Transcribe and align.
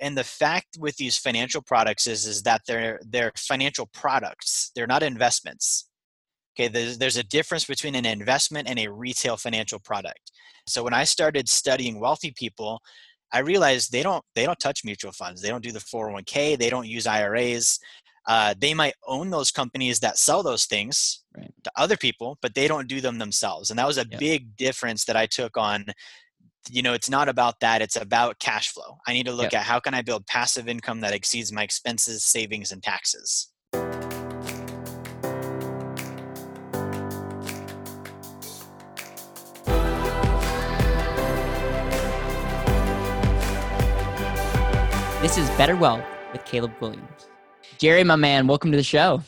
and 0.00 0.16
the 0.16 0.24
fact 0.24 0.78
with 0.78 0.96
these 0.96 1.16
financial 1.16 1.62
products 1.62 2.06
is 2.06 2.26
is 2.26 2.42
that 2.42 2.62
they're 2.66 3.00
they're 3.06 3.32
financial 3.36 3.86
products. 3.86 4.72
They're 4.74 4.86
not 4.86 5.02
investments. 5.02 5.88
Okay 6.58 6.68
there's, 6.68 6.98
there's 6.98 7.16
a 7.16 7.22
difference 7.22 7.64
between 7.64 7.94
an 7.94 8.06
investment 8.06 8.68
and 8.68 8.78
a 8.78 8.90
retail 8.90 9.36
financial 9.36 9.78
product. 9.78 10.32
So 10.66 10.82
when 10.82 10.94
i 10.94 11.04
started 11.04 11.48
studying 11.48 12.00
wealthy 12.00 12.32
people 12.32 12.80
i 13.32 13.38
realized 13.38 13.92
they 13.92 14.02
don't 14.02 14.24
they 14.34 14.44
don't 14.44 14.58
touch 14.58 14.84
mutual 14.84 15.12
funds. 15.12 15.40
They 15.42 15.48
don't 15.48 15.64
do 15.64 15.72
the 15.72 15.78
401k 15.80 16.58
they 16.58 16.70
don't 16.70 16.86
use 16.86 17.06
iras 17.06 17.78
uh, 18.26 18.54
they 18.58 18.74
might 18.74 18.92
own 19.08 19.30
those 19.30 19.50
companies 19.50 19.98
that 20.00 20.18
sell 20.18 20.42
those 20.42 20.66
things 20.66 21.24
right. 21.34 21.50
to 21.64 21.72
other 21.76 21.96
people 21.96 22.38
but 22.42 22.54
they 22.54 22.68
don't 22.68 22.88
do 22.88 23.00
them 23.00 23.18
themselves. 23.18 23.70
And 23.70 23.78
that 23.78 23.86
was 23.86 23.98
a 23.98 24.06
yep. 24.10 24.20
big 24.20 24.56
difference 24.56 25.04
that 25.04 25.16
i 25.16 25.26
took 25.26 25.56
on 25.56 25.86
you 26.68 26.82
know 26.82 26.92
it's 26.92 27.08
not 27.08 27.28
about 27.28 27.58
that 27.60 27.80
it's 27.80 27.96
about 27.96 28.38
cash 28.38 28.68
flow. 28.68 28.98
I 29.06 29.12
need 29.12 29.26
to 29.26 29.32
look 29.32 29.52
yep. 29.52 29.60
at 29.60 29.66
how 29.66 29.80
can 29.80 29.94
i 29.94 30.02
build 30.02 30.26
passive 30.26 30.68
income 30.68 31.00
that 31.00 31.14
exceeds 31.14 31.52
my 31.52 31.62
expenses 31.62 32.24
savings 32.24 32.72
and 32.72 32.82
taxes. 32.82 33.48
This 45.22 45.36
is 45.36 45.48
better 45.50 45.76
wealth 45.76 46.04
with 46.32 46.44
caleb 46.44 46.72
williams. 46.80 47.28
Jerry 47.78 48.04
my 48.04 48.16
man 48.16 48.46
welcome 48.46 48.70
to 48.70 48.76
the 48.76 48.82
show. 48.82 49.22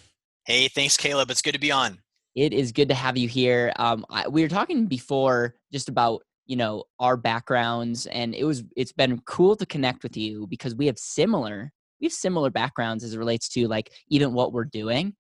Hey 0.44 0.68
thanks 0.68 0.96
caleb. 0.96 1.30
It's 1.30 1.42
good 1.42 1.52
to 1.52 1.60
be 1.60 1.70
on. 1.70 1.98
It 2.34 2.52
is 2.52 2.72
good 2.72 2.88
to 2.88 2.94
have 2.94 3.18
you 3.18 3.28
here. 3.28 3.72
Um, 3.76 4.06
I, 4.08 4.26
we 4.26 4.42
were 4.42 4.48
talking 4.48 4.86
before 4.86 5.54
just 5.70 5.90
about 5.90 6.22
you 6.46 6.56
know 6.56 6.84
our 6.98 7.16
backgrounds 7.16 8.06
and 8.06 8.34
it 8.34 8.44
was 8.44 8.64
it's 8.76 8.92
been 8.92 9.20
cool 9.26 9.56
to 9.56 9.66
connect 9.66 10.02
with 10.02 10.16
you 10.16 10.46
because 10.48 10.74
we 10.74 10.86
have 10.86 10.98
similar 10.98 11.72
we 12.02 12.06
have 12.06 12.12
similar 12.12 12.50
backgrounds 12.50 13.04
as 13.04 13.14
it 13.14 13.18
relates 13.18 13.48
to 13.50 13.68
like 13.68 13.92
even 14.08 14.34
what 14.34 14.52
we're 14.52 14.64
doing. 14.64 15.14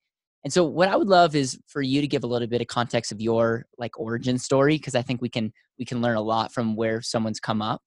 And 0.44 0.52
so 0.52 0.64
what 0.64 0.88
i 0.88 0.96
would 0.96 1.08
love 1.08 1.36
is 1.36 1.56
for 1.68 1.80
you 1.80 2.00
to 2.00 2.08
give 2.08 2.24
a 2.24 2.26
little 2.26 2.48
bit 2.48 2.60
of 2.60 2.66
context 2.66 3.12
of 3.12 3.20
your 3.20 3.66
like 3.78 3.98
origin 3.98 4.38
story 4.38 4.76
because 4.76 4.96
i 4.96 5.02
think 5.02 5.22
we 5.22 5.28
can 5.28 5.52
we 5.78 5.84
can 5.84 6.02
learn 6.02 6.16
a 6.16 6.20
lot 6.20 6.52
from 6.52 6.74
where 6.74 7.00
someone's 7.00 7.40
come 7.40 7.62
up. 7.62 7.80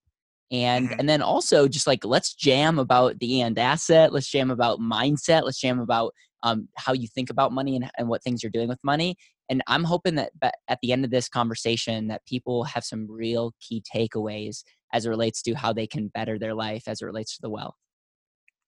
And 0.51 0.89
mm-hmm. 0.89 0.99
and 0.99 1.09
then 1.09 1.21
also 1.21 1.67
just 1.67 1.87
like 1.87 2.05
let's 2.05 2.33
jam 2.33 2.79
about 2.79 3.19
the 3.19 3.41
and 3.41 3.57
asset 3.59 4.13
let's 4.13 4.29
jam 4.29 4.51
about 4.51 4.79
mindset 4.79 5.43
let's 5.43 5.59
jam 5.59 5.79
about 5.79 6.13
um, 6.43 6.69
how 6.77 6.93
you 6.93 7.07
think 7.07 7.31
about 7.31 7.51
money 7.51 7.75
and, 7.75 7.89
and 7.97 8.07
what 8.07 8.23
things 8.23 8.43
you're 8.43 8.51
doing 8.51 8.67
with 8.67 8.79
money 8.83 9.15
and 9.49 9.61
i'm 9.67 9.83
hoping 9.83 10.15
that 10.15 10.31
at 10.67 10.79
the 10.81 10.91
end 10.91 11.05
of 11.05 11.11
this 11.11 11.27
conversation 11.27 12.07
that 12.07 12.25
people 12.25 12.63
have 12.63 12.83
some 12.83 13.07
real 13.09 13.53
key 13.59 13.83
takeaways 13.93 14.63
as 14.93 15.05
it 15.05 15.09
relates 15.09 15.41
to 15.41 15.53
how 15.53 15.73
they 15.73 15.87
can 15.87 16.07
better 16.09 16.39
their 16.39 16.53
life 16.53 16.83
as 16.87 17.01
it 17.01 17.05
relates 17.05 17.35
to 17.35 17.41
the 17.41 17.49
wealth. 17.49 17.75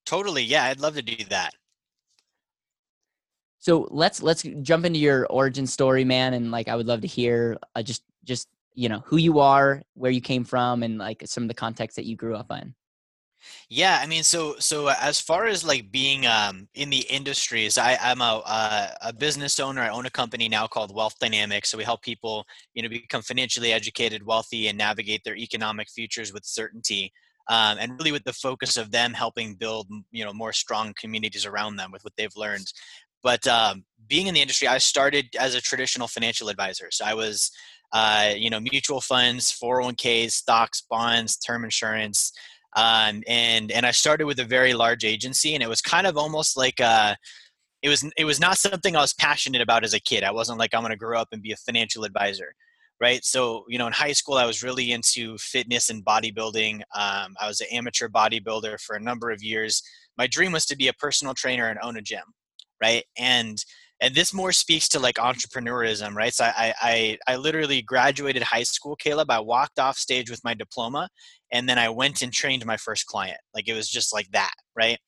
Totally 0.05 0.44
yeah 0.44 0.66
i'd 0.66 0.80
love 0.80 0.95
to 0.95 1.02
do 1.02 1.23
that. 1.25 1.52
So 3.59 3.88
let's 3.92 4.22
let's 4.22 4.44
jump 4.61 4.86
into 4.86 5.00
your 5.00 5.25
origin 5.28 5.67
story 5.67 6.05
man 6.05 6.33
and 6.33 6.52
like 6.52 6.67
i 6.67 6.75
would 6.75 6.88
love 6.88 7.02
to 7.02 7.08
hear 7.08 7.58
uh, 7.75 7.83
just 7.83 8.03
just 8.23 8.48
you 8.75 8.88
know 8.88 9.02
who 9.05 9.17
you 9.17 9.39
are 9.39 9.81
where 9.95 10.11
you 10.11 10.22
came 10.22 10.44
from 10.44 10.83
and 10.83 10.98
like 10.98 11.23
some 11.25 11.44
of 11.44 11.50
the 11.50 11.55
context 11.55 11.95
that 11.95 12.05
you 12.05 12.16
grew 12.16 12.36
up 12.36 12.52
in 12.52 12.75
yeah, 13.69 13.99
I 14.02 14.07
mean, 14.07 14.23
so 14.23 14.55
so 14.59 14.88
as 14.88 15.19
far 15.19 15.45
as 15.45 15.63
like 15.66 15.91
being 15.91 16.25
um, 16.25 16.67
in 16.73 16.89
the 16.89 17.05
industries, 17.09 17.77
I, 17.77 17.97
I'm 18.02 18.21
a 18.21 18.41
uh, 18.45 18.88
a 19.02 19.13
business 19.13 19.59
owner. 19.59 19.81
I 19.81 19.89
own 19.89 20.05
a 20.05 20.09
company 20.09 20.47
now 20.47 20.67
called 20.67 20.95
Wealth 20.95 21.16
Dynamics. 21.19 21.69
So 21.69 21.77
we 21.77 21.83
help 21.83 22.02
people, 22.02 22.45
you 22.73 22.83
know, 22.83 22.89
become 22.89 23.21
financially 23.21 23.73
educated, 23.73 24.25
wealthy, 24.25 24.67
and 24.67 24.77
navigate 24.77 25.23
their 25.23 25.35
economic 25.35 25.89
futures 25.89 26.33
with 26.33 26.45
certainty. 26.45 27.11
Um, 27.49 27.77
and 27.80 27.93
really 27.97 28.11
with 28.11 28.25
the 28.25 28.33
focus 28.33 28.75
of 28.75 28.91
them 28.91 29.13
helping 29.13 29.55
build, 29.55 29.88
you 30.11 30.25
know, 30.25 30.33
more 30.33 30.52
strong 30.52 30.93
communities 30.99 31.45
around 31.45 31.77
them 31.77 31.91
with 31.93 32.03
what 32.03 32.11
they've 32.17 32.35
learned. 32.35 32.71
But 33.23 33.47
um, 33.47 33.85
being 34.08 34.27
in 34.27 34.33
the 34.33 34.41
industry, 34.41 34.67
I 34.67 34.80
started 34.80 35.27
as 35.39 35.55
a 35.55 35.61
traditional 35.61 36.09
financial 36.09 36.49
advisor. 36.49 36.89
So 36.92 37.05
I 37.05 37.14
was, 37.14 37.49
uh, 37.93 38.33
you 38.36 38.49
know, 38.49 38.59
mutual 38.59 38.99
funds, 38.99 39.58
401ks, 39.64 40.31
stocks, 40.31 40.83
bonds, 40.89 41.37
term 41.37 41.64
insurance 41.64 42.33
um, 42.77 43.23
and 43.27 43.71
and 43.71 43.86
I 43.88 43.92
started 43.92 44.26
with 44.27 44.39
a 44.39 44.45
very 44.45 44.76
large 44.76 45.04
agency, 45.04 45.55
and 45.55 45.64
it 45.64 45.67
was 45.67 45.82
kind 45.82 46.05
of 46.05 46.15
almost 46.15 46.55
like 46.55 46.80
uh, 46.80 47.15
it 47.82 47.89
was 47.89 48.08
it 48.15 48.23
was 48.23 48.39
not 48.39 48.60
something 48.60 48.95
I 48.95 49.02
was 49.02 49.15
passionate 49.15 49.64
about 49.64 49.83
as 49.83 49.95
a 49.95 49.99
kid. 49.99 50.23
I 50.23 50.32
wasn't 50.32 50.60
like 50.60 50.76
I'm 50.76 50.82
going 50.82 50.92
to 50.92 50.95
grow 50.95 51.20
up 51.20 51.30
and 51.32 51.42
be 51.42 51.52
a 51.52 51.58
financial 51.58 52.04
advisor, 52.04 52.54
right? 53.02 53.26
So 53.26 53.66
you 53.67 53.80
know, 53.80 53.87
in 53.87 53.93
high 53.93 54.11
school, 54.11 54.36
I 54.36 54.45
was 54.45 54.61
really 54.61 54.92
into 54.92 55.39
fitness 55.39 55.89
and 55.89 56.05
bodybuilding. 56.05 56.76
Um, 56.95 57.36
I 57.42 57.48
was 57.48 57.61
an 57.61 57.67
amateur 57.71 58.10
bodybuilder 58.10 58.80
for 58.80 58.95
a 58.95 59.02
number 59.02 59.32
of 59.32 59.42
years. 59.42 59.82
My 60.16 60.27
dream 60.27 60.52
was 60.52 60.67
to 60.67 60.77
be 60.77 60.87
a 60.87 60.93
personal 60.93 61.33
trainer 61.33 61.70
and 61.70 61.80
own 61.82 61.98
a 61.98 62.02
gym, 62.02 62.23
right? 62.80 63.04
And 63.17 63.58
and 64.02 64.14
this 64.14 64.33
more 64.33 64.52
speaks 64.52 64.87
to 64.89 64.99
like 64.99 65.16
entrepreneurism 65.16 66.14
right 66.14 66.33
so 66.33 66.45
I, 66.45 66.73
I 66.82 67.17
i 67.27 67.36
literally 67.36 67.82
graduated 67.82 68.43
high 68.43 68.64
school 68.64 68.95
caleb 68.95 69.32
i 69.32 69.39
walked 69.39 69.80
off 69.80 69.98
stage 69.98 70.30
with 70.30 70.43
my 70.43 70.54
diploma 70.54 71.10
and 71.52 71.67
then 71.67 71.77
i 71.77 71.89
went 71.89 72.21
and 72.21 72.33
trained 72.33 72.65
my 72.65 72.77
first 72.77 73.05
client 73.05 73.37
like 73.53 73.67
it 73.67 73.73
was 73.73 73.89
just 73.89 74.13
like 74.13 74.30
that 74.31 74.53
right? 74.77 74.99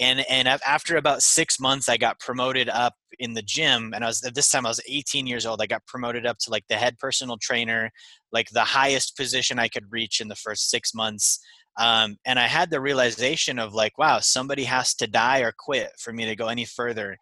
And 0.00 0.24
and 0.28 0.48
after 0.48 0.96
about 0.96 1.22
six 1.22 1.60
months 1.60 1.88
i 1.88 1.96
got 1.98 2.18
promoted 2.18 2.68
up 2.68 2.94
in 3.18 3.34
the 3.34 3.42
gym 3.42 3.92
and 3.94 4.02
i 4.02 4.06
was 4.06 4.24
at 4.24 4.34
this 4.34 4.48
time 4.48 4.64
i 4.64 4.70
was 4.70 4.80
18 4.88 5.26
years 5.26 5.44
old 5.44 5.60
i 5.60 5.66
got 5.66 5.86
promoted 5.86 6.24
up 6.24 6.38
to 6.38 6.50
like 6.50 6.64
the 6.68 6.76
head 6.76 6.98
personal 6.98 7.36
trainer 7.36 7.90
like 8.32 8.48
the 8.50 8.64
highest 8.64 9.16
position 9.18 9.58
i 9.58 9.68
could 9.68 9.84
reach 9.92 10.20
in 10.20 10.28
the 10.28 10.34
first 10.34 10.70
six 10.70 10.94
months 10.94 11.38
um, 11.78 12.16
and 12.24 12.38
i 12.38 12.46
had 12.46 12.70
the 12.70 12.80
realization 12.80 13.58
of 13.58 13.74
like 13.74 13.98
wow 13.98 14.18
somebody 14.18 14.64
has 14.64 14.94
to 14.94 15.06
die 15.06 15.40
or 15.40 15.52
quit 15.56 15.90
for 15.98 16.12
me 16.12 16.24
to 16.24 16.34
go 16.36 16.48
any 16.48 16.64
further. 16.64 17.16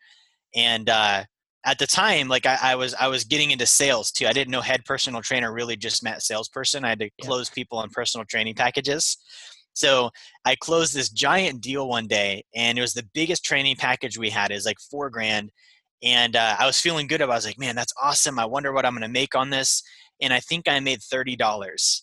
And 0.54 0.88
uh, 0.88 1.25
at 1.65 1.78
the 1.78 1.87
time 1.87 2.28
like 2.28 2.47
I, 2.47 2.59
I, 2.62 2.75
was 2.75 2.94
i 2.94 3.09
was 3.09 3.25
getting 3.25 3.50
into 3.50 3.66
sales 3.66 4.10
too 4.10 4.26
i 4.26 4.32
didn't 4.32 4.50
know 4.50 4.60
head 4.60 4.84
personal 4.84 5.21
trainer 5.21 5.53
really 5.53 5.76
just 5.76 6.03
meant 6.03 6.22
salesperson 6.22 6.84
i 6.84 6.91
had 6.91 7.00
to 7.00 7.10
close 7.22 7.50
yeah. 7.50 7.54
people 7.54 7.78
on 7.78 7.91
personal 7.91 8.25
training 8.25 8.54
packages 8.54 9.16
so 9.75 10.10
i 10.44 10.54
closed 10.56 10.94
this 10.94 11.10
giant 11.10 11.60
deal 11.60 11.88
one 11.88 12.06
day 12.06 12.43
and 12.54 12.78
it 12.78 12.81
was 12.81 12.94
the 12.94 13.09
biggest 13.15 13.44
training 13.44 13.76
package 13.76 14.19
we 14.19 14.31
had 14.31 14.50
is 14.50 14.65
like 14.65 14.78
four 14.91 15.10
grand 15.10 15.50
and 16.03 16.37
uh, 16.37 16.56
i 16.59 16.66
was 16.66 16.81
feeling 16.81 17.06
good 17.06 17.21
about 17.21 17.32
it. 17.32 17.34
i 17.34 17.38
was 17.38 17.47
like 17.47 17.59
man 17.59 17.77
that's 17.77 17.94
awesome 18.03 18.38
i 18.38 18.44
wonder 18.44 18.72
what 18.72 18.87
i'm 18.87 18.94
going 18.94 19.03
to 19.03 19.09
make 19.09 19.34
on 19.34 19.50
this 19.50 19.82
and 20.21 20.32
i 20.32 20.41
think 20.41 20.66
i 20.69 20.81
made 20.81 21.00
$30 21.00 22.03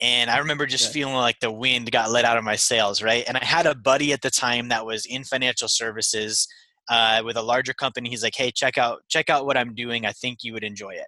and 0.00 0.30
i 0.30 0.38
remember 0.38 0.66
just 0.66 0.92
feeling 0.92 1.14
like 1.14 1.38
the 1.40 1.50
wind 1.50 1.90
got 1.92 2.10
let 2.10 2.24
out 2.24 2.36
of 2.36 2.44
my 2.44 2.56
sails 2.56 3.02
right 3.02 3.24
and 3.28 3.36
i 3.36 3.44
had 3.44 3.66
a 3.66 3.74
buddy 3.74 4.12
at 4.12 4.20
the 4.20 4.30
time 4.30 4.68
that 4.68 4.84
was 4.84 5.06
in 5.06 5.22
financial 5.22 5.68
services 5.68 6.48
uh, 6.88 7.22
with 7.24 7.36
a 7.36 7.42
larger 7.42 7.74
company. 7.74 8.08
He's 8.10 8.22
like, 8.22 8.36
"Hey, 8.36 8.50
check 8.50 8.78
out 8.78 9.02
check 9.08 9.30
out 9.30 9.46
what 9.46 9.56
I'm 9.56 9.74
doing. 9.74 10.06
I 10.06 10.12
think 10.12 10.38
you 10.42 10.52
would 10.52 10.64
enjoy 10.64 10.90
it." 10.90 11.06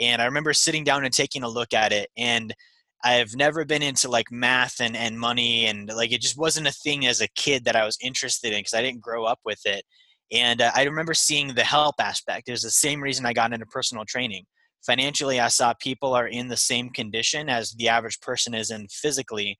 And 0.00 0.22
I 0.22 0.26
remember 0.26 0.52
sitting 0.52 0.84
down 0.84 1.04
and 1.04 1.12
taking 1.12 1.42
a 1.42 1.48
look 1.48 1.74
at 1.74 1.92
it, 1.92 2.10
and 2.16 2.54
I've 3.04 3.36
never 3.36 3.64
been 3.64 3.82
into 3.82 4.08
like 4.08 4.30
math 4.30 4.80
and, 4.80 4.96
and 4.96 5.18
money 5.18 5.66
and 5.66 5.88
like 5.94 6.12
it 6.12 6.20
just 6.20 6.36
wasn't 6.36 6.66
a 6.66 6.72
thing 6.72 7.06
as 7.06 7.20
a 7.20 7.28
kid 7.28 7.64
that 7.64 7.76
I 7.76 7.84
was 7.84 7.96
interested 8.02 8.52
in 8.52 8.60
because 8.60 8.74
I 8.74 8.82
didn't 8.82 9.02
grow 9.02 9.24
up 9.24 9.38
with 9.44 9.60
it. 9.64 9.84
And 10.32 10.60
uh, 10.60 10.72
I 10.74 10.82
remember 10.84 11.14
seeing 11.14 11.54
the 11.54 11.64
help 11.64 11.94
aspect. 12.00 12.48
It 12.48 12.52
was 12.52 12.62
the 12.62 12.70
same 12.70 13.00
reason 13.00 13.24
I 13.24 13.32
got 13.32 13.52
into 13.52 13.66
personal 13.66 14.04
training. 14.04 14.44
Financially, 14.84 15.40
I 15.40 15.48
saw 15.48 15.74
people 15.80 16.12
are 16.14 16.28
in 16.28 16.48
the 16.48 16.56
same 16.56 16.90
condition 16.90 17.48
as 17.48 17.72
the 17.72 17.88
average 17.88 18.20
person 18.20 18.54
is 18.54 18.70
in 18.70 18.88
physically 18.88 19.56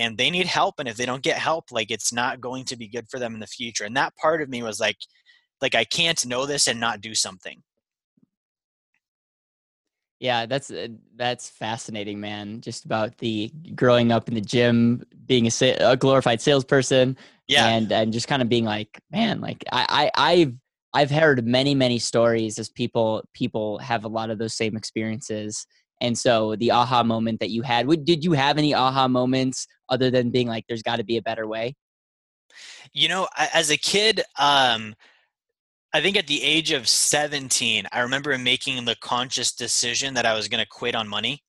and 0.00 0.16
they 0.16 0.30
need 0.30 0.46
help 0.46 0.76
and 0.78 0.88
if 0.88 0.96
they 0.96 1.06
don't 1.06 1.22
get 1.22 1.36
help 1.36 1.70
like 1.70 1.90
it's 1.90 2.12
not 2.12 2.40
going 2.40 2.64
to 2.64 2.76
be 2.76 2.88
good 2.88 3.06
for 3.08 3.20
them 3.20 3.34
in 3.34 3.40
the 3.40 3.46
future 3.46 3.84
and 3.84 3.96
that 3.96 4.16
part 4.16 4.42
of 4.42 4.48
me 4.48 4.62
was 4.62 4.80
like 4.80 4.96
like 5.60 5.74
i 5.74 5.84
can't 5.84 6.26
know 6.26 6.46
this 6.46 6.66
and 6.66 6.80
not 6.80 7.00
do 7.00 7.14
something. 7.14 7.62
Yeah 10.18 10.44
that's 10.44 10.70
uh, 10.70 10.88
that's 11.16 11.48
fascinating 11.48 12.20
man 12.20 12.60
just 12.60 12.84
about 12.84 13.16
the 13.18 13.50
growing 13.74 14.12
up 14.12 14.28
in 14.28 14.34
the 14.34 14.42
gym 14.42 15.02
being 15.26 15.46
a, 15.46 15.70
a 15.80 15.96
glorified 15.96 16.42
salesperson 16.42 17.16
yeah. 17.48 17.68
and 17.68 17.90
and 17.90 18.12
just 18.12 18.28
kind 18.28 18.42
of 18.42 18.48
being 18.50 18.66
like 18.66 19.00
man 19.10 19.40
like 19.40 19.64
i 19.72 20.10
i 20.14 20.32
i've 20.32 20.54
i've 20.92 21.10
heard 21.10 21.46
many 21.46 21.74
many 21.74 21.98
stories 21.98 22.58
as 22.58 22.68
people 22.68 23.24
people 23.32 23.78
have 23.78 24.04
a 24.04 24.08
lot 24.08 24.28
of 24.28 24.36
those 24.38 24.52
same 24.52 24.76
experiences 24.76 25.66
and 26.00 26.16
so 26.16 26.56
the 26.56 26.70
aha 26.70 27.02
moment 27.02 27.40
that 27.40 27.50
you 27.50 27.62
had, 27.62 27.86
did 28.04 28.24
you 28.24 28.32
have 28.32 28.58
any 28.58 28.74
aha 28.74 29.06
moments 29.06 29.66
other 29.88 30.10
than 30.10 30.30
being 30.30 30.48
like, 30.48 30.64
there's 30.68 30.82
got 30.82 30.96
to 30.96 31.04
be 31.04 31.18
a 31.18 31.22
better 31.22 31.46
way? 31.46 31.74
You 32.92 33.08
know, 33.08 33.28
as 33.36 33.70
a 33.70 33.76
kid, 33.76 34.20
um, 34.38 34.94
I 35.92 36.00
think 36.00 36.16
at 36.16 36.26
the 36.26 36.42
age 36.42 36.72
of 36.72 36.88
17, 36.88 37.86
I 37.92 38.00
remember 38.00 38.36
making 38.38 38.84
the 38.84 38.96
conscious 38.96 39.52
decision 39.52 40.14
that 40.14 40.26
I 40.26 40.34
was 40.34 40.48
going 40.48 40.62
to 40.62 40.68
quit 40.68 40.94
on 40.94 41.08
money. 41.08 41.42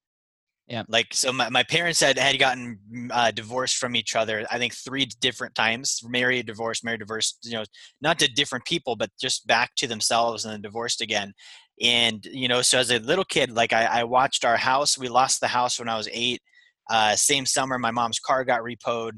Yeah. 0.68 0.84
Like, 0.88 1.14
so 1.14 1.34
my, 1.34 1.50
my 1.50 1.64
parents 1.64 2.00
had, 2.00 2.18
had 2.18 2.40
gotten 2.40 2.80
mm, 2.94 3.10
uh, 3.12 3.32
divorced 3.32 3.78
from 3.78 3.96
each 3.96 4.16
other, 4.16 4.46
I 4.50 4.58
think 4.58 4.74
three 4.74 5.06
different 5.20 5.54
times 5.54 6.02
married, 6.06 6.46
divorced, 6.46 6.86
married, 6.86 7.02
divorced, 7.02 7.40
you 7.44 7.54
know, 7.54 7.66
not 8.02 8.20
to 8.20 8.28
different 8.28 8.66
people, 8.66 8.96
but 8.96 9.10
just 9.20 9.46
back 9.48 9.72
to 9.78 9.88
themselves 9.88 10.46
and 10.46 10.54
then 10.54 10.62
divorced 10.62 11.02
again 11.02 11.34
and 11.82 12.26
you 12.26 12.48
know 12.48 12.62
so 12.62 12.80
as 12.80 12.92
a 12.92 13.00
little 13.00 13.26
kid 13.26 13.52
like 13.52 13.74
i, 13.74 13.86
I 13.86 14.04
watched 14.04 14.46
our 14.46 14.58
house 14.58 14.98
we 14.98 15.10
lost 15.10 15.42
the 15.42 15.48
house 15.48 15.80
when 15.80 15.90
i 15.90 15.98
was 15.98 16.10
eight 16.12 16.42
uh, 16.90 17.16
same 17.16 17.46
summer 17.46 17.80
my 17.80 17.92
mom's 17.92 18.20
car 18.20 18.44
got 18.44 18.62
repoed 18.62 19.14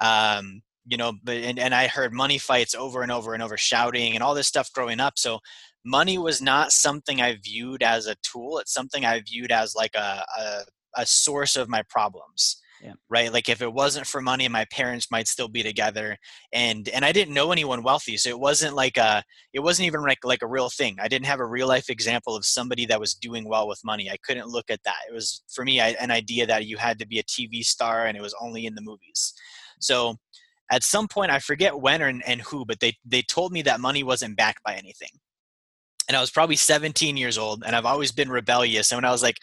um, 0.00 0.62
you 0.86 0.96
know 0.96 1.12
but 1.22 1.36
and, 1.36 1.58
and 1.58 1.74
i 1.74 1.86
heard 1.86 2.12
money 2.12 2.38
fights 2.38 2.74
over 2.74 3.02
and 3.02 3.12
over 3.12 3.34
and 3.34 3.42
over 3.42 3.56
shouting 3.56 4.14
and 4.14 4.22
all 4.22 4.34
this 4.34 4.48
stuff 4.48 4.72
growing 4.72 5.00
up 5.00 5.14
so 5.16 5.38
money 5.84 6.18
was 6.18 6.40
not 6.40 6.72
something 6.72 7.20
i 7.20 7.36
viewed 7.42 7.82
as 7.82 8.06
a 8.06 8.16
tool 8.22 8.58
it's 8.58 8.72
something 8.72 9.04
i 9.04 9.20
viewed 9.20 9.52
as 9.52 9.74
like 9.74 9.94
a, 9.94 10.24
a, 10.38 10.60
a 10.96 11.06
source 11.06 11.56
of 11.56 11.68
my 11.68 11.82
problems 11.88 12.60
yeah. 12.82 12.92
right? 13.08 13.32
Like 13.32 13.48
if 13.48 13.62
it 13.62 13.72
wasn't 13.72 14.06
for 14.06 14.20
money 14.20 14.48
my 14.48 14.66
parents 14.72 15.10
might 15.10 15.28
still 15.28 15.48
be 15.48 15.62
together 15.62 16.16
and 16.52 16.88
and 16.88 17.04
i 17.04 17.12
didn't 17.12 17.34
know 17.34 17.52
anyone 17.52 17.82
wealthy 17.82 18.16
so 18.16 18.28
it 18.30 18.38
wasn't 18.38 18.74
like 18.74 18.96
a 18.96 19.22
it 19.52 19.60
wasn't 19.60 19.86
even 19.86 20.02
like 20.02 20.18
like 20.24 20.42
a 20.42 20.46
real 20.46 20.68
thing. 20.70 20.96
I 21.00 21.08
didn't 21.08 21.26
have 21.26 21.40
a 21.40 21.46
real 21.46 21.68
life 21.68 21.90
example 21.90 22.36
of 22.36 22.44
somebody 22.44 22.86
that 22.86 23.00
was 23.00 23.14
doing 23.14 23.48
well 23.48 23.68
with 23.68 23.80
money. 23.84 24.10
I 24.10 24.16
couldn't 24.24 24.48
look 24.48 24.70
at 24.70 24.82
that. 24.84 24.98
It 25.08 25.14
was 25.14 25.42
for 25.52 25.64
me 25.64 25.80
I, 25.80 25.90
an 26.00 26.10
idea 26.10 26.46
that 26.46 26.66
you 26.66 26.76
had 26.76 26.98
to 26.98 27.06
be 27.06 27.18
a 27.18 27.24
tv 27.24 27.62
star 27.64 28.06
and 28.06 28.16
it 28.16 28.22
was 28.22 28.34
only 28.40 28.66
in 28.66 28.74
the 28.74 28.82
movies. 28.82 29.34
So 29.80 30.16
at 30.70 30.82
some 30.82 31.08
point 31.08 31.30
i 31.30 31.38
forget 31.38 31.80
when 31.80 32.02
or, 32.02 32.08
and 32.08 32.42
who 32.42 32.64
but 32.64 32.80
they 32.80 32.94
they 33.04 33.22
told 33.22 33.52
me 33.52 33.62
that 33.62 33.80
money 33.80 34.02
wasn't 34.02 34.36
backed 34.36 34.62
by 34.64 34.74
anything. 34.74 35.10
And 36.08 36.16
i 36.16 36.20
was 36.20 36.30
probably 36.30 36.56
17 36.56 37.16
years 37.16 37.38
old 37.38 37.62
and 37.66 37.74
i've 37.74 37.86
always 37.86 38.12
been 38.12 38.30
rebellious 38.30 38.90
and 38.90 38.96
when 38.98 39.04
i 39.04 39.10
was 39.10 39.22
like 39.22 39.38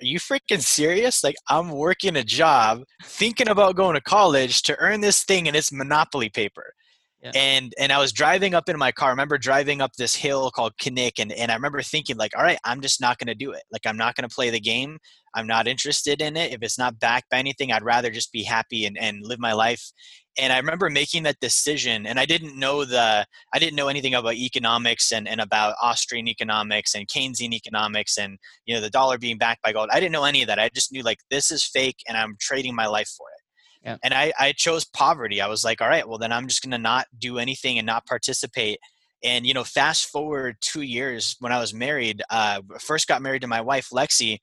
are 0.00 0.04
you 0.04 0.18
freaking 0.18 0.60
serious? 0.60 1.22
Like, 1.22 1.36
I'm 1.48 1.70
working 1.70 2.16
a 2.16 2.24
job, 2.24 2.82
thinking 3.02 3.48
about 3.48 3.76
going 3.76 3.94
to 3.94 4.00
college 4.00 4.62
to 4.62 4.76
earn 4.78 5.00
this 5.00 5.24
thing, 5.24 5.46
and 5.46 5.56
it's 5.56 5.72
monopoly 5.72 6.28
paper. 6.28 6.74
Yeah. 7.22 7.30
And 7.34 7.72
and 7.78 7.90
I 7.90 7.98
was 7.98 8.12
driving 8.12 8.54
up 8.54 8.68
in 8.68 8.78
my 8.78 8.92
car. 8.92 9.08
I 9.08 9.12
remember 9.12 9.38
driving 9.38 9.80
up 9.80 9.92
this 9.96 10.14
hill 10.14 10.50
called 10.50 10.74
Knik, 10.76 11.12
and, 11.18 11.32
and 11.32 11.50
I 11.50 11.54
remember 11.54 11.80
thinking, 11.80 12.16
like, 12.16 12.36
all 12.36 12.42
right, 12.42 12.58
I'm 12.64 12.82
just 12.82 13.00
not 13.00 13.16
gonna 13.18 13.34
do 13.34 13.52
it. 13.52 13.62
Like, 13.72 13.86
I'm 13.86 13.96
not 13.96 14.14
gonna 14.14 14.28
play 14.28 14.50
the 14.50 14.60
game. 14.60 14.98
I'm 15.34 15.46
not 15.46 15.66
interested 15.66 16.20
in 16.20 16.36
it. 16.36 16.52
If 16.52 16.62
it's 16.62 16.78
not 16.78 17.00
backed 17.00 17.30
by 17.30 17.38
anything, 17.38 17.72
I'd 17.72 17.82
rather 17.82 18.10
just 18.10 18.30
be 18.30 18.42
happy 18.42 18.84
and, 18.84 18.98
and 18.98 19.20
live 19.22 19.38
my 19.38 19.54
life 19.54 19.90
and 20.38 20.52
I 20.52 20.58
remember 20.58 20.90
making 20.90 21.22
that 21.24 21.38
decision 21.40 22.06
and 22.06 22.18
I 22.18 22.26
didn't 22.26 22.58
know 22.58 22.84
the 22.84 23.26
I 23.52 23.58
didn't 23.58 23.76
know 23.76 23.88
anything 23.88 24.14
about 24.14 24.34
economics 24.34 25.12
and, 25.12 25.28
and 25.28 25.40
about 25.40 25.76
Austrian 25.80 26.28
economics 26.28 26.94
and 26.94 27.06
Keynesian 27.06 27.52
economics 27.52 28.18
and 28.18 28.38
you 28.66 28.74
know 28.74 28.80
the 28.80 28.90
dollar 28.90 29.18
being 29.18 29.38
backed 29.38 29.62
by 29.62 29.72
gold. 29.72 29.90
I 29.92 30.00
didn't 30.00 30.12
know 30.12 30.24
any 30.24 30.42
of 30.42 30.48
that. 30.48 30.58
I 30.58 30.68
just 30.70 30.92
knew 30.92 31.02
like 31.02 31.18
this 31.30 31.50
is 31.50 31.64
fake 31.64 31.98
and 32.08 32.16
I'm 32.16 32.36
trading 32.40 32.74
my 32.74 32.86
life 32.86 33.08
for 33.16 33.26
it. 33.28 33.88
Yeah. 33.88 33.96
And 34.02 34.14
I, 34.14 34.32
I 34.38 34.52
chose 34.52 34.84
poverty. 34.84 35.40
I 35.42 35.46
was 35.46 35.62
like, 35.62 35.82
all 35.82 35.88
right, 35.88 36.08
well 36.08 36.18
then 36.18 36.32
I'm 36.32 36.48
just 36.48 36.62
gonna 36.62 36.78
not 36.78 37.06
do 37.18 37.38
anything 37.38 37.78
and 37.78 37.86
not 37.86 38.06
participate. 38.06 38.78
And 39.22 39.46
you 39.46 39.54
know, 39.54 39.64
fast 39.64 40.06
forward 40.06 40.56
two 40.60 40.82
years 40.82 41.36
when 41.40 41.52
I 41.52 41.60
was 41.60 41.72
married, 41.72 42.22
uh, 42.30 42.60
first 42.80 43.08
got 43.08 43.22
married 43.22 43.42
to 43.42 43.48
my 43.48 43.60
wife 43.60 43.88
Lexi. 43.92 44.38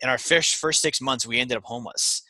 In 0.00 0.10
our 0.10 0.18
first 0.18 0.56
first 0.56 0.82
six 0.82 1.00
months, 1.00 1.26
we 1.26 1.38
ended 1.38 1.56
up 1.56 1.64
homeless 1.64 2.22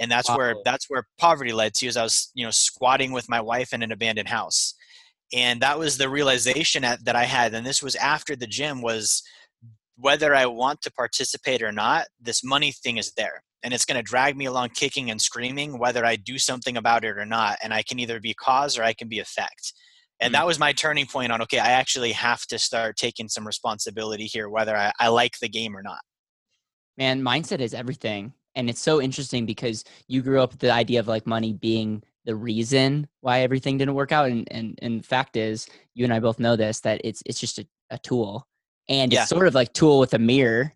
and 0.00 0.10
that's 0.10 0.28
wow. 0.28 0.36
where 0.36 0.54
that's 0.64 0.86
where 0.88 1.06
poverty 1.18 1.52
led 1.52 1.74
to. 1.74 1.86
Is 1.86 1.96
I 1.96 2.02
was 2.02 2.30
you 2.34 2.44
know 2.44 2.50
squatting 2.50 3.12
with 3.12 3.28
my 3.28 3.40
wife 3.40 3.72
in 3.72 3.82
an 3.82 3.92
abandoned 3.92 4.28
house, 4.28 4.74
and 5.32 5.62
that 5.62 5.78
was 5.78 5.96
the 5.96 6.08
realization 6.08 6.82
that, 6.82 7.04
that 7.04 7.16
I 7.16 7.24
had. 7.24 7.54
And 7.54 7.66
this 7.66 7.82
was 7.82 7.96
after 7.96 8.36
the 8.36 8.46
gym 8.46 8.82
was 8.82 9.22
whether 9.96 10.34
I 10.34 10.46
want 10.46 10.82
to 10.82 10.92
participate 10.92 11.62
or 11.62 11.72
not, 11.72 12.06
this 12.20 12.44
money 12.44 12.72
thing 12.72 12.98
is 12.98 13.12
there. 13.12 13.42
And 13.62 13.72
it's 13.72 13.84
going 13.84 13.96
to 13.96 14.02
drag 14.02 14.36
me 14.36 14.46
along 14.46 14.70
kicking 14.70 15.10
and 15.10 15.20
screaming, 15.20 15.78
whether 15.78 16.04
I 16.04 16.16
do 16.16 16.36
something 16.36 16.76
about 16.76 17.04
it 17.04 17.16
or 17.16 17.24
not. 17.24 17.58
And 17.62 17.72
I 17.72 17.82
can 17.82 18.00
either 18.00 18.20
be 18.20 18.34
cause 18.34 18.76
or 18.76 18.82
I 18.82 18.92
can 18.92 19.08
be 19.08 19.20
effect. 19.20 19.72
And 20.20 20.34
mm-hmm. 20.34 20.40
that 20.40 20.46
was 20.46 20.58
my 20.58 20.72
turning 20.72 21.06
point 21.06 21.32
on 21.32 21.40
okay, 21.42 21.60
I 21.60 21.70
actually 21.70 22.12
have 22.12 22.44
to 22.46 22.58
start 22.58 22.96
taking 22.96 23.28
some 23.28 23.46
responsibility 23.46 24.24
here, 24.24 24.48
whether 24.48 24.76
I, 24.76 24.92
I 24.98 25.08
like 25.08 25.38
the 25.40 25.48
game 25.48 25.76
or 25.76 25.82
not. 25.82 26.00
Man, 26.98 27.22
mindset 27.22 27.60
is 27.60 27.72
everything 27.72 28.34
and 28.54 28.68
it's 28.68 28.80
so 28.80 29.00
interesting 29.00 29.46
because 29.46 29.84
you 30.08 30.22
grew 30.22 30.40
up 30.40 30.52
with 30.52 30.60
the 30.60 30.72
idea 30.72 31.00
of 31.00 31.08
like 31.08 31.26
money 31.26 31.52
being 31.52 32.02
the 32.24 32.36
reason 32.36 33.08
why 33.20 33.40
everything 33.40 33.78
didn't 33.78 33.94
work 33.94 34.12
out 34.12 34.30
and 34.30 34.46
and, 34.50 34.78
and 34.82 35.04
fact 35.04 35.36
is 35.36 35.66
you 35.94 36.04
and 36.04 36.14
i 36.14 36.20
both 36.20 36.38
know 36.38 36.56
this 36.56 36.80
that 36.80 37.00
it's 37.04 37.22
it's 37.26 37.40
just 37.40 37.58
a, 37.58 37.66
a 37.90 37.98
tool 37.98 38.46
and 38.88 39.12
yeah. 39.12 39.20
it's 39.20 39.30
sort 39.30 39.46
of 39.46 39.54
like 39.54 39.72
tool 39.72 39.98
with 39.98 40.14
a 40.14 40.18
mirror 40.18 40.72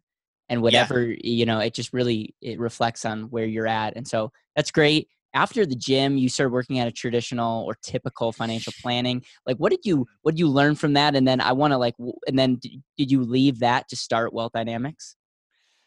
and 0.49 0.62
whatever 0.62 1.02
yeah. 1.05 1.17
you 1.23 1.46
know 1.46 1.58
it 1.58 1.75
just 1.75 1.93
really 1.93 2.34
it 2.40 2.58
reflects 2.58 3.05
on 3.05 3.25
where 3.25 3.44
you're 3.44 3.67
at 3.67 3.96
and 3.96 4.06
so 4.06 4.31
that's 4.55 4.70
great 4.70 5.08
after 5.34 5.67
the 5.67 5.76
gym 5.76 6.17
you 6.17 6.28
started 6.28 6.52
working 6.52 6.78
at 6.78 6.88
a 6.88 6.93
traditional 6.93 7.64
or 7.64 7.76
typical 7.82 8.32
financial 8.32 8.73
planning 8.81 9.23
like 9.46 9.56
what 9.58 9.70
did 9.70 9.84
you 9.84 10.06
what 10.23 10.32
did 10.32 10.38
you 10.38 10.49
learn 10.49 10.75
from 10.75 10.94
that 10.94 11.14
and 11.14 11.26
then 11.26 11.40
i 11.40 11.52
want 11.52 11.73
to 11.73 11.78
like 11.78 11.94
and 12.26 12.38
then 12.38 12.58
did 12.96 13.11
you 13.11 13.23
leave 13.23 13.58
that 13.61 13.88
to 13.88 13.96
start 13.96 14.32
wealth 14.32 14.52
dynamics 14.52 15.17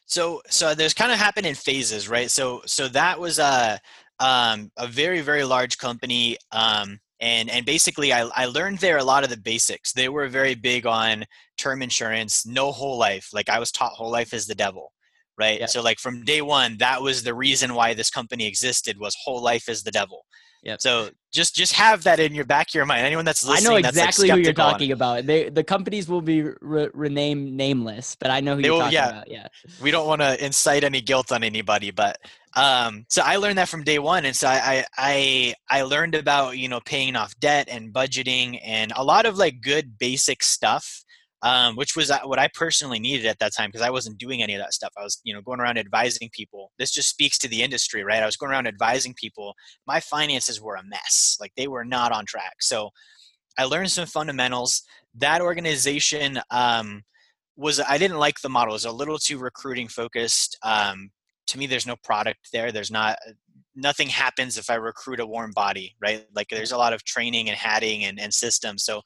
so 0.09 0.41
so 0.49 0.75
there's 0.75 0.93
kind 0.93 1.11
of 1.11 1.17
happened 1.17 1.45
in 1.45 1.55
phases, 1.55 2.09
right? 2.09 2.29
So 2.29 2.61
so 2.65 2.87
that 2.89 3.19
was 3.19 3.39
a 3.39 3.79
um, 4.19 4.71
a 4.77 4.87
very 4.87 5.21
very 5.21 5.43
large 5.45 5.77
company. 5.77 6.37
Um, 6.51 6.99
and 7.19 7.49
and 7.49 7.65
basically 7.65 8.13
I, 8.13 8.29
I 8.35 8.45
learned 8.45 8.79
there 8.79 8.97
a 8.97 9.03
lot 9.03 9.23
of 9.23 9.29
the 9.29 9.37
basics 9.37 9.91
they 9.93 10.09
were 10.09 10.27
very 10.27 10.55
big 10.55 10.85
on 10.85 11.25
term 11.57 11.81
insurance 11.81 12.45
no 12.45 12.71
whole 12.71 12.97
life 12.97 13.29
like 13.33 13.49
i 13.49 13.59
was 13.59 13.71
taught 13.71 13.91
whole 13.91 14.11
life 14.11 14.33
is 14.33 14.47
the 14.47 14.55
devil 14.55 14.93
right 15.39 15.59
yeah. 15.59 15.65
so 15.65 15.81
like 15.81 15.99
from 15.99 16.23
day 16.23 16.41
one 16.41 16.77
that 16.77 17.01
was 17.01 17.23
the 17.23 17.33
reason 17.33 17.73
why 17.73 17.93
this 17.93 18.09
company 18.09 18.45
existed 18.45 18.99
was 18.99 19.15
whole 19.23 19.41
life 19.41 19.69
is 19.69 19.83
the 19.83 19.91
devil 19.91 20.25
yeah. 20.63 20.75
So 20.79 21.09
just 21.31 21.55
just 21.55 21.73
have 21.73 22.03
that 22.03 22.19
in 22.19 22.35
your 22.35 22.43
back 22.43 22.69
of 22.69 22.73
your 22.73 22.85
mind. 22.85 23.05
Anyone 23.05 23.23
that's 23.23 23.45
listening, 23.45 23.67
I 23.67 23.81
know 23.81 23.87
exactly 23.87 24.27
like 24.27 24.37
who 24.37 24.43
you're 24.43 24.53
talking 24.53 24.91
about. 24.91 25.25
They 25.25 25.49
the 25.49 25.63
companies 25.63 26.09
will 26.09 26.21
be 26.21 26.43
re- 26.61 26.89
renamed 26.93 27.53
nameless, 27.53 28.17
but 28.19 28.29
I 28.29 28.41
know 28.41 28.55
who 28.55 28.61
they 28.61 28.67
you're 28.67 28.75
will, 28.75 28.81
talking 28.81 28.93
yeah. 28.95 29.09
about. 29.09 29.31
Yeah. 29.31 29.47
We 29.81 29.91
don't 29.91 30.07
want 30.07 30.21
to 30.21 30.43
incite 30.43 30.83
any 30.83 31.01
guilt 31.01 31.31
on 31.31 31.43
anybody, 31.43 31.91
but 31.91 32.17
um, 32.55 33.05
so 33.09 33.21
I 33.23 33.37
learned 33.37 33.57
that 33.57 33.69
from 33.69 33.83
day 33.83 33.99
one, 33.99 34.25
and 34.25 34.35
so 34.35 34.47
I 34.47 34.85
I 34.97 35.53
I 35.69 35.83
learned 35.83 36.15
about 36.15 36.57
you 36.57 36.67
know 36.67 36.81
paying 36.83 37.15
off 37.15 37.39
debt 37.39 37.69
and 37.71 37.93
budgeting 37.93 38.59
and 38.63 38.91
a 38.95 39.03
lot 39.03 39.25
of 39.25 39.37
like 39.37 39.61
good 39.61 39.97
basic 39.97 40.43
stuff 40.43 41.03
um, 41.41 41.75
which 41.75 41.95
was 41.95 42.11
uh, 42.11 42.19
what 42.23 42.39
I 42.39 42.49
personally 42.53 42.99
needed 42.99 43.25
at 43.25 43.39
that 43.39 43.53
time 43.55 43.69
because 43.69 43.85
I 43.85 43.89
wasn't 43.89 44.17
doing 44.17 44.43
any 44.43 44.55
of 44.55 44.61
that 44.61 44.73
stuff. 44.73 44.91
I 44.97 45.03
was, 45.03 45.21
you 45.23 45.33
know, 45.33 45.41
going 45.41 45.59
around 45.59 45.77
advising 45.77 46.29
people. 46.33 46.71
This 46.77 46.91
just 46.91 47.09
speaks 47.09 47.37
to 47.39 47.47
the 47.47 47.61
industry, 47.61 48.03
right? 48.03 48.21
I 48.21 48.25
was 48.25 48.37
going 48.37 48.51
around 48.51 48.67
advising 48.67 49.13
people. 49.13 49.53
My 49.87 49.99
finances 49.99 50.61
were 50.61 50.75
a 50.75 50.83
mess; 50.83 51.37
like 51.39 51.51
they 51.55 51.67
were 51.67 51.85
not 51.85 52.11
on 52.11 52.25
track. 52.25 52.55
So 52.61 52.89
I 53.57 53.65
learned 53.65 53.91
some 53.91 54.05
fundamentals. 54.05 54.83
That 55.15 55.41
organization 55.41 56.39
um, 56.51 57.03
was 57.55 57.79
I 57.79 57.97
didn't 57.97 58.19
like 58.19 58.41
the 58.41 58.49
model. 58.49 58.73
It 58.73 58.75
was 58.75 58.85
a 58.85 58.91
little 58.91 59.17
too 59.17 59.37
recruiting 59.37 59.87
focused. 59.87 60.57
Um, 60.63 61.11
to 61.47 61.57
me, 61.57 61.67
there's 61.67 61.87
no 61.87 61.95
product 62.03 62.49
there. 62.53 62.71
There's 62.71 62.91
not 62.91 63.17
nothing 63.75 64.09
happens 64.09 64.57
if 64.57 64.69
I 64.69 64.75
recruit 64.75 65.19
a 65.19 65.25
warm 65.25 65.51
body, 65.55 65.95
right? 66.01 66.25
Like 66.35 66.47
there's 66.49 66.71
a 66.71 66.77
lot 66.77 66.93
of 66.93 67.03
training 67.03 67.49
and 67.49 67.57
hatting 67.57 68.03
and, 68.03 68.19
and 68.19 68.33
systems. 68.33 68.83
So 68.83 69.01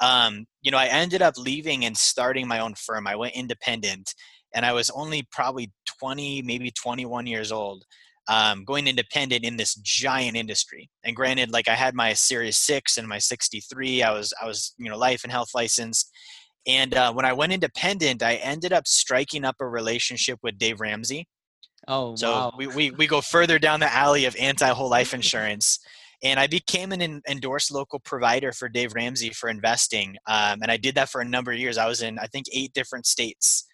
um, 0.00 0.46
you 0.62 0.70
know, 0.70 0.78
I 0.78 0.86
ended 0.86 1.22
up 1.22 1.34
leaving 1.36 1.84
and 1.84 1.96
starting 1.96 2.48
my 2.48 2.60
own 2.60 2.74
firm. 2.74 3.06
I 3.06 3.16
went 3.16 3.34
independent, 3.34 4.14
and 4.54 4.64
I 4.64 4.72
was 4.72 4.90
only 4.90 5.26
probably 5.30 5.72
20, 6.00 6.42
maybe 6.42 6.70
21 6.70 7.26
years 7.26 7.52
old, 7.52 7.84
um, 8.28 8.64
going 8.64 8.86
independent 8.86 9.44
in 9.44 9.56
this 9.56 9.74
giant 9.76 10.36
industry. 10.36 10.90
And 11.04 11.14
granted, 11.14 11.50
like 11.50 11.68
I 11.68 11.74
had 11.74 11.94
my 11.94 12.12
Series 12.12 12.58
Six 12.58 12.98
and 12.98 13.08
my 13.08 13.18
63. 13.18 14.02
I 14.02 14.12
was 14.12 14.32
I 14.40 14.46
was 14.46 14.74
you 14.78 14.90
know 14.90 14.98
life 14.98 15.22
and 15.24 15.32
health 15.32 15.50
licensed. 15.54 16.10
And 16.66 16.94
uh, 16.94 17.12
when 17.12 17.26
I 17.26 17.34
went 17.34 17.52
independent, 17.52 18.22
I 18.22 18.36
ended 18.36 18.72
up 18.72 18.86
striking 18.86 19.44
up 19.44 19.56
a 19.60 19.68
relationship 19.68 20.38
with 20.42 20.58
Dave 20.58 20.80
Ramsey. 20.80 21.28
Oh, 21.86 22.16
so 22.16 22.30
wow. 22.30 22.52
we, 22.56 22.66
we, 22.68 22.90
we 22.92 23.06
go 23.06 23.20
further 23.20 23.58
down 23.58 23.80
the 23.80 23.92
alley 23.92 24.24
of 24.24 24.34
anti 24.36 24.68
whole 24.68 24.88
life 24.88 25.12
insurance 25.12 25.78
and 26.24 26.40
I 26.40 26.46
became 26.46 26.90
an 26.90 27.22
endorsed 27.28 27.70
local 27.70 28.00
provider 28.00 28.50
for 28.50 28.70
Dave 28.70 28.94
Ramsey 28.94 29.30
for 29.30 29.50
investing. 29.50 30.16
Um, 30.26 30.60
and 30.62 30.70
I 30.70 30.78
did 30.78 30.94
that 30.94 31.10
for 31.10 31.20
a 31.20 31.24
number 31.24 31.52
of 31.52 31.58
years. 31.58 31.76
I 31.76 31.86
was 31.86 32.00
in, 32.00 32.18
I 32.18 32.26
think, 32.26 32.46
eight 32.50 32.72
different 32.72 33.06
states. 33.06 33.66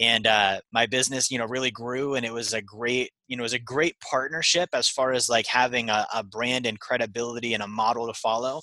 And 0.00 0.26
uh, 0.26 0.60
my 0.72 0.86
business, 0.86 1.30
you 1.30 1.38
know, 1.38 1.44
really 1.46 1.70
grew, 1.70 2.14
and 2.14 2.24
it 2.24 2.32
was 2.32 2.54
a 2.54 2.62
great, 2.62 3.10
you 3.26 3.36
know, 3.36 3.42
it 3.42 3.50
was 3.50 3.52
a 3.52 3.58
great 3.58 3.96
partnership 4.00 4.70
as 4.72 4.88
far 4.88 5.12
as 5.12 5.28
like 5.28 5.46
having 5.46 5.90
a, 5.90 6.06
a 6.14 6.24
brand 6.24 6.66
and 6.66 6.80
credibility 6.80 7.52
and 7.52 7.62
a 7.62 7.68
model 7.68 8.06
to 8.06 8.14
follow. 8.14 8.62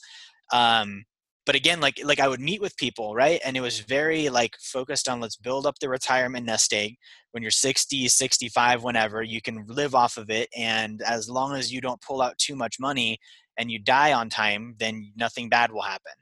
Um, 0.52 1.04
but 1.46 1.56
again, 1.56 1.80
like 1.80 2.00
like 2.04 2.20
I 2.20 2.28
would 2.28 2.40
meet 2.40 2.62
with 2.62 2.76
people, 2.78 3.14
right? 3.14 3.40
And 3.46 3.56
it 3.56 3.62
was 3.62 3.80
very 3.80 4.30
like 4.30 4.56
focused 4.60 5.08
on 5.08 5.20
let's 5.20 5.36
build 5.36 5.66
up 5.66 5.80
the 5.80 5.90
retirement 5.90 6.46
nest 6.46 6.74
egg. 6.74 6.96
When 7.32 7.44
you're 7.44 7.52
60, 7.52 8.08
65, 8.08 8.84
whenever 8.84 9.22
you 9.22 9.42
can 9.42 9.66
live 9.68 9.94
off 9.94 10.18
of 10.18 10.30
it, 10.30 10.50
and 10.58 11.02
as 11.04 11.30
long 11.30 11.56
as 11.56 11.72
you 11.72 11.82
don't 11.82 12.02
pull 12.02 12.22
out 12.22 12.38
too 12.38 12.56
much 12.56 12.80
money 12.80 13.20
and 13.58 13.70
you 13.70 13.78
die 13.78 14.14
on 14.14 14.30
time, 14.30 14.76
then 14.80 15.12
nothing 15.16 15.50
bad 15.50 15.72
will 15.72 15.82
happen. 15.82 16.14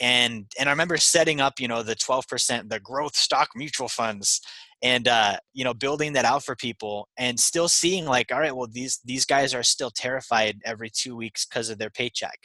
And 0.00 0.46
and 0.58 0.68
I 0.68 0.72
remember 0.72 0.96
setting 0.96 1.40
up, 1.40 1.60
you 1.60 1.68
know, 1.68 1.82
the 1.82 1.96
12%, 1.96 2.68
the 2.68 2.80
growth 2.80 3.16
stock 3.16 3.50
mutual 3.54 3.88
funds, 3.88 4.40
and 4.82 5.06
uh, 5.06 5.38
you 5.54 5.64
know, 5.64 5.74
building 5.74 6.14
that 6.14 6.24
out 6.24 6.44
for 6.44 6.56
people, 6.56 7.08
and 7.16 7.38
still 7.38 7.68
seeing 7.68 8.06
like, 8.06 8.32
all 8.32 8.40
right, 8.40 8.56
well, 8.56 8.68
these 8.70 9.00
these 9.04 9.24
guys 9.24 9.54
are 9.54 9.62
still 9.62 9.90
terrified 9.90 10.58
every 10.64 10.90
two 10.90 11.14
weeks 11.16 11.46
because 11.46 11.70
of 11.70 11.78
their 11.78 11.90
paycheck 11.90 12.38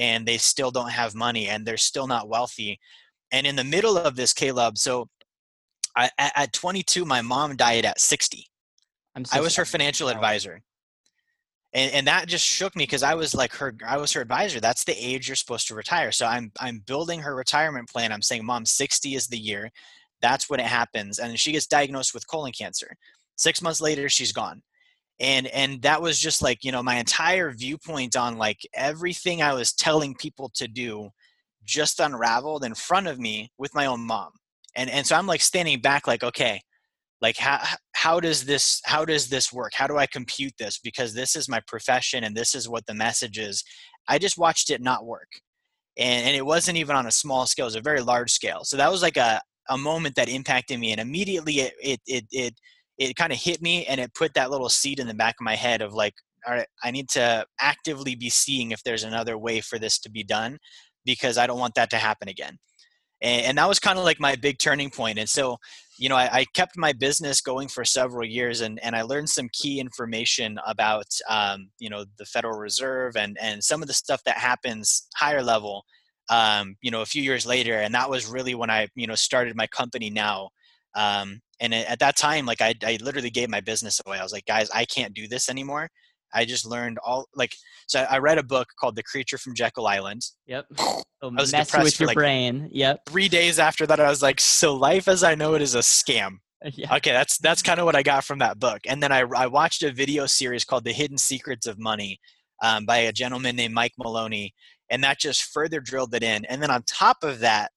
and 0.00 0.26
they 0.26 0.38
still 0.38 0.70
don't 0.70 0.90
have 0.90 1.14
money 1.14 1.46
and 1.46 1.64
they're 1.64 1.76
still 1.76 2.06
not 2.06 2.26
wealthy. 2.26 2.80
And 3.30 3.46
in 3.46 3.54
the 3.54 3.62
middle 3.62 3.98
of 3.98 4.16
this, 4.16 4.32
Caleb, 4.32 4.78
so 4.78 5.08
I, 5.94 6.10
at 6.18 6.54
22, 6.54 7.04
my 7.04 7.20
mom 7.20 7.54
died 7.54 7.84
at 7.84 8.00
60. 8.00 8.46
i 9.30 9.40
was 9.40 9.56
her 9.56 9.66
financial 9.66 10.08
advisor. 10.08 10.62
and, 11.74 11.92
and 11.92 12.06
that 12.06 12.28
just 12.28 12.46
shook 12.46 12.74
me 12.74 12.84
because 12.84 13.02
I 13.02 13.14
was 13.14 13.34
like 13.34 13.52
her 13.56 13.74
I 13.86 13.98
was 13.98 14.12
her 14.12 14.22
advisor. 14.22 14.58
That's 14.58 14.84
the 14.84 14.96
age 14.96 15.28
you're 15.28 15.36
supposed 15.36 15.68
to 15.68 15.74
retire. 15.74 16.12
So 16.12 16.26
I'm 16.26 16.50
I'm 16.58 16.78
building 16.86 17.20
her 17.20 17.34
retirement 17.34 17.90
plan. 17.90 18.10
I'm 18.10 18.22
saying, 18.22 18.44
Mom, 18.44 18.64
60 18.64 19.14
is 19.14 19.26
the 19.26 19.38
year. 19.38 19.70
That's 20.22 20.48
when 20.48 20.60
it 20.60 20.66
happens. 20.66 21.18
And 21.18 21.38
she 21.38 21.52
gets 21.52 21.66
diagnosed 21.66 22.14
with 22.14 22.26
colon 22.26 22.52
cancer. 22.52 22.96
Six 23.36 23.60
months 23.60 23.80
later, 23.82 24.08
she's 24.08 24.32
gone. 24.32 24.62
And 25.20 25.46
and 25.48 25.82
that 25.82 26.00
was 26.02 26.18
just 26.18 26.42
like, 26.42 26.64
you 26.64 26.72
know, 26.72 26.82
my 26.82 26.96
entire 26.96 27.50
viewpoint 27.52 28.16
on 28.16 28.38
like 28.38 28.60
everything 28.74 29.42
I 29.42 29.52
was 29.54 29.72
telling 29.72 30.14
people 30.14 30.50
to 30.54 30.66
do 30.66 31.10
just 31.64 32.00
unraveled 32.00 32.64
in 32.64 32.74
front 32.74 33.06
of 33.06 33.18
me 33.18 33.50
with 33.58 33.74
my 33.74 33.86
own 33.86 34.00
mom. 34.00 34.32
And 34.74 34.88
and 34.90 35.06
so 35.06 35.16
I'm 35.16 35.26
like 35.26 35.42
standing 35.42 35.80
back 35.80 36.06
like, 36.06 36.24
okay, 36.24 36.62
like 37.20 37.36
how 37.36 37.60
how 37.94 38.20
does 38.20 38.44
this 38.44 38.80
how 38.84 39.04
does 39.04 39.28
this 39.28 39.52
work 39.52 39.72
how 39.74 39.86
do 39.86 39.96
i 39.96 40.06
compute 40.06 40.54
this 40.58 40.78
because 40.78 41.14
this 41.14 41.36
is 41.36 41.48
my 41.48 41.60
profession 41.66 42.24
and 42.24 42.36
this 42.36 42.54
is 42.54 42.68
what 42.68 42.86
the 42.86 42.94
message 42.94 43.38
is 43.38 43.62
i 44.08 44.18
just 44.18 44.38
watched 44.38 44.70
it 44.70 44.80
not 44.80 45.06
work 45.06 45.28
and, 45.98 46.26
and 46.26 46.36
it 46.36 46.44
wasn't 46.44 46.76
even 46.76 46.96
on 46.96 47.06
a 47.06 47.10
small 47.10 47.46
scale 47.46 47.66
it 47.66 47.68
was 47.68 47.76
a 47.76 47.80
very 47.80 48.00
large 48.00 48.30
scale 48.30 48.60
so 48.64 48.76
that 48.76 48.90
was 48.90 49.02
like 49.02 49.16
a, 49.16 49.40
a 49.68 49.76
moment 49.76 50.14
that 50.14 50.28
impacted 50.28 50.78
me 50.80 50.92
and 50.92 51.00
immediately 51.00 51.60
it 51.60 51.74
it 51.82 52.00
it 52.06 52.24
it, 52.30 52.54
it 53.00 53.16
kind 53.16 53.32
of 53.32 53.38
hit 53.38 53.62
me 53.62 53.86
and 53.86 53.98
it 53.98 54.14
put 54.14 54.34
that 54.34 54.50
little 54.50 54.68
seed 54.68 55.00
in 55.00 55.08
the 55.08 55.14
back 55.14 55.34
of 55.40 55.44
my 55.44 55.56
head 55.56 55.80
of 55.80 55.92
like 55.94 56.14
all 56.46 56.54
right 56.54 56.66
i 56.84 56.90
need 56.90 57.08
to 57.08 57.44
actively 57.60 58.14
be 58.14 58.30
seeing 58.30 58.70
if 58.70 58.82
there's 58.84 59.04
another 59.04 59.36
way 59.36 59.60
for 59.60 59.78
this 59.78 59.98
to 59.98 60.10
be 60.10 60.22
done 60.22 60.58
because 61.04 61.38
i 61.38 61.46
don't 61.46 61.58
want 61.58 61.74
that 61.74 61.90
to 61.90 61.96
happen 61.96 62.28
again. 62.28 62.56
And, 63.22 63.46
and 63.46 63.58
that 63.58 63.68
was 63.68 63.78
kind 63.78 63.98
of 63.98 64.04
like 64.04 64.20
my 64.20 64.36
big 64.36 64.58
turning 64.58 64.90
point 64.90 65.18
and 65.18 65.28
so 65.28 65.56
you 65.98 66.08
know 66.08 66.16
I, 66.16 66.28
I, 66.32 66.44
kept 66.54 66.78
my 66.78 66.92
business 66.92 67.42
going 67.42 67.68
for 67.68 67.84
several 67.84 68.26
years 68.26 68.60
and, 68.60 68.78
and 68.82 68.94
i 68.94 69.02
learned 69.02 69.28
some 69.28 69.48
key 69.52 69.80
information 69.80 70.58
about 70.66 71.06
um, 71.28 71.70
you 71.78 71.90
know 71.90 72.04
the 72.18 72.24
federal 72.24 72.58
reserve 72.58 73.16
and, 73.16 73.36
and 73.40 73.62
some 73.64 73.82
of 73.82 73.88
the 73.88 73.94
stuff 73.94 74.22
that 74.24 74.38
happens 74.38 75.06
higher 75.16 75.42
level 75.42 75.84
um, 76.30 76.76
you 76.80 76.90
know 76.90 77.02
a 77.02 77.06
few 77.06 77.22
years 77.22 77.44
later 77.44 77.74
and 77.74 77.94
that 77.94 78.08
was 78.08 78.26
really 78.26 78.54
when 78.54 78.70
i 78.70 78.88
you 78.94 79.06
know 79.06 79.14
started 79.14 79.56
my 79.56 79.66
company 79.66 80.08
now 80.10 80.48
um, 80.94 81.40
and 81.60 81.74
at 81.74 81.98
that 81.98 82.16
time 82.16 82.46
like 82.46 82.60
I, 82.60 82.74
I 82.84 82.98
literally 83.02 83.30
gave 83.30 83.48
my 83.48 83.60
business 83.60 84.00
away 84.06 84.18
i 84.18 84.22
was 84.22 84.32
like 84.32 84.46
guys 84.46 84.70
i 84.74 84.84
can't 84.84 85.14
do 85.14 85.28
this 85.28 85.48
anymore 85.48 85.88
I 86.32 86.44
just 86.44 86.66
learned 86.66 86.98
all 87.04 87.26
like 87.34 87.54
so 87.86 88.06
I 88.08 88.18
read 88.18 88.38
a 88.38 88.42
book 88.42 88.68
called 88.78 88.96
The 88.96 89.02
Creature 89.02 89.38
from 89.38 89.54
Jekyll 89.54 89.86
Island. 89.86 90.22
Yep. 90.46 90.66
I 90.78 91.02
was 91.22 91.52
mess 91.52 91.66
depressed 91.66 91.84
with 91.84 92.00
your 92.00 92.06
like 92.08 92.14
brain. 92.14 92.68
Yep. 92.72 93.00
Three 93.06 93.28
days 93.28 93.58
after 93.58 93.86
that, 93.86 94.00
I 94.00 94.08
was 94.08 94.22
like, 94.22 94.40
so 94.40 94.74
life 94.74 95.06
as 95.06 95.22
I 95.22 95.34
know 95.34 95.54
it 95.54 95.62
is 95.62 95.74
a 95.74 95.80
scam. 95.80 96.38
Yeah. 96.74 96.94
Okay, 96.96 97.10
that's 97.10 97.38
that's 97.38 97.62
kind 97.62 97.80
of 97.80 97.86
what 97.86 97.96
I 97.96 98.02
got 98.02 98.24
from 98.24 98.38
that 98.40 98.58
book. 98.58 98.80
And 98.86 99.02
then 99.02 99.12
I 99.12 99.20
I 99.34 99.46
watched 99.46 99.82
a 99.82 99.92
video 99.92 100.26
series 100.26 100.64
called 100.64 100.84
The 100.84 100.92
Hidden 100.92 101.18
Secrets 101.18 101.66
of 101.66 101.78
Money 101.78 102.20
um, 102.62 102.84
by 102.84 102.98
a 102.98 103.12
gentleman 103.12 103.56
named 103.56 103.74
Mike 103.74 103.94
Maloney, 103.98 104.54
and 104.90 105.02
that 105.02 105.18
just 105.18 105.42
further 105.42 105.80
drilled 105.80 106.14
it 106.14 106.22
in. 106.22 106.44
And 106.46 106.62
then 106.62 106.70
on 106.70 106.82
top 106.82 107.18
of 107.22 107.40
that, 107.40 107.70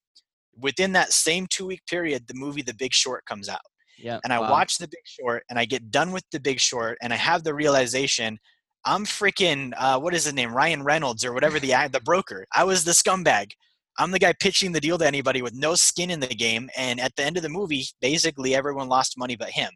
within 0.57 0.91
that 0.93 1.13
same 1.13 1.47
two 1.49 1.65
week 1.65 1.81
period, 1.89 2.27
the 2.27 2.33
movie 2.33 2.61
The 2.61 2.73
Big 2.73 2.93
Short 2.93 3.25
comes 3.25 3.47
out. 3.47 3.61
Yeah. 4.03 4.19
And 4.25 4.33
I 4.33 4.39
wow. 4.39 4.51
watch 4.51 4.77
The 4.77 4.87
Big 4.87 5.05
Short 5.05 5.43
and 5.49 5.57
I 5.57 5.63
get 5.63 5.89
done 5.89 6.11
with 6.11 6.25
The 6.31 6.39
Big 6.39 6.59
Short 6.59 6.97
and 7.01 7.13
I 7.13 7.15
have 7.15 7.43
the 7.43 7.53
realization 7.53 8.37
I'm 8.85 9.05
freaking 9.05 9.71
uh, 9.77 9.97
what 9.97 10.13
is 10.13 10.25
his 10.25 10.33
name 10.33 10.53
Ryan 10.53 10.83
Reynolds 10.83 11.23
or 11.23 11.31
whatever 11.31 11.57
the 11.57 11.73
the 11.89 12.01
broker. 12.01 12.45
I 12.53 12.65
was 12.65 12.83
the 12.83 12.91
scumbag. 12.91 13.51
I'm 13.97 14.11
the 14.11 14.19
guy 14.19 14.33
pitching 14.37 14.73
the 14.73 14.81
deal 14.81 14.97
to 14.97 15.07
anybody 15.07 15.41
with 15.41 15.53
no 15.53 15.75
skin 15.75 16.09
in 16.09 16.19
the 16.19 16.27
game. 16.27 16.69
And 16.75 16.99
at 16.99 17.15
the 17.15 17.23
end 17.23 17.37
of 17.37 17.43
the 17.43 17.49
movie, 17.49 17.85
basically 18.01 18.55
everyone 18.55 18.89
lost 18.89 19.17
money 19.17 19.37
but 19.37 19.51
him. 19.51 19.69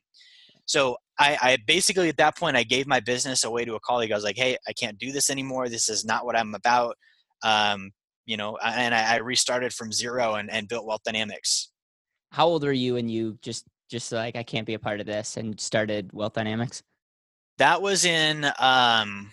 So 0.66 0.98
I, 1.18 1.38
I, 1.42 1.58
basically 1.66 2.10
at 2.10 2.18
that 2.18 2.36
point 2.36 2.58
I 2.58 2.64
gave 2.64 2.86
my 2.86 3.00
business 3.00 3.46
away 3.46 3.64
to 3.64 3.76
a 3.76 3.80
colleague. 3.80 4.12
I 4.12 4.16
was 4.16 4.26
like, 4.26 4.38
hey, 4.38 4.58
I 4.68 4.74
can't 4.74 4.98
do 4.98 5.14
this 5.14 5.30
anymore. 5.30 5.70
This 5.70 5.88
is 5.88 6.04
not 6.04 6.26
what 6.26 6.36
I'm 6.36 6.54
about. 6.54 6.98
Um, 7.44 7.92
you 8.26 8.36
know, 8.36 8.58
and 8.58 8.94
I, 8.94 9.14
I 9.14 9.16
restarted 9.18 9.72
from 9.72 9.94
zero 9.94 10.36
and, 10.36 10.52
and 10.52 10.68
built 10.68 10.86
Wealth 10.86 11.04
Dynamics. 11.06 11.72
How 12.32 12.48
old 12.48 12.64
were 12.64 12.74
you 12.74 12.98
and 12.98 13.10
you 13.10 13.40
just 13.42 13.66
just 13.90 14.12
like 14.12 14.36
I 14.36 14.44
can't 14.44 14.68
be 14.68 14.74
a 14.74 14.80
part 14.80 15.00
of 15.00 15.06
this 15.06 15.38
and 15.38 15.60
started 15.60 16.12
Wealth 16.14 16.34
Dynamics? 16.34 16.84
That 17.58 17.82
was 17.82 18.06
in 18.06 18.46
um, 18.60 19.32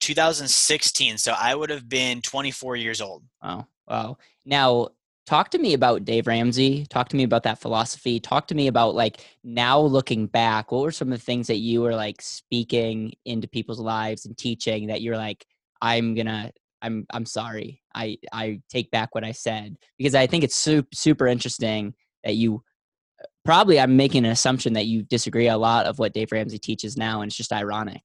2016. 0.00 1.18
So 1.18 1.34
I 1.38 1.54
would 1.54 1.70
have 1.70 1.88
been 1.88 2.20
24 2.22 2.76
years 2.76 3.00
old. 3.00 3.24
Wow. 3.42 3.66
Wow. 3.88 4.18
Now, 4.44 4.88
talk 5.26 5.50
to 5.50 5.58
me 5.58 5.74
about 5.74 6.04
Dave 6.04 6.26
Ramsey. 6.26 6.86
Talk 6.86 7.08
to 7.10 7.16
me 7.16 7.24
about 7.24 7.42
that 7.44 7.60
philosophy. 7.60 8.20
Talk 8.20 8.46
to 8.48 8.54
me 8.54 8.66
about 8.66 8.94
like 8.94 9.24
now 9.44 9.80
looking 9.80 10.26
back, 10.26 10.72
what 10.72 10.82
were 10.82 10.92
some 10.92 11.12
of 11.12 11.18
the 11.18 11.24
things 11.24 11.46
that 11.48 11.56
you 11.56 11.82
were 11.82 11.94
like 11.94 12.22
speaking 12.22 13.12
into 13.24 13.48
people's 13.48 13.80
lives 13.80 14.26
and 14.26 14.36
teaching 14.36 14.88
that 14.88 15.02
you're 15.02 15.16
like, 15.16 15.44
I'm 15.82 16.14
gonna, 16.14 16.52
I'm, 16.82 17.06
I'm 17.10 17.26
sorry. 17.26 17.82
I, 17.94 18.18
I 18.32 18.60
take 18.68 18.90
back 18.90 19.14
what 19.14 19.24
I 19.24 19.32
said 19.32 19.76
because 19.98 20.14
I 20.14 20.26
think 20.26 20.44
it's 20.44 20.56
super, 20.56 20.88
super 20.94 21.26
interesting 21.26 21.94
that 22.24 22.36
you 22.36 22.62
probably 23.44 23.80
I'm 23.80 23.96
making 23.96 24.24
an 24.24 24.30
assumption 24.30 24.74
that 24.74 24.86
you 24.86 25.02
disagree 25.02 25.48
a 25.48 25.56
lot 25.56 25.86
of 25.86 25.98
what 25.98 26.12
Dave 26.12 26.32
Ramsey 26.32 26.58
teaches 26.58 26.96
now, 26.96 27.20
and 27.20 27.28
it's 27.28 27.36
just 27.36 27.52
ironic. 27.52 28.02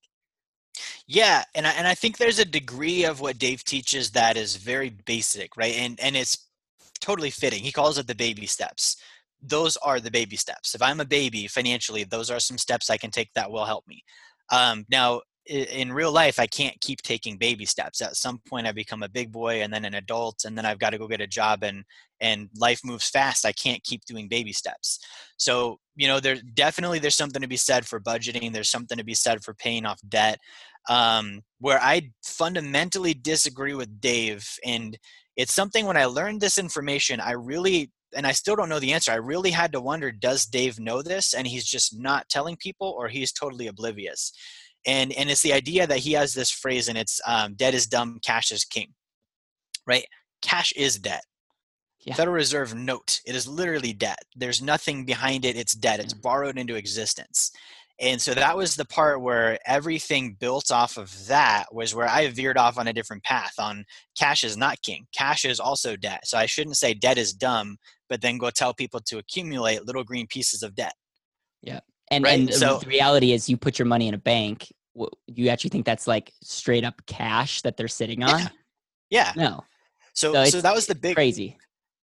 Yeah, 1.08 1.44
and 1.54 1.66
I, 1.66 1.72
and 1.72 1.88
I 1.88 1.96
think 1.96 2.18
there's 2.18 2.40
a 2.40 2.46
degree 2.46 3.06
of 3.06 3.22
what 3.22 3.38
Dave 3.38 3.64
teaches 3.64 4.12
that 4.12 4.38
is 4.38 4.56
very 4.56 4.90
basic, 4.90 5.56
right? 5.58 5.76
And 5.76 6.00
and 6.00 6.16
it's 6.16 6.38
totally 7.00 7.30
fitting. 7.30 7.64
He 7.64 7.72
calls 7.72 7.98
it 7.98 8.08
the 8.08 8.16
baby 8.16 8.46
steps. 8.46 8.98
Those 9.42 9.78
are 9.78 10.00
the 10.00 10.12
baby 10.12 10.36
steps. 10.36 10.74
If 10.74 10.82
I'm 10.82 11.00
a 11.00 11.06
baby 11.06 11.48
financially, 11.48 12.04
those 12.04 12.32
are 12.32 12.40
some 12.40 12.58
steps 12.58 12.90
I 12.90 12.98
can 12.98 13.12
take 13.12 13.32
that 13.34 13.52
will 13.52 13.66
help 13.66 13.88
me. 13.88 14.04
Um, 14.52 14.86
now, 14.90 15.22
in 15.48 15.94
real 15.94 16.12
life 16.12 16.40
i 16.40 16.48
can't 16.48 16.80
keep 16.82 17.02
taking 17.02 17.38
baby 17.38 17.66
steps. 17.66 18.02
At 18.02 18.16
some 18.16 18.40
point 18.48 18.68
i 18.68 18.72
become 18.72 19.04
a 19.04 19.10
big 19.10 19.32
boy 19.32 19.62
and 19.62 19.72
then 19.74 19.86
an 19.86 19.96
adult 19.96 20.44
and 20.46 20.58
then 20.58 20.66
i've 20.66 20.80
got 20.80 20.92
to 20.92 20.98
go 20.98 21.08
get 21.08 21.22
a 21.22 21.28
job 21.28 21.64
and 21.64 21.84
and 22.22 22.50
life 22.58 22.80
moves 22.86 23.10
fast. 23.10 23.46
I 23.46 23.52
can't 23.52 23.84
keep 23.84 24.06
doing 24.06 24.30
baby 24.30 24.54
steps. 24.54 25.00
So 25.38 25.80
you 25.96 26.08
know 26.08 26.20
there's 26.20 26.42
definitely 26.54 27.00
there's 27.00 27.16
something 27.16 27.42
to 27.42 27.48
be 27.48 27.58
said 27.58 27.86
for 27.86 28.00
budgeting. 28.00 28.54
There's 28.54 28.70
something 28.70 28.98
to 28.98 29.04
be 29.04 29.14
said 29.14 29.44
for 29.44 29.54
paying 29.54 29.86
off 29.86 30.00
debt. 30.08 30.40
Um, 30.88 31.42
where 31.60 31.80
i 31.82 32.12
fundamentally 32.24 33.16
disagree 33.16 33.74
with 33.74 34.00
dave 34.00 34.48
and 34.64 35.00
it's 35.36 35.56
something 35.56 35.88
when 35.88 35.98
i 35.98 36.06
learned 36.06 36.42
this 36.42 36.60
information 36.60 37.20
i 37.20 37.32
really 37.32 37.92
and 38.16 38.26
I 38.26 38.32
still 38.32 38.56
don't 38.56 38.70
know 38.70 38.80
the 38.80 38.94
answer. 38.94 39.12
I 39.12 39.16
really 39.16 39.52
had 39.52 39.72
to 39.74 39.82
wonder 39.82 40.12
does 40.12 40.46
Dave 40.46 40.80
know 40.80 41.02
this? 41.02 41.34
And 41.34 41.46
he's 41.46 41.66
just 41.66 41.98
not 41.98 42.30
telling 42.30 42.56
people 42.56 42.96
or 42.98 43.08
he's 43.10 43.32
totally 43.32 43.68
oblivious? 43.68 44.32
And 44.86 45.12
and 45.14 45.30
it's 45.30 45.42
the 45.42 45.54
idea 45.54 45.88
that 45.88 46.00
he 46.00 46.14
has 46.14 46.34
this 46.34 46.52
phrase 46.52 46.88
and 46.88 46.98
it's 46.98 47.20
um, 47.26 47.54
debt 47.56 47.74
is 47.74 47.88
dumb 47.88 48.20
cash 48.24 48.52
is 48.52 48.64
king 48.64 48.94
right? 49.88 50.06
Cash 50.42 50.74
is 50.74 50.98
debt. 50.98 51.24
Yeah. 52.02 52.14
federal 52.14 52.36
reserve 52.36 52.76
note 52.76 53.20
it 53.26 53.36
is 53.36 53.48
literally 53.48 53.92
debt. 53.92 54.20
There's 54.36 54.62
nothing 54.62 55.06
behind 55.06 55.44
it 55.44 55.56
it's 55.56 55.74
debt. 55.74 56.00
It's 56.00 56.14
borrowed 56.14 56.60
into 56.60 56.76
existence. 56.76 57.52
And 58.00 58.22
so 58.22 58.36
that 58.36 58.56
was 58.56 58.76
the 58.76 58.86
part 58.86 59.22
where 59.22 59.58
everything 59.66 60.38
built 60.40 60.70
off 60.70 60.98
of 60.98 61.12
that 61.28 61.66
was 61.74 61.96
where 61.96 62.08
i 62.08 62.28
veered 62.30 62.58
off 62.58 62.78
on 62.78 62.88
a 62.88 62.94
different 62.94 63.24
path 63.24 63.54
on 63.58 63.86
cash 64.16 64.44
is 64.44 64.56
not 64.56 64.82
king 64.84 65.08
cash 65.16 65.46
is 65.46 65.60
also 65.60 65.96
debt. 65.96 66.28
So 66.28 66.38
i 66.38 66.46
shouldn't 66.46 66.78
say 66.78 66.94
debt 66.94 67.18
is 67.18 67.34
dumb 67.34 67.78
but 68.08 68.22
then 68.22 68.38
go 68.38 68.52
tell 68.52 68.74
people 68.74 69.00
to 69.08 69.18
accumulate 69.18 69.88
little 69.88 70.04
green 70.04 70.28
pieces 70.28 70.62
of 70.62 70.76
debt. 70.76 70.94
Yeah 71.64 71.80
and 72.12 72.24
right? 72.24 72.40
and 72.40 72.54
so, 72.54 72.80
the 72.80 72.88
reality 72.88 73.32
is, 73.32 73.50
you 73.50 73.58
put 73.58 73.80
your 73.80 73.88
money 73.88 74.08
in 74.08 74.14
a 74.14 74.20
bank. 74.20 74.72
You 75.28 75.50
actually 75.50 75.72
think 75.72 75.86
that's 75.86 76.08
like 76.08 76.32
straight 76.42 76.84
up 76.84 77.02
cash 77.06 77.62
that 77.64 77.76
they're 77.78 77.88
sitting 77.88 78.24
on? 78.24 78.40
Yeah. 78.40 78.48
yeah. 79.10 79.34
No. 79.36 79.64
So 80.14 80.34
so, 80.34 80.46
so 80.46 80.62
that 80.62 80.74
was 80.74 80.88
the 80.88 80.96
big 80.96 81.16
crazy. 81.16 81.58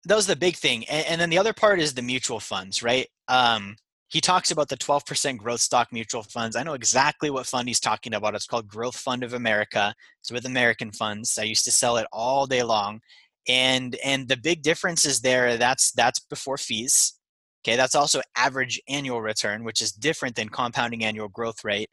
That 0.05 0.15
was 0.15 0.27
the 0.27 0.35
big 0.35 0.55
thing, 0.55 0.85
and, 0.85 1.05
and 1.07 1.21
then 1.21 1.29
the 1.29 1.37
other 1.37 1.53
part 1.53 1.79
is 1.79 1.93
the 1.93 2.01
mutual 2.01 2.39
funds, 2.39 2.81
right? 2.81 3.07
Um, 3.27 3.75
he 4.09 4.21
talks 4.21 4.49
about 4.49 4.69
the 4.69 4.77
12% 4.77 5.37
growth 5.37 5.61
stock 5.61 5.93
mutual 5.93 6.23
funds. 6.23 6.55
I 6.55 6.63
know 6.63 6.73
exactly 6.73 7.29
what 7.29 7.45
fund 7.45 7.67
he's 7.67 7.79
talking 7.79 8.15
about. 8.15 8.33
It's 8.33 8.47
called 8.47 8.67
Growth 8.67 8.97
Fund 8.97 9.23
of 9.23 9.33
America. 9.33 9.93
It's 10.21 10.31
with 10.31 10.45
American 10.45 10.91
funds. 10.91 11.37
I 11.37 11.43
used 11.43 11.63
to 11.65 11.71
sell 11.71 11.97
it 11.97 12.07
all 12.11 12.47
day 12.47 12.63
long. 12.63 13.01
And 13.47 13.95
and 14.03 14.27
the 14.27 14.37
big 14.37 14.63
difference 14.63 15.05
is 15.05 15.21
there 15.21 15.57
that's 15.57 15.91
that's 15.91 16.19
before 16.19 16.57
fees. 16.57 17.18
Okay, 17.65 17.75
that's 17.75 17.95
also 17.95 18.21
average 18.37 18.81
annual 18.87 19.21
return, 19.21 19.63
which 19.63 19.81
is 19.81 19.91
different 19.91 20.35
than 20.35 20.49
compounding 20.49 21.03
annual 21.03 21.27
growth 21.27 21.63
rate. 21.63 21.89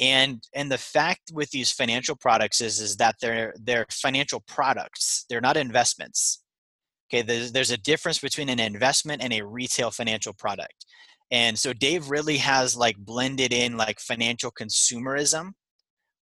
And 0.00 0.42
and 0.54 0.70
the 0.70 0.78
fact 0.78 1.32
with 1.32 1.50
these 1.50 1.72
financial 1.72 2.14
products 2.16 2.60
is 2.60 2.78
is 2.80 2.96
that 2.96 3.16
they're 3.20 3.54
they're 3.60 3.86
financial 3.90 4.40
products. 4.46 5.24
They're 5.28 5.40
not 5.40 5.56
investments. 5.56 6.42
Okay, 7.10 7.22
there's, 7.22 7.52
there's 7.52 7.70
a 7.70 7.78
difference 7.78 8.18
between 8.18 8.50
an 8.50 8.60
investment 8.60 9.22
and 9.22 9.32
a 9.32 9.44
retail 9.44 9.90
financial 9.90 10.34
product. 10.34 10.84
And 11.30 11.58
so 11.58 11.72
Dave 11.72 12.10
really 12.10 12.36
has 12.38 12.76
like 12.76 12.96
blended 12.98 13.52
in 13.52 13.76
like 13.76 13.98
financial 13.98 14.50
consumerism 14.50 15.52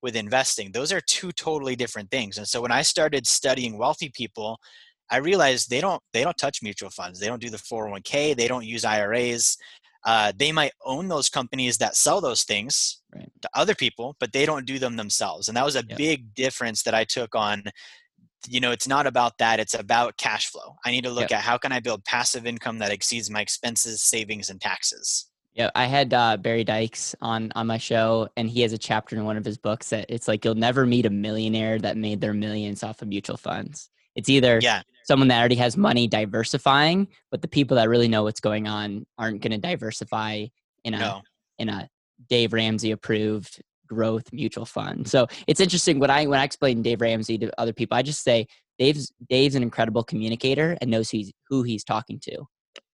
with 0.02 0.16
investing. 0.16 0.72
Those 0.72 0.92
are 0.92 1.00
two 1.00 1.32
totally 1.32 1.76
different 1.76 2.10
things. 2.10 2.36
And 2.36 2.46
so 2.46 2.60
when 2.60 2.72
I 2.72 2.82
started 2.82 3.26
studying 3.26 3.78
wealthy 3.78 4.10
people, 4.14 4.58
I 5.10 5.18
realized 5.18 5.70
they 5.70 5.80
don't 5.80 6.02
they 6.12 6.22
don't 6.24 6.36
touch 6.38 6.62
mutual 6.62 6.90
funds. 6.90 7.20
They 7.20 7.26
don't 7.26 7.40
do 7.42 7.50
the 7.50 7.56
401k. 7.58 8.36
They 8.36 8.48
don't 8.48 8.64
use 8.64 8.84
IRAs. 8.84 9.56
uh, 10.06 10.32
they 10.36 10.52
might 10.52 10.72
own 10.84 11.08
those 11.08 11.30
companies 11.30 11.78
that 11.78 11.96
sell 11.96 12.20
those 12.20 12.42
things 12.44 13.00
right. 13.14 13.32
to 13.40 13.48
other 13.54 13.74
people, 13.74 14.14
but 14.20 14.32
they 14.34 14.44
don't 14.44 14.66
do 14.66 14.78
them 14.78 14.96
themselves. 14.96 15.48
And 15.48 15.56
that 15.56 15.64
was 15.64 15.76
a 15.76 15.84
Yep. 15.88 15.96
big 15.96 16.34
difference 16.34 16.82
that 16.82 16.92
I 16.94 17.04
took 17.04 17.34
on. 17.34 17.62
You 18.46 18.60
know, 18.60 18.70
it's 18.70 18.86
not 18.86 19.06
about 19.06 19.38
that, 19.38 19.60
it's 19.60 19.72
about 19.72 20.18
cash 20.18 20.48
flow. 20.48 20.76
I 20.84 20.90
need 20.90 21.04
to 21.04 21.10
look 21.10 21.30
Yep. 21.30 21.38
at 21.38 21.44
how 21.44 21.56
can 21.56 21.72
I 21.72 21.80
build 21.80 22.04
passive 22.04 22.46
income 22.46 22.78
that 22.80 22.92
exceeds 22.92 23.30
my 23.30 23.40
expenses, 23.40 24.02
savings, 24.02 24.50
and 24.50 24.60
taxes. 24.60 25.30
Yeah, 25.54 25.70
I 25.74 25.86
had 25.86 26.12
uh, 26.12 26.36
Barry 26.36 26.64
Dykes 26.64 27.14
on 27.22 27.50
on 27.54 27.66
my 27.66 27.78
show, 27.78 28.28
and 28.36 28.50
he 28.50 28.60
has 28.60 28.74
a 28.74 28.78
chapter 28.78 29.16
in 29.16 29.24
one 29.24 29.38
of 29.38 29.44
his 29.46 29.56
books 29.56 29.88
that 29.88 30.04
it's 30.10 30.28
like 30.28 30.44
you'll 30.44 30.54
never 30.56 30.84
meet 30.84 31.06
a 31.06 31.10
millionaire 31.10 31.78
that 31.78 31.96
made 31.96 32.20
their 32.20 32.34
millions 32.34 32.82
off 32.82 33.00
of 33.00 33.08
mutual 33.08 33.38
funds. 33.38 33.88
It's 34.16 34.28
either 34.28 34.58
Yeah. 34.60 34.82
Someone 35.04 35.28
that 35.28 35.38
already 35.38 35.54
has 35.56 35.76
money 35.76 36.06
diversifying, 36.08 37.08
but 37.30 37.42
the 37.42 37.48
people 37.48 37.76
that 37.76 37.88
really 37.88 38.08
know 38.08 38.24
what's 38.24 38.40
going 38.40 38.66
on 38.66 39.06
aren't 39.18 39.40
going 39.40 39.52
to 39.52 39.58
diversify 39.58 40.46
in 40.84 40.94
a 40.94 40.98
No. 40.98 41.22
in 41.58 41.68
a 41.68 41.88
Dave 42.28 42.52
Ramsey 42.52 42.90
approved 42.90 43.62
growth 43.86 44.32
mutual 44.32 44.64
fund. 44.64 45.06
So 45.06 45.26
it's 45.46 45.60
interesting 45.60 45.98
when 45.98 46.10
I 46.10 46.26
when 46.26 46.40
I 46.40 46.44
explain 46.44 46.82
Dave 46.82 47.00
Ramsey 47.00 47.38
to 47.38 47.50
other 47.60 47.72
people, 47.72 47.96
I 47.96 48.02
just 48.02 48.22
say 48.24 48.46
Dave's 48.78 49.12
Dave's 49.28 49.54
an 49.54 49.62
incredible 49.62 50.02
communicator 50.02 50.76
and 50.80 50.90
knows 50.90 51.10
who 51.10 51.18
he's 51.18 51.32
who 51.48 51.62
he's 51.62 51.84
talking 51.84 52.18
to. 52.20 52.44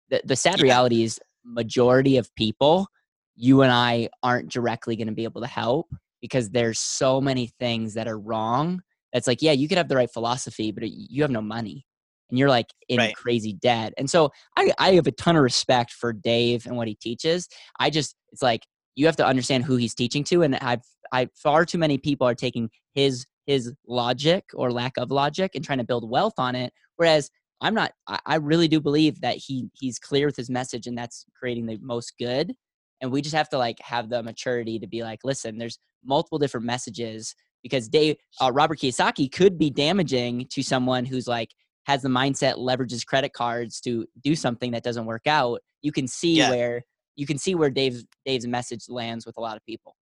The 0.09 0.21
the 0.23 0.35
sad 0.35 0.59
Yeah. 0.59 0.63
reality 0.63 1.03
is 1.03 1.19
majority 1.43 2.17
of 2.17 2.33
people, 2.35 2.87
you 3.35 3.61
and 3.61 3.71
I 3.71 4.09
aren't 4.23 4.51
directly 4.51 4.95
going 4.95 5.07
to 5.07 5.13
be 5.13 5.23
able 5.25 5.41
to 5.41 5.47
help 5.47 5.87
because 6.21 6.49
there's 6.49 6.79
so 6.79 7.19
many 7.21 7.51
things 7.59 7.93
that 7.95 8.07
are 8.07 8.17
wrong. 8.17 8.81
That's 9.13 9.27
like, 9.27 9.41
yeah, 9.41 9.51
you 9.51 9.67
could 9.67 9.77
have 9.77 9.87
the 9.89 9.95
right 9.95 10.11
philosophy, 10.11 10.71
but 10.71 10.83
you 10.89 11.21
have 11.21 11.31
no 11.31 11.41
money 11.41 11.85
and 12.29 12.39
you're 12.39 12.49
like 12.49 12.67
in 12.89 12.97
Right. 12.97 13.15
crazy 13.15 13.53
debt. 13.53 13.93
And 13.97 14.09
so 14.09 14.31
I, 14.57 14.71
I 14.79 14.93
have 14.93 15.07
a 15.07 15.11
ton 15.11 15.35
of 15.35 15.43
respect 15.43 15.91
for 15.91 16.13
Dave 16.13 16.65
and 16.65 16.75
what 16.75 16.87
he 16.87 16.95
teaches. 16.95 17.47
I 17.79 17.89
just, 17.89 18.15
it's 18.31 18.41
like, 18.41 18.65
you 18.95 19.05
have 19.05 19.17
to 19.17 19.25
understand 19.25 19.65
who 19.65 19.75
he's 19.75 19.93
teaching 19.93 20.23
to. 20.25 20.43
And 20.43 20.55
I've, 20.55 20.83
I 21.11 21.27
far 21.35 21.65
too 21.65 21.77
many 21.77 21.97
people 21.97 22.27
are 22.27 22.35
taking 22.35 22.69
his, 22.93 23.25
his 23.45 23.73
logic 23.87 24.45
or 24.53 24.71
lack 24.71 24.93
of 24.97 25.11
logic 25.11 25.51
and 25.53 25.63
trying 25.63 25.79
to 25.79 25.83
build 25.83 26.09
wealth 26.09 26.35
on 26.37 26.55
it. 26.55 26.73
Whereas 26.95 27.29
I'm 27.61 27.73
not, 27.73 27.91
I, 28.07 28.19
I 28.25 28.35
really 28.35 28.67
do 28.67 28.79
believe 28.79 29.21
that 29.21 29.35
he, 29.35 29.69
he's 29.73 29.99
clear 29.99 30.25
with 30.25 30.35
his 30.35 30.49
message 30.49 30.87
and 30.87 30.97
that's 30.97 31.25
creating 31.37 31.65
the 31.65 31.77
most 31.81 32.13
good. 32.17 32.53
And 33.01 33.11
we 33.11 33.21
just 33.21 33.35
have 33.35 33.49
to 33.49 33.57
like 33.57 33.77
have 33.81 34.09
the 34.09 34.23
maturity 34.23 34.79
to 34.79 34.87
be 34.87 35.03
like, 35.03 35.19
listen, 35.23 35.57
there's 35.57 35.77
multiple 36.03 36.39
different 36.39 36.65
messages 36.65 37.35
because 37.61 37.89
Dave, 37.89 38.15
uh, 38.41 38.51
Robert 38.53 38.79
Kiyosaki 38.79 39.31
could 39.31 39.57
be 39.57 39.69
damaging 39.69 40.47
to 40.51 40.63
someone 40.63 41.03
who's 41.03 41.27
like, 41.27 41.49
has 41.85 42.01
the 42.01 42.09
mindset 42.09 42.55
leverages 42.57 43.05
credit 43.05 43.33
cards 43.33 43.79
to 43.81 44.05
do 44.23 44.35
something 44.35 44.71
that 44.71 44.83
doesn't 44.83 45.05
work 45.05 45.27
out 45.27 45.61
you 45.81 45.91
can 45.91 46.07
see 46.07 46.37
Yeah. 46.37 46.49
where 46.49 46.83
you 47.15 47.25
can 47.25 47.37
see 47.37 47.55
where 47.55 47.69
dave's 47.69 48.05
dave's 48.25 48.47
message 48.47 48.89
lands 48.89 49.25
with 49.25 49.37
a 49.37 49.41
lot 49.41 49.57
of 49.57 49.65
people 49.65 49.95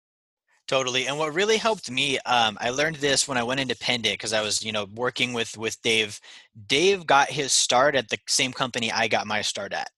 Totally. 0.71 1.09
And 1.09 1.19
what 1.19 1.35
really 1.35 1.57
helped 1.57 1.91
me, 1.91 2.21
um, 2.21 2.57
I 2.61 2.71
learned 2.71 2.95
this 2.95 3.27
when 3.27 3.37
I 3.37 3.43
went 3.43 3.59
independent 3.59 4.15
because 4.15 4.33
I 4.33 4.41
was, 4.41 4.63
you 4.63 4.71
know, 4.71 4.87
working 4.95 5.33
with 5.33 5.59
with 5.59 5.83
Dave. 5.83 6.21
Dave 6.69 7.05
got 7.09 7.29
his 7.29 7.53
start 7.53 7.97
at 7.97 8.09
the 8.09 8.19
same 8.29 8.53
company 8.53 8.93
I 8.93 9.09
got 9.09 9.27
my 9.27 9.43
start 9.43 9.73
at. 9.73 9.91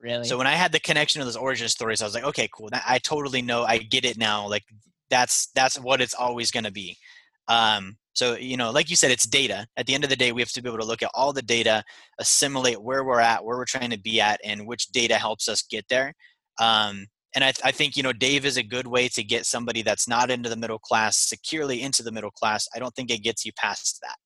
really 0.00 0.28
So 0.28 0.38
when 0.38 0.46
I 0.46 0.52
had 0.52 0.70
the 0.70 0.78
connection 0.78 1.18
to 1.18 1.24
those 1.24 1.34
origin 1.34 1.66
stories, 1.66 2.02
I 2.02 2.04
was 2.04 2.14
like, 2.14 2.22
okay, 2.22 2.48
cool. 2.54 2.68
I 2.72 3.00
totally 3.00 3.42
know. 3.42 3.64
I 3.64 3.78
get 3.78 4.04
it 4.04 4.16
now. 4.16 4.46
Like 4.46 4.62
that's 5.08 5.48
that's 5.56 5.76
what 5.76 6.00
it's 6.00 6.14
always 6.14 6.52
going 6.52 6.64
to 6.64 6.70
be. 6.70 6.96
Um, 7.48 7.96
so 8.20 8.36
you 8.36 8.58
know, 8.58 8.70
like 8.70 8.90
you 8.90 8.96
said, 8.96 9.10
it's 9.10 9.24
data. 9.24 9.66
At 9.78 9.86
the 9.86 9.94
end 9.94 10.04
of 10.04 10.10
the 10.10 10.16
day, 10.16 10.30
we 10.30 10.42
have 10.42 10.52
to 10.52 10.62
be 10.62 10.68
able 10.68 10.80
to 10.80 10.84
look 10.84 11.02
at 11.02 11.10
all 11.14 11.32
the 11.32 11.40
data, 11.40 11.82
assimilate 12.18 12.82
where 12.82 13.02
we're 13.02 13.18
at, 13.18 13.42
where 13.42 13.56
we're 13.56 13.64
trying 13.64 13.88
to 13.88 13.98
be 13.98 14.20
at, 14.20 14.38
and 14.44 14.66
which 14.66 14.88
data 14.88 15.14
helps 15.14 15.48
us 15.48 15.62
get 15.62 15.86
there. 15.88 16.12
Um, 16.60 17.06
and 17.34 17.42
I, 17.42 17.54
I 17.64 17.70
think 17.72 17.96
you 17.96 18.02
know 18.02 18.12
Dave 18.12 18.44
is 18.44 18.58
a 18.58 18.62
good 18.62 18.86
way 18.86 19.08
to 19.08 19.24
get 19.24 19.46
somebody 19.46 19.80
that's 19.80 20.06
not 20.06 20.30
into 20.30 20.50
the 20.50 20.56
middle 20.56 20.78
class 20.78 21.16
securely 21.16 21.80
into 21.80 22.02
the 22.02 22.12
middle 22.12 22.30
class. 22.30 22.68
I 22.76 22.78
don't 22.78 22.94
think 22.94 23.10
it 23.10 23.22
gets 23.22 23.46
you 23.46 23.52
past 23.56 23.98
that. 24.02 24.16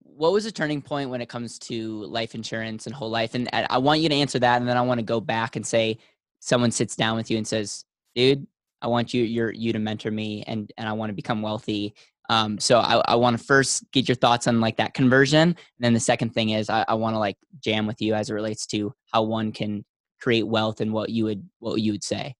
what 0.00 0.32
was 0.32 0.44
the 0.44 0.52
turning 0.52 0.80
point 0.80 1.10
when 1.10 1.20
it 1.20 1.28
comes 1.28 1.58
to 1.58 2.04
life 2.04 2.34
insurance 2.34 2.86
and 2.86 2.94
whole 2.94 3.10
life 3.10 3.34
and 3.34 3.48
I 3.52 3.76
want 3.76 4.00
you 4.00 4.08
to 4.08 4.14
answer 4.14 4.38
that 4.38 4.60
and 4.60 4.68
then 4.68 4.78
I 4.78 4.82
want 4.82 5.00
to 5.00 5.04
go 5.04 5.20
back 5.20 5.56
and 5.56 5.66
say 5.66 5.98
someone 6.40 6.70
sits 6.70 6.96
down 6.96 7.16
with 7.16 7.30
you 7.30 7.36
and 7.36 7.46
says 7.46 7.84
dude 8.14 8.46
I 8.80 8.86
want 8.86 9.12
you 9.12 9.22
you're 9.22 9.52
you 9.52 9.72
to 9.72 9.78
mentor 9.78 10.10
me 10.10 10.44
and 10.46 10.70
and 10.78 10.88
I 10.88 10.92
want 10.92 11.10
to 11.10 11.14
become 11.14 11.42
wealthy 11.42 11.94
um, 12.28 12.58
so 12.58 12.78
I, 12.78 13.02
I 13.06 13.14
want 13.16 13.38
to 13.38 13.44
first 13.44 13.84
get 13.92 14.08
your 14.08 14.16
thoughts 14.16 14.46
on 14.46 14.60
like 14.60 14.76
that 14.76 14.94
conversion 14.94 15.48
and 15.48 15.56
then 15.78 15.94
the 15.94 16.00
second 16.00 16.30
thing 16.34 16.50
is 16.50 16.70
I, 16.70 16.84
I 16.88 16.94
want 16.94 17.14
to 17.14 17.18
like 17.18 17.36
jam 17.60 17.86
with 17.86 18.00
you 18.00 18.14
as 18.14 18.30
it 18.30 18.34
relates 18.34 18.66
to 18.68 18.92
how 19.12 19.22
one 19.22 19.52
can 19.52 19.84
create 20.20 20.46
wealth 20.46 20.80
and 20.80 20.92
what 20.92 21.10
you 21.10 21.24
would 21.24 21.48
what 21.58 21.80
you 21.80 21.92
would 21.92 22.04
say 22.04 22.34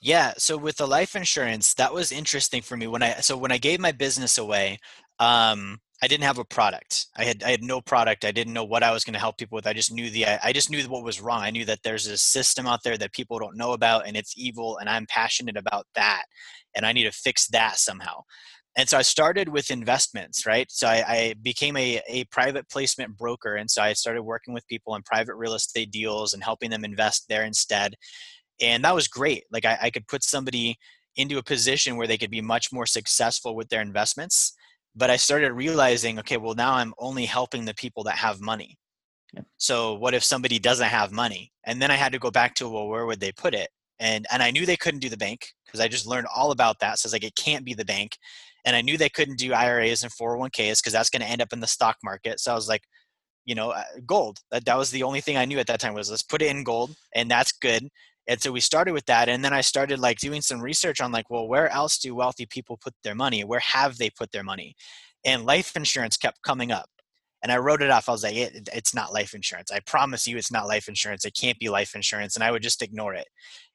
Yeah, 0.00 0.34
so 0.38 0.56
with 0.56 0.76
the 0.76 0.86
life 0.86 1.14
insurance, 1.14 1.74
that 1.74 1.92
was 1.92 2.12
interesting 2.12 2.62
for 2.62 2.76
me 2.76 2.86
when 2.86 3.02
I 3.02 3.20
so 3.20 3.36
when 3.36 3.52
I 3.52 3.58
gave 3.58 3.80
my 3.80 3.92
business 3.92 4.38
away, 4.38 4.78
um, 5.18 5.80
I 6.02 6.06
didn't 6.08 6.24
have 6.24 6.38
a 6.38 6.44
product. 6.44 7.06
I 7.16 7.24
had 7.24 7.42
I 7.42 7.50
had 7.50 7.62
no 7.62 7.80
product. 7.80 8.24
I 8.24 8.32
didn't 8.32 8.54
know 8.54 8.64
what 8.64 8.82
I 8.82 8.92
was 8.92 9.04
going 9.04 9.14
to 9.14 9.20
help 9.20 9.38
people 9.38 9.56
with. 9.56 9.66
I 9.66 9.72
just 9.72 9.92
knew 9.92 10.10
the 10.10 10.26
I 10.26 10.40
I 10.44 10.52
just 10.52 10.70
knew 10.70 10.82
what 10.88 11.04
was 11.04 11.20
wrong. 11.20 11.42
I 11.42 11.50
knew 11.50 11.64
that 11.66 11.82
there's 11.84 12.06
a 12.06 12.16
system 12.16 12.66
out 12.66 12.82
there 12.82 12.96
that 12.98 13.12
people 13.12 13.38
don't 13.38 13.56
know 13.56 13.72
about 13.72 14.06
and 14.06 14.16
it's 14.16 14.34
evil 14.36 14.78
and 14.78 14.88
I'm 14.88 15.06
passionate 15.06 15.56
about 15.56 15.86
that 15.94 16.24
and 16.74 16.86
I 16.86 16.92
need 16.92 17.04
to 17.04 17.12
fix 17.12 17.48
that 17.48 17.78
somehow. 17.78 18.22
And 18.76 18.88
so 18.88 18.96
I 18.96 19.02
started 19.02 19.48
with 19.48 19.70
investments, 19.70 20.46
right? 20.46 20.70
So 20.70 20.86
I, 20.86 21.04
I 21.06 21.34
became 21.42 21.76
a, 21.76 22.00
a 22.08 22.24
private 22.24 22.68
placement 22.68 23.16
broker. 23.16 23.56
And 23.56 23.70
so 23.70 23.82
I 23.82 23.92
started 23.94 24.22
working 24.22 24.54
with 24.54 24.66
people 24.68 24.94
in 24.94 25.02
private 25.02 25.34
real 25.34 25.54
estate 25.54 25.90
deals 25.90 26.34
and 26.34 26.42
helping 26.42 26.70
them 26.70 26.84
invest 26.84 27.26
there 27.28 27.44
instead 27.44 27.96
and 28.60 28.84
that 28.84 28.94
was 28.94 29.08
great 29.08 29.44
like 29.50 29.64
I, 29.64 29.78
I 29.82 29.90
could 29.90 30.06
put 30.06 30.22
somebody 30.22 30.78
into 31.16 31.38
a 31.38 31.42
position 31.42 31.96
where 31.96 32.06
they 32.06 32.18
could 32.18 32.30
be 32.30 32.40
much 32.40 32.72
more 32.72 32.86
successful 32.86 33.56
with 33.56 33.68
their 33.68 33.82
investments 33.82 34.52
but 34.94 35.10
i 35.10 35.16
started 35.16 35.52
realizing 35.52 36.18
okay 36.18 36.36
well 36.36 36.54
now 36.54 36.74
i'm 36.74 36.94
only 36.98 37.24
helping 37.24 37.64
the 37.64 37.74
people 37.74 38.04
that 38.04 38.16
have 38.16 38.40
money 38.40 38.76
Yep. 39.32 39.44
so 39.58 39.94
what 39.94 40.14
if 40.14 40.24
somebody 40.24 40.58
doesn't 40.58 40.88
have 40.88 41.12
money 41.12 41.52
and 41.64 41.80
then 41.80 41.90
i 41.90 41.94
had 41.94 42.12
to 42.12 42.18
go 42.18 42.32
back 42.32 42.54
to 42.56 42.68
well 42.68 42.88
where 42.88 43.06
would 43.06 43.20
they 43.20 43.30
put 43.30 43.54
it 43.54 43.68
and 44.00 44.26
and 44.32 44.42
i 44.42 44.50
knew 44.50 44.66
they 44.66 44.76
couldn't 44.76 44.98
do 45.00 45.08
the 45.08 45.16
bank 45.16 45.46
because 45.64 45.78
i 45.78 45.86
just 45.86 46.06
learned 46.06 46.26
all 46.34 46.50
about 46.50 46.80
that 46.80 46.98
so 46.98 47.06
it's 47.06 47.12
like 47.12 47.22
it 47.22 47.36
can't 47.36 47.64
be 47.64 47.74
the 47.74 47.84
bank 47.84 48.16
and 48.64 48.76
i 48.76 48.80
knew 48.80 48.96
they 48.96 49.08
couldn't 49.08 49.38
do 49.38 49.52
iras 49.52 50.02
and 50.02 50.12
401ks 50.12 50.80
because 50.80 50.92
that's 50.92 51.10
going 51.10 51.22
to 51.22 51.28
end 51.28 51.42
up 51.42 51.52
in 51.52 51.60
the 51.60 51.66
stock 51.66 51.96
market 52.02 52.40
so 52.40 52.52
i 52.52 52.54
was 52.54 52.68
like 52.68 52.82
you 53.44 53.54
know 53.54 53.70
uh, 53.70 53.82
gold 54.06 54.38
that, 54.50 54.64
that 54.64 54.78
was 54.78 54.90
the 54.90 55.02
only 55.02 55.20
thing 55.20 55.36
i 55.36 55.44
knew 55.44 55.58
at 55.58 55.66
that 55.66 55.80
time 55.80 55.94
was 55.94 56.10
let's 56.10 56.22
put 56.22 56.42
it 56.42 56.50
in 56.50 56.64
gold 56.64 56.94
and 57.14 57.30
that's 57.30 57.52
good 57.52 57.88
and 58.28 58.40
so 58.40 58.52
we 58.52 58.60
started 58.60 58.92
with 58.92 59.06
that 59.06 59.28
and 59.28 59.44
then 59.44 59.52
i 59.52 59.60
started 59.60 59.98
like 59.98 60.18
doing 60.18 60.40
some 60.40 60.60
research 60.60 61.00
on 61.00 61.12
like 61.12 61.30
well 61.30 61.48
where 61.48 61.68
else 61.70 61.98
do 61.98 62.14
wealthy 62.14 62.46
people 62.46 62.78
put 62.82 62.94
their 63.02 63.14
money? 63.14 63.42
Where 63.44 63.60
have 63.60 63.98
they 63.98 64.10
put 64.10 64.30
their 64.32 64.44
money? 64.44 64.74
And 65.24 65.44
life 65.44 65.74
insurance 65.76 66.16
kept 66.16 66.42
coming 66.42 66.70
up 66.70 66.88
and 67.42 67.50
i 67.50 67.58
wrote 67.58 67.82
it 67.82 67.90
off 67.90 68.08
i 68.08 68.12
was 68.12 68.22
like 68.22 68.36
it, 68.36 68.68
it's 68.72 68.94
not 68.94 69.12
life 69.12 69.34
insurance 69.34 69.70
i 69.70 69.80
promise 69.80 70.26
you 70.26 70.36
it's 70.36 70.52
not 70.52 70.66
life 70.66 70.88
insurance 70.88 71.24
it 71.24 71.36
can't 71.38 71.58
be 71.58 71.68
life 71.68 71.94
insurance 71.94 72.36
and 72.36 72.44
i 72.44 72.50
would 72.50 72.62
just 72.62 72.82
ignore 72.82 73.14
it 73.14 73.26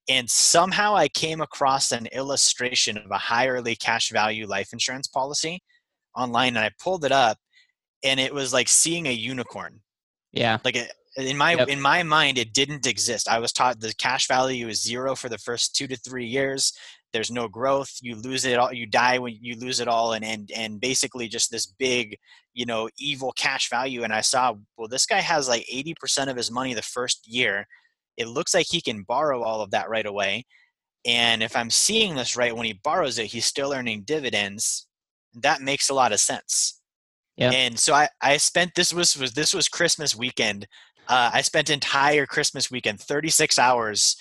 and 0.09 0.29
somehow 0.29 0.95
i 0.95 1.07
came 1.07 1.41
across 1.41 1.91
an 1.91 2.05
illustration 2.07 2.97
of 2.97 3.09
a 3.11 3.17
high 3.17 3.47
early 3.47 3.75
cash 3.75 4.11
value 4.11 4.45
life 4.47 4.69
insurance 4.73 5.07
policy 5.07 5.61
online 6.15 6.55
and 6.55 6.65
i 6.65 6.71
pulled 6.79 7.05
it 7.05 7.11
up 7.11 7.37
and 8.05 8.19
it 8.19 8.33
was 8.33 8.53
like 8.53 8.67
seeing 8.69 9.07
a 9.07 9.11
unicorn. 9.11 9.81
Yeah. 10.31 10.59
Like 10.63 10.75
it, 10.75 10.91
in 11.17 11.37
my 11.37 11.55
Yep. 11.55 11.69
in 11.69 11.81
my 11.81 12.03
mind 12.03 12.37
it 12.37 12.53
didn't 12.53 12.85
exist. 12.85 13.29
I 13.29 13.39
was 13.39 13.51
taught 13.51 13.79
the 13.79 13.93
cash 13.97 14.27
value 14.27 14.67
is 14.67 14.83
zero 14.83 15.15
for 15.15 15.29
the 15.29 15.37
first 15.37 15.75
two 15.75 15.87
to 15.87 15.95
three 15.97 16.25
years. 16.25 16.73
There's 17.13 17.31
no 17.31 17.47
growth. 17.47 17.91
You 18.01 18.15
lose 18.15 18.43
it 18.43 18.59
all 18.59 18.73
you 18.73 18.85
die 18.85 19.17
when 19.17 19.37
you 19.41 19.55
lose 19.55 19.79
it 19.79 19.87
all 19.87 20.13
and 20.13 20.25
and 20.25 20.51
and 20.55 20.79
basically 20.81 21.27
just 21.29 21.51
this 21.51 21.65
big 21.65 22.17
you 22.53 22.65
know 22.65 22.89
evil 22.99 23.31
cash 23.33 23.69
value 23.69 24.03
and 24.03 24.13
i 24.13 24.21
saw 24.21 24.53
well 24.77 24.87
this 24.87 25.05
guy 25.05 25.19
has 25.19 25.47
like 25.49 25.65
80% 25.73 26.29
of 26.29 26.37
his 26.37 26.51
money 26.51 26.73
the 26.73 26.81
first 26.81 27.27
year 27.27 27.65
it 28.17 28.27
looks 28.27 28.53
like 28.53 28.67
he 28.69 28.81
can 28.81 29.03
borrow 29.03 29.43
all 29.43 29.61
of 29.61 29.71
that 29.71 29.89
right 29.89 30.05
away 30.05 30.43
and 31.05 31.43
if 31.43 31.55
i'm 31.55 31.69
seeing 31.69 32.15
this 32.15 32.35
right 32.35 32.55
when 32.55 32.65
he 32.65 32.79
borrows 32.83 33.19
it 33.19 33.27
he's 33.27 33.45
still 33.45 33.73
earning 33.73 34.03
dividends 34.03 34.87
that 35.33 35.61
makes 35.61 35.89
a 35.89 35.93
lot 35.93 36.11
of 36.11 36.19
sense 36.19 36.81
Yeah. 37.37 37.51
and 37.51 37.77
so 37.77 37.93
i 37.93 38.07
i 38.21 38.37
spent 38.37 38.71
this 38.75 38.93
was 38.93 39.17
was 39.17 39.33
this 39.33 39.53
was 39.53 39.67
christmas 39.67 40.15
weekend 40.15 40.67
uh, 41.07 41.31
I 41.33 41.41
spent 41.41 41.69
entire 41.69 42.25
Christmas 42.25 42.71
weekend, 42.71 42.99
36 42.99 43.59
hours, 43.59 44.17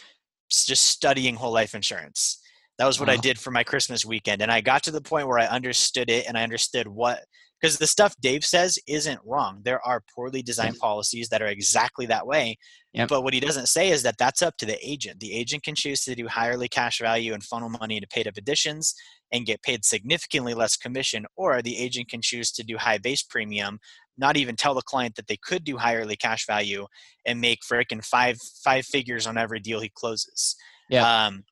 just 0.50 0.86
studying 0.86 1.34
whole 1.34 1.52
life 1.52 1.74
insurance. 1.74 2.40
That 2.78 2.86
was 2.86 2.98
what 3.00 3.08
wow. 3.08 3.14
I 3.14 3.18
did 3.18 3.38
for 3.38 3.50
my 3.50 3.64
Christmas 3.64 4.04
weekend. 4.04 4.42
And 4.42 4.50
I 4.50 4.60
got 4.60 4.82
to 4.84 4.90
the 4.90 5.00
point 5.00 5.26
where 5.26 5.38
I 5.38 5.46
understood 5.46 6.10
it 6.10 6.26
and 6.28 6.36
I 6.36 6.42
understood 6.42 6.86
what 6.86 7.20
because 7.64 7.78
the 7.78 7.86
stuff 7.86 8.14
Dave 8.20 8.44
says 8.44 8.78
isn't 8.86 9.20
wrong. 9.24 9.62
There 9.64 9.80
are 9.86 10.02
poorly 10.14 10.42
designed 10.42 10.78
policies 10.78 11.30
that 11.30 11.40
are 11.40 11.46
exactly 11.46 12.04
that 12.04 12.26
way. 12.26 12.58
Yep. 12.92 13.08
But 13.08 13.22
what 13.22 13.32
he 13.32 13.40
doesn't 13.40 13.68
say 13.68 13.88
is 13.88 14.02
that 14.02 14.16
that's 14.18 14.42
up 14.42 14.58
to 14.58 14.66
the 14.66 14.76
agent. 14.86 15.18
The 15.18 15.32
agent 15.32 15.62
can 15.62 15.74
choose 15.74 16.04
to 16.04 16.14
do 16.14 16.28
high 16.28 16.50
early 16.50 16.68
cash 16.68 16.98
value 17.00 17.32
and 17.32 17.42
funnel 17.42 17.70
money 17.70 17.96
into 17.96 18.06
paid 18.06 18.28
up 18.28 18.36
additions 18.36 18.94
and 19.32 19.46
get 19.46 19.62
paid 19.62 19.82
significantly 19.82 20.52
less 20.52 20.76
commission, 20.76 21.24
or 21.36 21.62
the 21.62 21.78
agent 21.78 22.10
can 22.10 22.20
choose 22.20 22.52
to 22.52 22.62
do 22.62 22.76
high 22.76 22.98
base 22.98 23.22
premium, 23.22 23.78
not 24.18 24.36
even 24.36 24.56
tell 24.56 24.74
the 24.74 24.82
client 24.82 25.14
that 25.14 25.26
they 25.26 25.38
could 25.42 25.64
do 25.64 25.78
high 25.78 25.96
early 25.96 26.16
cash 26.16 26.46
value 26.46 26.86
and 27.24 27.40
make 27.40 27.60
freaking 27.62 28.04
five 28.04 28.36
five 28.62 28.84
figures 28.84 29.26
on 29.26 29.38
every 29.38 29.58
deal 29.58 29.80
he 29.80 29.90
closes. 29.94 30.54
Yeah. 30.90 31.28
Um, 31.28 31.44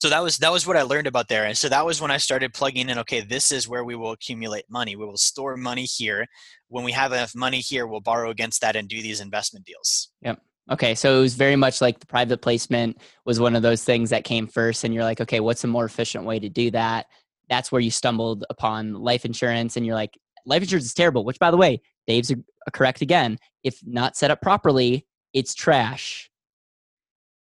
so 0.00 0.08
that 0.08 0.22
was 0.22 0.38
that 0.38 0.52
was 0.52 0.66
what 0.66 0.76
i 0.76 0.82
learned 0.82 1.06
about 1.06 1.28
there 1.28 1.44
and 1.44 1.56
so 1.56 1.68
that 1.68 1.84
was 1.84 2.00
when 2.00 2.10
i 2.10 2.16
started 2.16 2.54
plugging 2.54 2.88
in 2.88 2.98
okay 2.98 3.20
this 3.20 3.52
is 3.52 3.68
where 3.68 3.84
we 3.84 3.94
will 3.94 4.12
accumulate 4.12 4.64
money. 4.68 4.96
We 4.96 5.04
will 5.04 5.16
store 5.16 5.56
money 5.56 5.84
here. 5.84 6.26
When 6.68 6.84
we 6.84 6.92
have 6.92 7.12
enough 7.12 7.34
money 7.34 7.60
here 7.60 7.86
we'll 7.86 8.00
borrow 8.00 8.30
against 8.30 8.60
that 8.60 8.76
and 8.76 8.88
do 8.88 9.02
these 9.02 9.20
investment 9.20 9.66
deals. 9.66 10.08
Yep. 10.22 10.40
Okay 10.70 10.94
so 10.94 11.18
it 11.18 11.20
was 11.20 11.34
very 11.34 11.56
much 11.56 11.80
like 11.80 11.98
the 12.00 12.06
private 12.06 12.42
placement 12.42 12.98
was 13.24 13.40
one 13.40 13.56
of 13.56 13.62
those 13.62 13.84
things 13.84 14.10
that 14.10 14.24
came 14.24 14.46
first 14.46 14.84
and 14.84 14.94
you're 14.94 15.04
like 15.04 15.20
okay 15.20 15.40
what's 15.40 15.64
a 15.64 15.68
more 15.68 15.84
efficient 15.84 16.24
way 16.24 16.38
to 16.38 16.48
do 16.48 16.70
that? 16.72 17.06
That's 17.48 17.72
where 17.72 17.80
you 17.80 17.90
stumbled 17.90 18.44
upon 18.50 18.94
life 18.94 19.24
insurance 19.24 19.76
and 19.76 19.86
you're 19.86 19.94
like 19.94 20.18
life 20.46 20.62
insurance 20.62 20.86
is 20.86 20.94
terrible 20.94 21.24
which 21.24 21.38
by 21.38 21.50
the 21.50 21.56
way 21.56 21.80
dave's 22.06 22.30
uh, 22.30 22.36
correct 22.72 23.00
again. 23.02 23.38
If 23.64 23.78
not 23.84 24.16
set 24.16 24.30
up 24.30 24.40
properly 24.40 25.06
it's 25.32 25.54
trash 25.54 26.30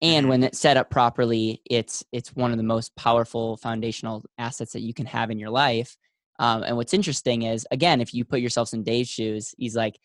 and 0.05 0.23
mm-hmm. 0.23 0.29
when 0.29 0.43
it's 0.43 0.59
set 0.59 0.77
up 0.77 0.89
properly 0.89 1.61
it's 1.65 2.03
it's 2.11 2.35
one 2.35 2.51
of 2.51 2.57
the 2.57 2.63
most 2.63 2.95
powerful 2.95 3.57
foundational 3.57 4.23
assets 4.37 4.73
that 4.73 4.81
you 4.81 4.93
can 4.93 5.05
have 5.05 5.31
in 5.31 5.39
your 5.39 5.49
life 5.49 5.97
um, 6.39 6.63
and 6.63 6.75
what's 6.77 6.93
interesting 6.93 7.43
is 7.43 7.65
again 7.71 8.01
if 8.01 8.13
you 8.13 8.23
put 8.23 8.39
yourself 8.39 8.73
in 8.73 8.83
dave's 8.83 9.09
shoes 9.09 9.53
he's 9.57 9.75
like 9.75 9.99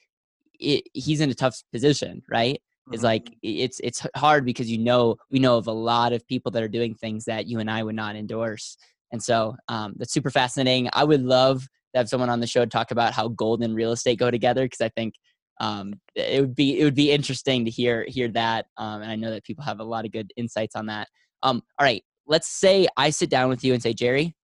it, 0.58 0.84
he's 0.92 1.20
in 1.20 1.30
a 1.30 1.34
tough 1.34 1.62
position 1.72 2.22
right 2.28 2.54
mm-hmm. 2.56 2.94
it's 2.94 3.02
like 3.02 3.34
it's 3.42 3.80
it's 3.80 4.06
hard 4.16 4.44
because 4.44 4.70
you 4.70 4.78
know 4.78 5.16
we 5.30 5.38
know 5.38 5.56
of 5.56 5.66
a 5.66 5.72
lot 5.72 6.12
of 6.12 6.26
people 6.26 6.50
that 6.50 6.62
are 6.62 6.68
doing 6.68 6.94
things 6.94 7.24
that 7.24 7.46
you 7.46 7.58
and 7.58 7.70
i 7.70 7.82
would 7.82 7.96
not 7.96 8.16
endorse 8.16 8.76
and 9.12 9.22
so 9.22 9.56
um, 9.68 9.94
that's 9.96 10.12
super 10.12 10.30
fascinating 10.30 10.88
i 10.92 11.04
would 11.04 11.22
love 11.22 11.62
to 11.92 11.98
have 11.98 12.08
someone 12.08 12.30
on 12.30 12.40
the 12.40 12.46
show 12.46 12.64
talk 12.64 12.90
about 12.90 13.12
how 13.12 13.28
gold 13.28 13.62
and 13.62 13.74
real 13.74 13.92
estate 13.92 14.18
go 14.18 14.30
together 14.30 14.64
because 14.64 14.80
i 14.80 14.88
think 14.88 15.14
um, 15.60 16.00
it 16.14 16.40
would 16.40 16.54
be 16.54 16.80
it 16.80 16.84
would 16.84 16.94
be 16.94 17.12
interesting 17.12 17.64
to 17.66 17.70
hear 17.70 18.04
hear 18.08 18.28
that. 18.28 18.66
Um, 18.78 19.02
and 19.02 19.10
I 19.10 19.16
know 19.16 19.30
that 19.30 19.44
people 19.44 19.62
have 19.62 19.78
a 19.78 19.84
lot 19.84 20.06
of 20.06 20.10
good 20.10 20.32
insights 20.36 20.74
on 20.74 20.86
that. 20.86 21.06
Um, 21.42 21.62
all 21.78 21.84
right, 21.84 22.02
let's 22.26 22.48
say 22.48 22.88
I 22.96 23.10
sit 23.10 23.30
down 23.30 23.50
with 23.50 23.62
you 23.62 23.74
and 23.74 23.82
say, 23.82 23.92
Jerry, 23.92 24.34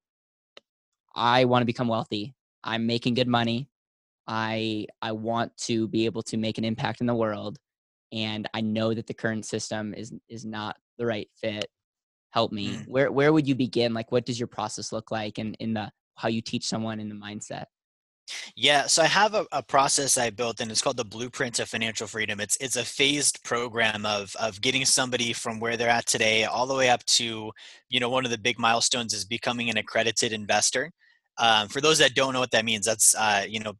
I 1.14 1.46
want 1.46 1.62
to 1.62 1.66
become 1.66 1.88
wealthy. 1.88 2.34
I'm 2.62 2.86
making 2.86 3.14
good 3.14 3.28
money. 3.28 3.68
I 4.26 4.86
I 5.00 5.12
want 5.12 5.56
to 5.58 5.88
be 5.88 6.04
able 6.04 6.22
to 6.24 6.36
make 6.36 6.58
an 6.58 6.64
impact 6.64 7.00
in 7.00 7.06
the 7.06 7.14
world, 7.14 7.58
and 8.12 8.46
I 8.52 8.60
know 8.60 8.92
that 8.92 9.06
the 9.06 9.14
current 9.14 9.46
system 9.46 9.94
is 9.94 10.12
is 10.28 10.44
not 10.44 10.76
the 10.98 11.06
right 11.06 11.28
fit. 11.40 11.66
Help 12.30 12.52
me. 12.52 12.76
Mm. 12.76 12.88
Where 12.88 13.10
where 13.10 13.32
would 13.32 13.48
you 13.48 13.54
begin? 13.54 13.94
Like, 13.94 14.12
what 14.12 14.26
does 14.26 14.38
your 14.38 14.48
process 14.48 14.92
look 14.92 15.10
like, 15.10 15.38
and 15.38 15.56
in, 15.60 15.68
in 15.68 15.74
the 15.74 15.90
how 16.16 16.28
you 16.28 16.42
teach 16.42 16.66
someone 16.66 17.00
in 17.00 17.08
the 17.08 17.14
mindset? 17.14 17.64
Yeah, 18.56 18.86
so 18.86 19.02
I 19.02 19.06
have 19.06 19.34
a, 19.34 19.46
a, 19.52 19.62
process 19.62 20.18
I 20.18 20.30
built, 20.30 20.60
and 20.60 20.70
it's 20.70 20.80
called 20.80 20.96
the 20.96 21.04
Blueprint 21.04 21.58
of 21.58 21.68
Financial 21.68 22.06
Freedom. 22.06 22.40
It's 22.40 22.56
it's 22.60 22.76
a 22.76 22.84
phased 22.84 23.42
program 23.44 24.04
of 24.06 24.34
of 24.36 24.60
getting 24.60 24.84
somebody 24.84 25.32
from 25.32 25.60
where 25.60 25.76
they're 25.76 25.88
at 25.88 26.06
today 26.06 26.44
all 26.44 26.66
the 26.66 26.74
way 26.74 26.88
up 26.90 27.04
to, 27.04 27.52
you 27.88 28.00
know, 28.00 28.08
one 28.08 28.24
of 28.24 28.30
the 28.30 28.38
big 28.38 28.58
milestones 28.58 29.14
is 29.14 29.24
becoming 29.24 29.70
an 29.70 29.76
accredited 29.76 30.32
investor. 30.32 30.90
Um, 31.38 31.68
for 31.68 31.80
those 31.80 31.98
that 31.98 32.14
don't 32.14 32.32
know 32.32 32.40
what 32.40 32.50
that 32.52 32.64
means, 32.64 32.86
that's 32.86 33.14
uh, 33.14 33.44
you 33.48 33.60
know 33.60 33.74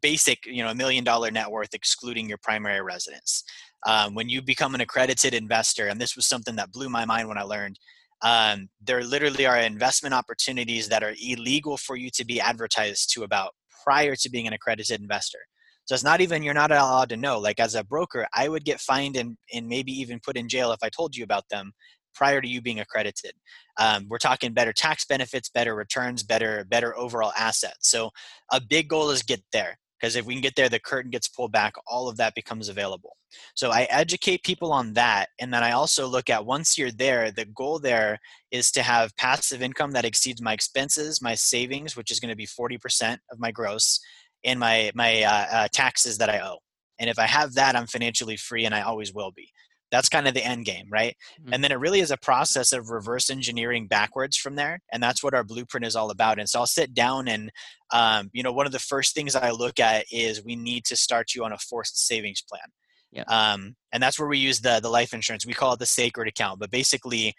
basic, 0.00 0.46
you 0.46 0.62
know, 0.62 0.70
a 0.70 0.74
million 0.74 1.04
dollar 1.04 1.30
net 1.30 1.50
worth 1.50 1.74
excluding 1.74 2.28
your 2.28 2.38
primary 2.38 2.82
residence. 2.82 3.44
Um, 3.86 4.14
when 4.14 4.28
you 4.28 4.42
become 4.42 4.74
an 4.74 4.80
accredited 4.80 5.34
investor, 5.34 5.88
and 5.88 6.00
this 6.00 6.16
was 6.16 6.26
something 6.26 6.56
that 6.56 6.72
blew 6.72 6.88
my 6.88 7.04
mind 7.04 7.28
when 7.28 7.38
I 7.38 7.42
learned. 7.42 7.78
Um, 8.22 8.68
there 8.80 9.02
literally 9.02 9.46
are 9.46 9.58
investment 9.58 10.14
opportunities 10.14 10.88
that 10.88 11.02
are 11.02 11.14
illegal 11.20 11.76
for 11.76 11.96
you 11.96 12.08
to 12.10 12.24
be 12.24 12.40
advertised 12.40 13.12
to 13.14 13.24
about 13.24 13.52
prior 13.82 14.14
to 14.16 14.30
being 14.30 14.46
an 14.46 14.52
accredited 14.52 15.00
investor. 15.00 15.38
So 15.84 15.94
it's 15.94 16.04
not 16.04 16.20
even 16.20 16.42
you're 16.42 16.54
not 16.54 16.70
allowed 16.70 17.08
to 17.08 17.16
know. 17.16 17.38
Like 17.38 17.58
as 17.58 17.74
a 17.74 17.84
broker, 17.84 18.26
I 18.32 18.48
would 18.48 18.64
get 18.64 18.80
fined 18.80 19.16
and, 19.16 19.36
and 19.52 19.66
maybe 19.66 19.92
even 19.92 20.20
put 20.24 20.36
in 20.36 20.48
jail 20.48 20.72
if 20.72 20.78
I 20.82 20.88
told 20.88 21.16
you 21.16 21.24
about 21.24 21.48
them 21.50 21.72
prior 22.14 22.40
to 22.40 22.48
you 22.48 22.60
being 22.60 22.80
accredited. 22.80 23.32
Um, 23.80 24.06
we're 24.08 24.18
talking 24.18 24.52
better 24.52 24.72
tax 24.72 25.04
benefits, 25.04 25.48
better 25.48 25.74
returns, 25.74 26.22
better 26.22 26.64
better 26.68 26.96
overall 26.96 27.32
assets. 27.36 27.90
So 27.90 28.10
a 28.52 28.60
big 28.60 28.88
goal 28.88 29.10
is 29.10 29.22
get 29.22 29.42
there 29.52 29.78
because 30.02 30.16
if 30.16 30.26
we 30.26 30.34
can 30.34 30.40
get 30.40 30.56
there, 30.56 30.68
the 30.68 30.80
curtain 30.80 31.12
gets 31.12 31.28
pulled 31.28 31.52
back, 31.52 31.74
all 31.86 32.08
of 32.08 32.16
that 32.16 32.34
becomes 32.34 32.68
available. 32.68 33.16
So 33.54 33.70
I 33.70 33.82
educate 33.82 34.42
people 34.42 34.72
on 34.72 34.94
that. 34.94 35.28
And 35.40 35.54
then 35.54 35.62
I 35.62 35.72
also 35.72 36.08
look 36.08 36.28
at 36.28 36.44
once 36.44 36.76
you're 36.76 36.90
there, 36.90 37.30
the 37.30 37.44
goal 37.44 37.78
there 37.78 38.18
is 38.50 38.72
to 38.72 38.82
have 38.82 39.16
passive 39.16 39.62
income 39.62 39.92
that 39.92 40.04
exceeds 40.04 40.42
my 40.42 40.54
expenses, 40.54 41.22
my 41.22 41.36
savings, 41.36 41.96
which 41.96 42.10
is 42.10 42.18
going 42.18 42.30
to 42.30 42.36
be 42.36 42.48
40% 42.48 43.16
of 43.30 43.38
my 43.38 43.52
gross, 43.52 44.00
and 44.44 44.58
my, 44.58 44.90
my 44.96 45.22
uh, 45.22 45.46
uh, 45.52 45.68
taxes 45.72 46.18
that 46.18 46.28
I 46.28 46.40
owe. 46.40 46.58
And 46.98 47.08
if 47.08 47.20
I 47.20 47.26
have 47.26 47.54
that, 47.54 47.76
I'm 47.76 47.86
financially 47.86 48.36
free 48.36 48.64
and 48.64 48.74
I 48.74 48.82
always 48.82 49.14
will 49.14 49.30
be. 49.30 49.48
That's 49.92 50.08
kind 50.08 50.26
of 50.26 50.34
the 50.34 50.44
end 50.44 50.64
game, 50.64 50.86
right? 50.90 51.14
Mm-hmm. 51.40 51.52
And 51.52 51.62
then 51.62 51.70
it 51.70 51.78
really 51.78 52.00
is 52.00 52.10
a 52.10 52.16
process 52.16 52.72
of 52.72 52.90
reverse 52.90 53.30
engineering 53.30 53.86
backwards 53.86 54.36
from 54.36 54.56
there. 54.56 54.80
And 54.92 55.00
that's 55.02 55.22
what 55.22 55.34
our 55.34 55.44
blueprint 55.44 55.86
is 55.86 55.94
all 55.94 56.10
about. 56.10 56.40
And 56.40 56.48
so 56.48 56.58
I'll 56.58 56.66
sit 56.66 56.94
down 56.94 57.28
and, 57.28 57.52
um, 57.92 58.30
you 58.32 58.42
know, 58.42 58.52
one 58.52 58.66
of 58.66 58.72
the 58.72 58.80
first 58.80 59.14
things 59.14 59.36
I 59.36 59.50
look 59.50 59.78
at 59.78 60.06
is 60.10 60.44
we 60.44 60.56
need 60.56 60.84
to 60.86 60.96
start 60.96 61.34
you 61.34 61.44
on 61.44 61.52
a 61.52 61.58
forced 61.58 62.06
savings 62.06 62.42
plan. 62.42 62.64
Yeah. 63.12 63.24
Um, 63.28 63.76
and 63.92 64.02
that's 64.02 64.18
where 64.18 64.28
we 64.28 64.38
use 64.38 64.60
the 64.60 64.80
the 64.80 64.88
life 64.88 65.12
insurance. 65.12 65.44
We 65.44 65.52
call 65.52 65.74
it 65.74 65.78
the 65.78 65.86
sacred 65.86 66.28
account. 66.28 66.58
But 66.58 66.70
basically, 66.70 67.34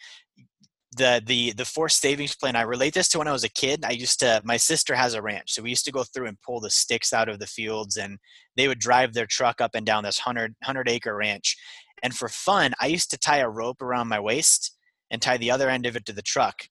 the 0.96 1.22
the 1.26 1.54
the 1.54 1.66
forced 1.66 2.00
savings 2.00 2.36
plan. 2.36 2.56
I 2.56 2.62
relate 2.62 2.94
this 2.94 3.10
to 3.10 3.18
when 3.18 3.28
I 3.28 3.32
was 3.32 3.44
a 3.44 3.50
kid. 3.50 3.84
I 3.86 3.92
used 3.92 4.20
to. 4.20 4.42
My 4.44 4.58
sister 4.58 4.96
has 4.96 5.14
a 5.14 5.22
ranch, 5.22 5.52
so 5.52 5.64
we 5.64 5.70
used 5.70 5.86
to 5.86 5.92
go 5.92 6.04
through 6.04 6.28
and 6.28 6.42
pull 6.42 6.60
the 6.60 6.70
sticks 6.70 7.14
out 7.14 7.30
of 7.30 7.40
the 7.40 7.48
fields, 7.48 7.98
and 7.98 8.20
they 8.56 8.68
would 8.68 8.80
drive 8.80 9.14
their 9.14 9.26
truck 9.26 9.62
up 9.62 9.72
and 9.74 9.86
down 9.86 10.04
this 10.04 10.20
100, 10.20 10.56
100 10.62 10.90
acre 10.90 11.16
ranch. 11.16 11.58
And 12.02 12.16
for 12.16 12.28
fun, 12.28 12.74
I 12.82 12.88
used 12.88 13.12
to 13.12 13.18
tie 13.18 13.38
a 13.38 13.50
rope 13.50 13.82
around 13.82 14.08
my 14.08 14.20
waist 14.20 14.76
and 15.12 15.22
tie 15.22 15.38
the 15.38 15.52
other 15.52 15.70
end 15.70 15.86
of 15.86 15.96
it 15.96 16.06
to 16.08 16.14
the 16.14 16.22
truck 16.22 16.68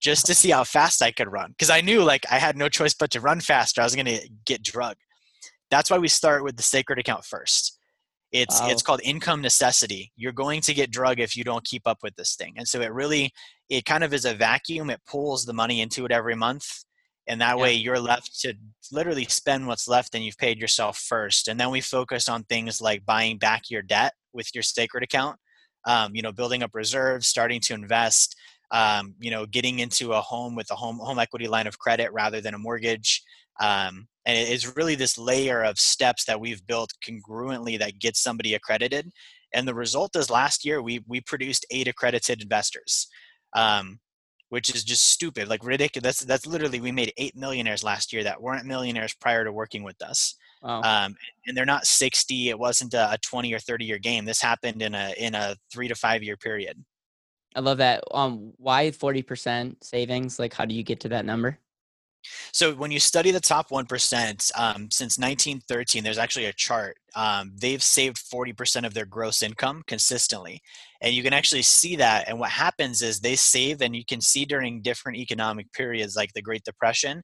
just 0.00 0.26
to 0.26 0.34
see 0.34 0.50
how 0.50 0.64
fast 0.64 1.02
I 1.02 1.12
could 1.12 1.32
run. 1.32 1.50
Because 1.50 1.70
I 1.70 1.80
knew 1.80 2.02
like 2.02 2.26
I 2.30 2.38
had 2.38 2.56
no 2.56 2.68
choice 2.68 2.94
but 2.94 3.10
to 3.12 3.20
run 3.20 3.40
faster. 3.40 3.80
I 3.80 3.84
was 3.84 3.94
going 3.94 4.06
to 4.06 4.28
get 4.44 4.62
drug. 4.62 4.96
That's 5.70 5.90
why 5.90 5.98
we 5.98 6.08
start 6.08 6.44
with 6.44 6.56
the 6.56 6.62
sacred 6.62 6.98
account 6.98 7.24
first. 7.24 7.78
It's 8.30 8.60
wow. 8.60 8.68
it's 8.68 8.82
called 8.82 9.00
income 9.04 9.40
necessity. 9.40 10.12
You're 10.16 10.32
going 10.32 10.60
to 10.62 10.74
get 10.74 10.90
drug 10.90 11.20
if 11.20 11.36
you 11.36 11.44
don't 11.44 11.64
keep 11.64 11.86
up 11.86 11.98
with 12.02 12.16
this 12.16 12.34
thing. 12.34 12.54
And 12.56 12.66
so 12.66 12.80
it 12.80 12.92
really 12.92 13.32
it 13.70 13.84
kind 13.84 14.04
of 14.04 14.12
is 14.12 14.24
a 14.24 14.34
vacuum. 14.34 14.90
It 14.90 15.00
pulls 15.06 15.44
the 15.44 15.52
money 15.52 15.80
into 15.80 16.04
it 16.04 16.12
every 16.12 16.34
month. 16.34 16.84
And 17.26 17.40
that 17.40 17.56
yeah. 17.56 17.62
way 17.62 17.72
you're 17.72 17.98
left 17.98 18.40
to 18.40 18.54
literally 18.92 19.24
spend 19.24 19.66
what's 19.66 19.88
left 19.88 20.14
and 20.14 20.24
you've 20.24 20.38
paid 20.38 20.60
yourself 20.60 20.98
first. 20.98 21.48
And 21.48 21.58
then 21.58 21.70
we 21.70 21.80
focus 21.80 22.28
on 22.28 22.44
things 22.44 22.80
like 22.80 23.06
buying 23.06 23.38
back 23.38 23.70
your 23.70 23.82
debt 23.82 24.12
with 24.32 24.54
your 24.54 24.62
sacred 24.62 25.04
account. 25.04 25.38
Um, 25.86 26.14
you 26.14 26.22
know, 26.22 26.32
building 26.32 26.62
up 26.62 26.70
reserves, 26.74 27.26
starting 27.26 27.60
to 27.60 27.74
invest, 27.74 28.34
um, 28.70 29.14
you 29.20 29.30
know, 29.30 29.44
getting 29.44 29.80
into 29.80 30.12
a 30.12 30.20
home 30.20 30.54
with 30.54 30.70
a 30.70 30.74
home 30.74 30.98
home 30.98 31.18
equity 31.18 31.46
line 31.46 31.66
of 31.66 31.78
credit 31.78 32.10
rather 32.12 32.40
than 32.40 32.54
a 32.54 32.58
mortgage. 32.58 33.22
Um, 33.60 34.08
and 34.26 34.36
it's 34.36 34.76
really 34.76 34.94
this 34.94 35.18
layer 35.18 35.62
of 35.62 35.78
steps 35.78 36.24
that 36.24 36.40
we've 36.40 36.66
built 36.66 36.90
congruently 37.06 37.78
that 37.78 37.98
gets 37.98 38.22
somebody 38.22 38.54
accredited. 38.54 39.10
And 39.52 39.68
the 39.68 39.74
result 39.74 40.16
is 40.16 40.30
last 40.30 40.64
year 40.64 40.82
we 40.82 41.04
we 41.06 41.20
produced 41.20 41.66
eight 41.70 41.86
accredited 41.86 42.42
investors, 42.42 43.06
um, 43.54 44.00
which 44.48 44.74
is 44.74 44.84
just 44.84 45.08
stupid, 45.08 45.48
like 45.48 45.64
ridiculous. 45.64 46.20
That's 46.20 46.20
that's 46.20 46.46
literally 46.46 46.80
we 46.80 46.92
made 46.92 47.12
eight 47.16 47.36
millionaires 47.36 47.84
last 47.84 48.12
year 48.12 48.24
that 48.24 48.40
weren't 48.40 48.66
millionaires 48.66 49.14
prior 49.14 49.44
to 49.44 49.52
working 49.52 49.82
with 49.82 50.00
us. 50.02 50.36
Wow. 50.62 50.80
Um, 50.80 51.16
and 51.46 51.56
they're 51.56 51.66
not 51.66 51.86
60. 51.86 52.48
It 52.48 52.58
wasn't 52.58 52.94
a, 52.94 53.12
a 53.12 53.18
20 53.18 53.52
or 53.52 53.58
30 53.58 53.84
year 53.84 53.98
game. 53.98 54.24
This 54.24 54.40
happened 54.40 54.80
in 54.80 54.94
a 54.94 55.14
in 55.18 55.34
a 55.34 55.56
three 55.72 55.88
to 55.88 55.94
five 55.94 56.22
year 56.22 56.36
period. 56.36 56.82
I 57.54 57.60
love 57.60 57.78
that. 57.78 58.02
Um, 58.10 58.52
why 58.56 58.90
40% 58.90 59.76
savings? 59.82 60.38
Like, 60.38 60.52
how 60.54 60.64
do 60.64 60.74
you 60.74 60.82
get 60.82 61.00
to 61.00 61.08
that 61.10 61.24
number? 61.24 61.58
So 62.52 62.74
when 62.74 62.90
you 62.90 62.98
study 62.98 63.30
the 63.30 63.40
top 63.40 63.68
1%, 63.68 64.58
um, 64.58 64.90
since 64.90 65.18
1913, 65.18 66.02
there's 66.02 66.18
actually 66.18 66.46
a 66.46 66.52
chart. 66.52 66.96
Um, 67.14 67.52
they've 67.54 67.82
saved 67.82 68.16
40% 68.16 68.86
of 68.86 68.94
their 68.94 69.04
gross 69.04 69.42
income 69.42 69.82
consistently. 69.86 70.62
And 71.04 71.14
you 71.14 71.22
can 71.22 71.34
actually 71.34 71.62
see 71.62 71.96
that. 71.96 72.28
And 72.28 72.40
what 72.40 72.50
happens 72.50 73.02
is 73.02 73.20
they 73.20 73.36
save, 73.36 73.82
and 73.82 73.94
you 73.94 74.06
can 74.06 74.22
see 74.22 74.46
during 74.46 74.80
different 74.80 75.18
economic 75.18 75.70
periods 75.74 76.16
like 76.16 76.32
the 76.32 76.40
Great 76.40 76.64
Depression, 76.64 77.22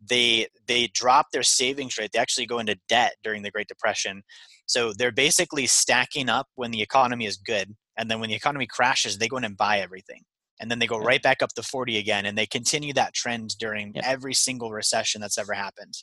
they 0.00 0.48
they 0.66 0.88
drop 0.88 1.26
their 1.32 1.44
savings 1.44 1.96
rate. 1.96 2.10
They 2.12 2.18
actually 2.18 2.46
go 2.46 2.58
into 2.58 2.76
debt 2.88 3.14
during 3.22 3.42
the 3.42 3.52
Great 3.52 3.68
Depression. 3.68 4.22
So 4.66 4.92
they're 4.92 5.12
basically 5.12 5.68
stacking 5.68 6.28
up 6.28 6.48
when 6.56 6.72
the 6.72 6.82
economy 6.82 7.26
is 7.26 7.36
good. 7.36 7.76
And 7.96 8.10
then 8.10 8.18
when 8.18 8.30
the 8.30 8.36
economy 8.36 8.66
crashes, 8.66 9.18
they 9.18 9.28
go 9.28 9.36
in 9.36 9.44
and 9.44 9.56
buy 9.56 9.78
everything 9.78 10.22
and 10.60 10.70
then 10.70 10.78
they 10.78 10.86
go 10.86 10.98
yep. 10.98 11.06
right 11.06 11.22
back 11.22 11.42
up 11.42 11.50
to 11.54 11.62
40 11.62 11.98
again 11.98 12.26
and 12.26 12.36
they 12.36 12.46
continue 12.46 12.92
that 12.92 13.14
trend 13.14 13.56
during 13.58 13.92
yep. 13.94 14.04
every 14.06 14.34
single 14.34 14.70
recession 14.70 15.20
that's 15.20 15.38
ever 15.38 15.54
happened 15.54 15.94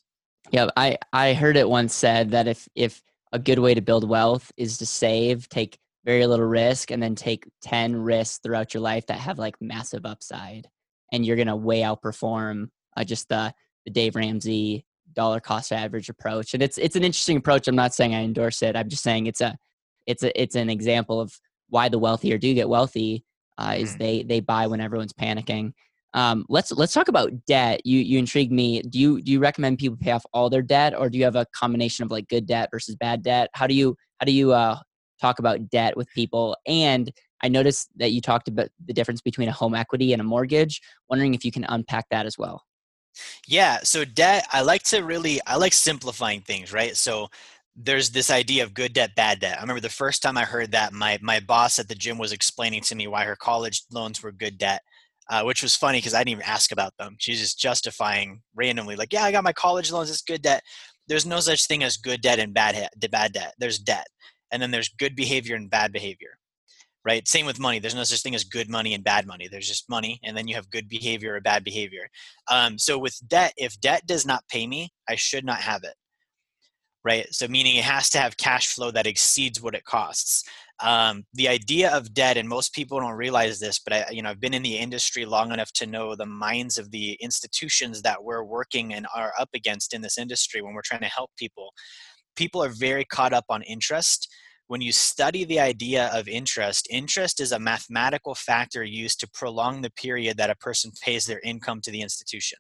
yeah 0.52 0.68
i 0.76 0.98
i 1.13 1.34
heard 1.34 1.56
it 1.56 1.70
once 1.70 1.94
said 1.94 2.32
that 2.32 2.48
if 2.48 2.68
if 2.76 3.02
a 3.32 3.40
good 3.40 3.60
way 3.60 3.74
to 3.74 3.82
build 3.82 4.10
wealth 4.10 4.52
is 4.58 4.78
to 4.80 4.86
save 4.86 5.48
take 5.50 5.78
very 6.08 6.26
little 6.26 6.48
risk 6.48 6.89
and 6.89 7.04
then 7.04 7.13
take 7.13 7.48
10 7.62 7.96
risks 7.96 8.39
throughout 8.41 8.74
your 8.74 8.82
life 8.82 9.06
that 9.08 9.20
have 9.20 9.38
like 9.38 9.56
massive 9.62 10.06
upside 10.06 10.67
and 11.12 11.26
you're 11.26 11.36
going 11.36 11.48
to 11.48 11.56
way 11.56 11.82
outperform 11.82 12.70
uh, 12.96 13.04
just 13.04 13.30
the 13.30 13.54
the 13.86 13.91
dave 13.91 14.15
ramsey 14.15 14.84
dollar 15.13 15.39
cost 15.39 15.72
average 15.72 16.10
approach 16.10 16.54
and 16.56 16.63
it's 16.63 16.80
it's 16.80 16.96
an 16.96 17.04
interesting 17.04 17.38
approach 17.38 17.67
i'm 17.67 17.76
not 17.76 17.93
saying 17.93 18.15
i 18.15 18.24
endorse 18.24 18.62
it 18.62 18.76
i'm 18.76 18.89
just 18.89 19.04
saying 19.04 19.28
it's 19.28 19.41
a 19.41 19.56
it's 20.08 20.24
a 20.24 20.41
it's 20.41 20.56
an 20.56 20.70
example 20.70 21.22
of 21.22 21.32
why 21.70 21.89
the 21.89 22.00
wealthier 22.00 22.38
do 22.38 22.54
get 22.54 22.67
wealthy 22.67 23.24
uh, 23.58 23.76
is 23.78 23.96
mm. 23.96 24.00
they 24.00 24.24
they 24.24 24.39
buy 24.39 24.67
when 24.67 24.82
everyone's 24.82 25.13
panicking. 25.13 25.74
Um, 26.13 26.46
let's 26.50 26.72
let's 26.72 26.93
talk 26.93 27.10
about 27.10 27.32
debt. 27.46 27.86
You 27.86 28.00
you 28.00 28.17
intrigue 28.17 28.52
me. 28.52 28.82
Do 28.82 29.00
you 29.00 29.22
do 29.22 29.32
you 29.32 29.39
recommend 29.39 29.78
people 29.78 29.98
pay 29.98 30.12
off 30.12 30.26
all 30.34 30.50
their 30.50 30.62
debt, 30.62 30.96
or 30.98 31.10
do 31.10 31.17
you 31.17 31.26
have 31.26 31.36
a 31.36 31.46
combination 31.54 32.04
of 32.04 32.12
like 32.12 32.28
good 32.30 32.46
debt 32.46 32.70
versus 32.72 32.96
bad 32.96 33.24
debt? 33.24 33.50
How 33.54 33.67
do 33.67 33.74
you 33.74 33.96
how 34.20 34.26
do 34.26 34.32
you 34.32 34.54
uh, 34.54 34.78
talk 35.19 35.39
about 35.39 35.69
debt 35.69 35.95
with 35.97 36.10
people? 36.13 36.56
And 36.65 37.12
I 37.41 37.49
noticed 37.49 37.89
that 37.97 38.12
you 38.12 38.21
talked 38.21 38.47
about 38.47 38.69
the 38.86 38.93
difference 38.93 39.21
between 39.21 39.49
a 39.49 39.53
home 39.53 39.75
equity 39.75 40.13
and 40.13 40.21
a 40.21 40.25
mortgage. 40.25 40.82
Wondering 41.10 41.34
if 41.34 41.45
you 41.45 41.51
can 41.51 41.65
unpack 41.69 42.06
that 42.10 42.25
as 42.25 42.38
well. 42.38 42.63
Yeah. 43.47 43.80
So 43.84 44.06
debt, 44.06 44.47
I 44.51 44.62
like 44.62 44.84
to 44.84 45.01
really 45.01 45.39
I 45.47 45.56
like 45.56 45.73
simplifying 45.73 46.41
things, 46.41 46.71
right? 46.71 46.95
So 46.95 47.27
there's 47.75 48.10
this 48.10 48.32
idea 48.32 48.63
of 48.63 48.73
good 48.73 48.93
debt, 48.93 49.15
bad 49.15 49.39
debt. 49.39 49.58
I 49.58 49.62
remember 49.62 49.82
the 49.82 49.89
first 49.89 50.23
time 50.23 50.38
I 50.38 50.43
heard 50.43 50.71
that, 50.71 50.93
my 50.93 51.19
my 51.21 51.39
boss 51.39 51.80
at 51.80 51.88
the 51.88 51.95
gym 51.95 52.17
was 52.17 52.32
explaining 52.32 52.82
to 52.84 52.95
me 52.95 53.08
why 53.08 53.23
her 53.23 53.36
college 53.36 53.84
loans 53.91 54.23
were 54.23 54.32
good 54.32 54.58
debt, 54.58 54.82
uh, 55.30 55.43
which 55.43 55.62
was 55.62 55.75
funny 55.75 55.99
because 55.99 56.13
I 56.15 56.19
didn't 56.19 56.39
even 56.39 56.43
ask 56.43 56.71
about 56.71 56.93
them. 56.97 57.15
She's 57.19 57.39
just 57.39 57.60
justifying 57.60 58.41
randomly, 58.56 58.95
like, 58.95 59.13
"Yeah, 59.13 59.23
I 59.23 59.32
got 59.32 59.43
my 59.43 59.53
college 59.53 59.91
loans. 59.91 60.10
It's 60.10 60.21
good 60.21 60.41
debt." 60.41 60.63
There's 61.08 61.25
no 61.25 61.39
such 61.39 61.67
thing 61.67 61.84
as 61.84 61.97
good 61.97 62.21
debt 62.21 62.39
and 62.39 62.53
bad 62.53 62.89
de- 62.97 63.10
bad 63.10 63.34
debt. 63.34 63.53
There's 63.60 63.80
debt, 63.80 64.08
and 64.51 64.62
then 64.62 64.71
there's 64.71 64.89
good 64.89 65.15
behavior 65.15 65.55
and 65.55 65.69
bad 65.69 65.91
behavior, 65.91 66.38
right? 67.05 67.27
Same 67.27 67.45
with 67.45 67.60
money. 67.60 67.79
There's 67.79 67.95
no 67.95 68.03
such 68.03 68.21
thing 68.21 68.36
as 68.36 68.43
good 68.43 68.69
money 68.69 68.93
and 68.93 69.03
bad 69.03 69.25
money. 69.25 69.47
There's 69.47 69.67
just 69.67 69.89
money, 69.89 70.19
and 70.23 70.36
then 70.36 70.47
you 70.47 70.55
have 70.55 70.69
good 70.69 70.88
behavior 70.88 71.36
or 71.36 71.41
bad 71.41 71.63
behavior. 71.63 72.07
Um, 72.49 72.77
so 72.77 72.97
with 72.97 73.19
debt, 73.27 73.53
if 73.57 73.79
debt 73.79 74.05
does 74.05 74.25
not 74.25 74.47
pay 74.49 74.67
me, 74.67 74.91
I 75.10 75.15
should 75.15 75.45
not 75.45 75.60
have 75.60 75.83
it 75.83 75.95
right? 77.07 77.33
So 77.33 77.47
meaning 77.47 77.77
it 77.77 77.86
has 77.86 78.10
to 78.10 78.17
have 78.17 78.36
cash 78.36 78.67
flow 78.67 78.91
that 78.91 79.07
exceeds 79.07 79.62
what 79.62 79.75
it 79.75 79.86
costs. 79.86 80.43
Um, 80.81 81.23
the 81.33 81.47
idea 81.47 81.89
of 81.95 82.13
debt, 82.13 82.36
and 82.36 82.49
most 82.49 82.73
people 82.73 82.99
don't 82.99 83.13
realize 83.13 83.62
this, 83.62 83.79
but 83.79 83.93
I, 83.93 84.05
you 84.12 84.21
know, 84.21 84.29
I've 84.29 84.41
been 84.41 84.53
in 84.53 84.62
the 84.62 84.77
industry 84.77 85.25
long 85.25 85.53
enough 85.53 85.71
to 85.73 85.88
know 85.88 86.15
the 86.15 86.25
minds 86.25 86.77
of 86.77 86.91
the 86.91 87.13
institutions 87.21 88.01
that 88.01 88.21
we're 88.21 88.43
working 88.43 88.93
and 88.93 89.07
are 89.15 89.31
up 89.39 89.49
against 89.53 89.93
in 89.93 90.01
this 90.01 90.17
industry 90.17 90.62
when 90.62 90.73
we're 90.73 90.81
trying 90.81 91.01
to 91.01 91.07
help 91.07 91.31
people. 91.38 91.71
People 92.38 92.63
are 92.63 92.69
very 92.69 93.04
caught 93.04 93.34
up 93.34 93.45
on 93.50 93.62
interest. 93.63 94.34
When 94.67 94.80
you 94.80 94.91
study 94.91 95.43
the 95.43 95.60
idea 95.60 96.10
of 96.13 96.28
interest, 96.28 96.88
interest 96.89 97.41
is 97.41 97.52
a 97.52 97.60
mathematical 97.60 98.36
factor 98.36 98.84
used 98.84 99.19
to 99.19 99.30
prolong 99.34 99.82
the 99.82 99.91
period 99.91 100.38
that 100.38 100.50
a 100.50 100.56
person 100.56 100.91
pays 101.02 101.26
their 101.26 101.41
income 101.43 101.82
to 101.82 101.91
the 101.91 102.02
institution. 102.02 102.60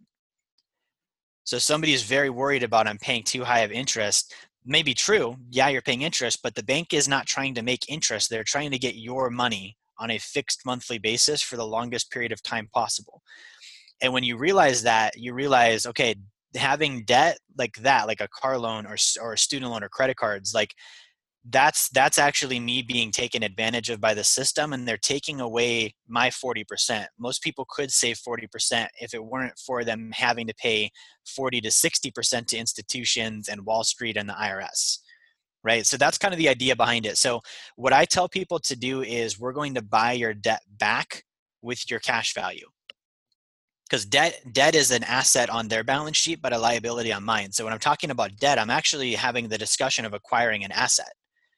So 1.43 1.57
somebody 1.57 1.93
is 1.93 2.03
very 2.03 2.29
worried 2.29 2.63
about 2.63 2.87
I'm 2.87 2.97
paying 2.97 3.23
too 3.23 3.45
high 3.45 3.59
of 3.59 3.71
interest. 3.71 4.33
Maybe 4.65 4.93
true. 4.93 5.37
Yeah, 5.49 5.69
you're 5.69 5.81
paying 5.81 6.01
interest, 6.01 6.39
but 6.43 6.55
the 6.55 6.63
bank 6.63 6.93
is 6.93 7.07
not 7.07 7.25
trying 7.25 7.55
to 7.55 7.61
make 7.61 7.89
interest. 7.89 8.29
They're 8.29 8.43
trying 8.43 8.71
to 8.71 8.77
get 8.79 8.95
your 8.95 9.29
money 9.29 9.77
on 9.99 10.11
a 10.11 10.17
fixed 10.17 10.65
monthly 10.65 10.97
basis 10.97 11.41
for 11.41 11.55
the 11.55 11.65
longest 11.65 12.11
period 12.11 12.31
of 12.31 12.43
time 12.43 12.67
possible. 12.73 13.21
And 14.01 14.13
when 14.13 14.23
you 14.23 14.37
realize 14.37 14.83
that, 14.83 15.17
you 15.17 15.33
realize, 15.33 15.85
okay, 15.85 16.15
having 16.57 17.03
debt 17.03 17.39
like 17.57 17.75
that, 17.77 18.07
like 18.07 18.21
a 18.21 18.27
car 18.27 18.57
loan 18.57 18.85
or, 18.85 18.97
or 19.21 19.33
a 19.33 19.37
student 19.37 19.71
loan 19.71 19.83
or 19.83 19.89
credit 19.89 20.17
cards, 20.17 20.53
like 20.53 20.73
that's 21.49 21.89
that's 21.89 22.17
actually 22.17 22.59
me 22.59 22.81
being 22.81 23.11
taken 23.11 23.43
advantage 23.43 23.89
of 23.89 24.01
by 24.01 24.13
the 24.13 24.23
system 24.23 24.73
and 24.73 24.87
they're 24.87 24.97
taking 24.97 25.39
away 25.39 25.93
my 26.07 26.29
40% 26.29 27.05
most 27.17 27.41
people 27.41 27.65
could 27.69 27.91
save 27.91 28.17
40% 28.17 28.87
if 28.99 29.13
it 29.13 29.23
weren't 29.23 29.57
for 29.57 29.83
them 29.83 30.11
having 30.13 30.47
to 30.47 30.53
pay 30.55 30.89
40 31.25 31.61
to 31.61 31.69
60% 31.69 32.47
to 32.47 32.57
institutions 32.57 33.47
and 33.47 33.65
wall 33.65 33.83
street 33.83 34.17
and 34.17 34.27
the 34.27 34.33
irs 34.33 34.99
right? 35.63 35.85
So 35.85 35.97
that's 35.97 36.17
kind 36.17 36.33
of 36.33 36.37
the 36.37 36.47
idea 36.47 36.75
behind 36.75 37.05
it. 37.05 37.17
So 37.17 37.41
what 37.75 37.93
i 37.93 38.05
tell 38.05 38.29
people 38.29 38.59
to 38.59 38.75
do 38.75 39.01
is 39.01 39.39
we're 39.39 39.53
going 39.53 39.75
to 39.75 39.81
buy 39.81 40.13
your 40.13 40.33
debt 40.33 40.61
back 40.77 41.23
with 41.61 41.89
your 41.89 41.99
cash 41.99 42.33
value 42.33 42.67
because 43.87 44.05
debt 44.05 44.41
debt 44.51 44.75
is 44.75 44.91
an 44.91 45.03
asset 45.03 45.49
on 45.49 45.67
their 45.67 45.83
balance 45.83 46.17
sheet 46.17 46.41
but 46.41 46.53
a 46.53 46.57
liability 46.57 47.11
on 47.11 47.23
mine 47.23 47.51
so 47.51 47.63
when 47.63 47.73
i'm 47.73 47.79
talking 47.79 48.11
about 48.11 48.35
debt 48.37 48.59
i'm 48.59 48.69
actually 48.69 49.13
having 49.13 49.47
the 49.47 49.57
discussion 49.57 50.05
of 50.05 50.13
acquiring 50.13 50.63
an 50.63 50.71
asset 50.71 51.13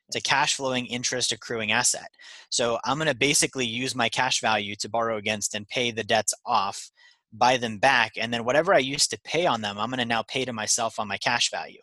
it's 0.09 0.15
a 0.15 0.21
cash 0.21 0.55
flowing 0.55 0.87
interest 0.87 1.31
accruing 1.31 1.71
asset. 1.71 2.09
So 2.49 2.79
I'm 2.83 2.97
going 2.97 3.07
to 3.07 3.15
basically 3.15 3.67
use 3.67 3.93
my 3.93 4.09
cash 4.09 4.41
value 4.41 4.75
to 4.77 4.89
borrow 4.89 5.17
against 5.17 5.53
and 5.53 5.67
pay 5.67 5.91
the 5.91 6.03
debts 6.03 6.33
off, 6.47 6.89
buy 7.31 7.57
them 7.57 7.77
back, 7.77 8.13
and 8.17 8.33
then 8.33 8.43
whatever 8.43 8.73
I 8.73 8.79
used 8.79 9.11
to 9.11 9.19
pay 9.23 9.45
on 9.45 9.61
them, 9.61 9.77
I'm 9.77 9.91
going 9.91 9.99
to 9.99 10.05
now 10.05 10.23
pay 10.23 10.45
to 10.45 10.53
myself 10.53 10.99
on 10.99 11.07
my 11.07 11.17
cash 11.17 11.51
value. 11.51 11.81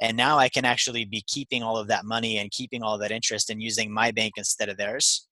And 0.00 0.16
now 0.16 0.38
I 0.38 0.48
can 0.48 0.64
actually 0.64 1.04
be 1.04 1.24
keeping 1.26 1.64
all 1.64 1.76
of 1.76 1.88
that 1.88 2.04
money 2.04 2.38
and 2.38 2.48
keeping 2.52 2.84
all 2.84 2.96
that 2.98 3.10
interest 3.10 3.50
and 3.50 3.60
using 3.60 3.92
my 3.92 4.12
bank 4.12 4.34
instead 4.36 4.68
of 4.68 4.76
theirs. 4.76 5.26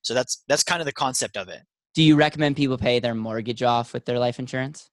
So 0.00 0.14
that's 0.14 0.42
that's 0.48 0.64
kind 0.64 0.80
of 0.80 0.86
the 0.86 0.92
concept 0.92 1.36
of 1.36 1.48
it. 1.48 1.60
Do 1.94 2.02
you 2.02 2.16
recommend 2.16 2.56
people 2.56 2.78
pay 2.78 3.00
their 3.00 3.14
mortgage 3.14 3.62
off 3.62 3.92
with 3.92 4.04
their 4.04 4.18
life 4.18 4.38
insurance? 4.38 4.90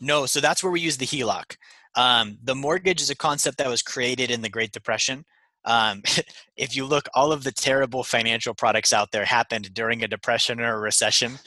No, 0.00 0.26
so 0.26 0.40
that's 0.40 0.62
where 0.62 0.72
we 0.72 0.80
use 0.80 0.96
the 0.96 1.06
HELOC. 1.06 1.56
Um, 1.94 2.38
the 2.42 2.54
mortgage 2.54 3.00
is 3.00 3.10
a 3.10 3.16
concept 3.16 3.58
that 3.58 3.68
was 3.68 3.82
created 3.82 4.30
in 4.30 4.42
the 4.42 4.48
Great 4.48 4.72
Depression. 4.72 5.24
Um, 5.64 6.02
if 6.56 6.76
you 6.76 6.84
look, 6.84 7.08
all 7.14 7.32
of 7.32 7.44
the 7.44 7.52
terrible 7.52 8.02
financial 8.04 8.54
products 8.54 8.92
out 8.92 9.10
there 9.12 9.24
happened 9.24 9.74
during 9.74 10.02
a 10.02 10.08
depression 10.08 10.60
or 10.60 10.74
a 10.74 10.78
recession. 10.78 11.38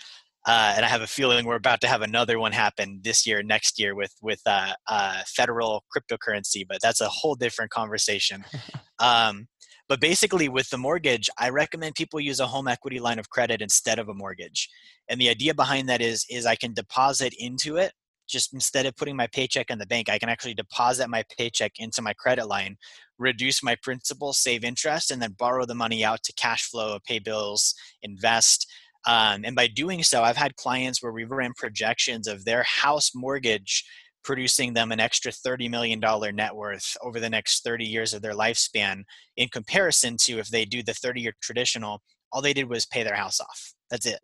Uh, 0.47 0.73
and 0.75 0.83
I 0.83 0.87
have 0.87 1.01
a 1.01 1.07
feeling 1.07 1.45
we're 1.45 1.55
about 1.55 1.81
to 1.81 1.87
have 1.87 2.01
another 2.01 2.39
one 2.39 2.51
happen 2.51 2.99
this 3.03 3.27
year, 3.27 3.43
next 3.43 3.79
year 3.79 3.93
with 3.93 4.15
with 4.23 4.41
uh, 4.47 4.73
uh, 4.87 5.21
federal 5.27 5.83
cryptocurrency, 5.95 6.65
but 6.67 6.79
that's 6.81 6.99
a 6.99 7.09
whole 7.09 7.35
different 7.35 7.71
conversation. 7.71 8.45
Um, 8.99 9.47
but 9.91 9.99
basically, 9.99 10.47
with 10.47 10.69
the 10.69 10.77
mortgage, 10.77 11.29
I 11.37 11.49
recommend 11.49 11.95
people 11.95 12.21
use 12.21 12.39
a 12.39 12.47
home 12.47 12.69
equity 12.69 12.97
line 12.97 13.19
of 13.19 13.29
credit 13.29 13.61
instead 13.61 13.99
of 13.99 14.07
a 14.07 14.13
mortgage. 14.13 14.69
And 15.09 15.19
the 15.19 15.27
idea 15.27 15.53
behind 15.53 15.89
that 15.89 15.99
is 15.99 16.25
is 16.29 16.45
I 16.45 16.55
can 16.55 16.73
deposit 16.73 17.33
into 17.37 17.75
it 17.75 17.91
just 18.25 18.53
instead 18.53 18.85
of 18.85 18.95
putting 18.95 19.17
my 19.17 19.27
paycheck 19.27 19.69
in 19.69 19.79
the 19.79 19.85
bank, 19.85 20.07
I 20.07 20.17
can 20.17 20.29
actually 20.29 20.53
deposit 20.53 21.09
my 21.09 21.25
paycheck 21.37 21.73
into 21.77 22.01
my 22.01 22.13
credit 22.13 22.47
line, 22.47 22.77
reduce 23.19 23.61
my 23.61 23.75
principal, 23.83 24.31
save 24.31 24.63
interest, 24.63 25.11
and 25.11 25.21
then 25.21 25.35
borrow 25.37 25.65
the 25.65 25.75
money 25.75 26.05
out 26.05 26.23
to 26.23 26.33
cash 26.37 26.69
flow, 26.69 26.97
pay 27.05 27.19
bills, 27.19 27.75
invest. 28.01 28.71
Um, 29.05 29.41
and 29.43 29.57
by 29.57 29.67
doing 29.67 30.03
so, 30.03 30.23
I've 30.23 30.37
had 30.37 30.55
clients 30.55 31.03
where 31.03 31.11
we 31.11 31.25
ran 31.25 31.51
projections 31.57 32.29
of 32.29 32.45
their 32.45 32.63
house 32.63 33.11
mortgage 33.13 33.83
producing 34.23 34.73
them 34.73 34.91
an 34.91 34.99
extra 34.99 35.31
$30 35.31 35.69
million 35.69 35.99
net 36.35 36.55
worth 36.55 36.95
over 37.01 37.19
the 37.19 37.29
next 37.29 37.63
30 37.63 37.85
years 37.85 38.13
of 38.13 38.21
their 38.21 38.33
lifespan 38.33 39.03
in 39.37 39.47
comparison 39.49 40.17
to 40.17 40.39
if 40.39 40.49
they 40.49 40.65
do 40.65 40.83
the 40.83 40.93
30 40.93 41.21
year 41.21 41.33
traditional, 41.41 42.01
all 42.31 42.41
they 42.41 42.53
did 42.53 42.69
was 42.69 42.85
pay 42.85 43.03
their 43.03 43.15
house 43.15 43.39
off. 43.39 43.73
That's 43.89 44.05
it 44.05 44.19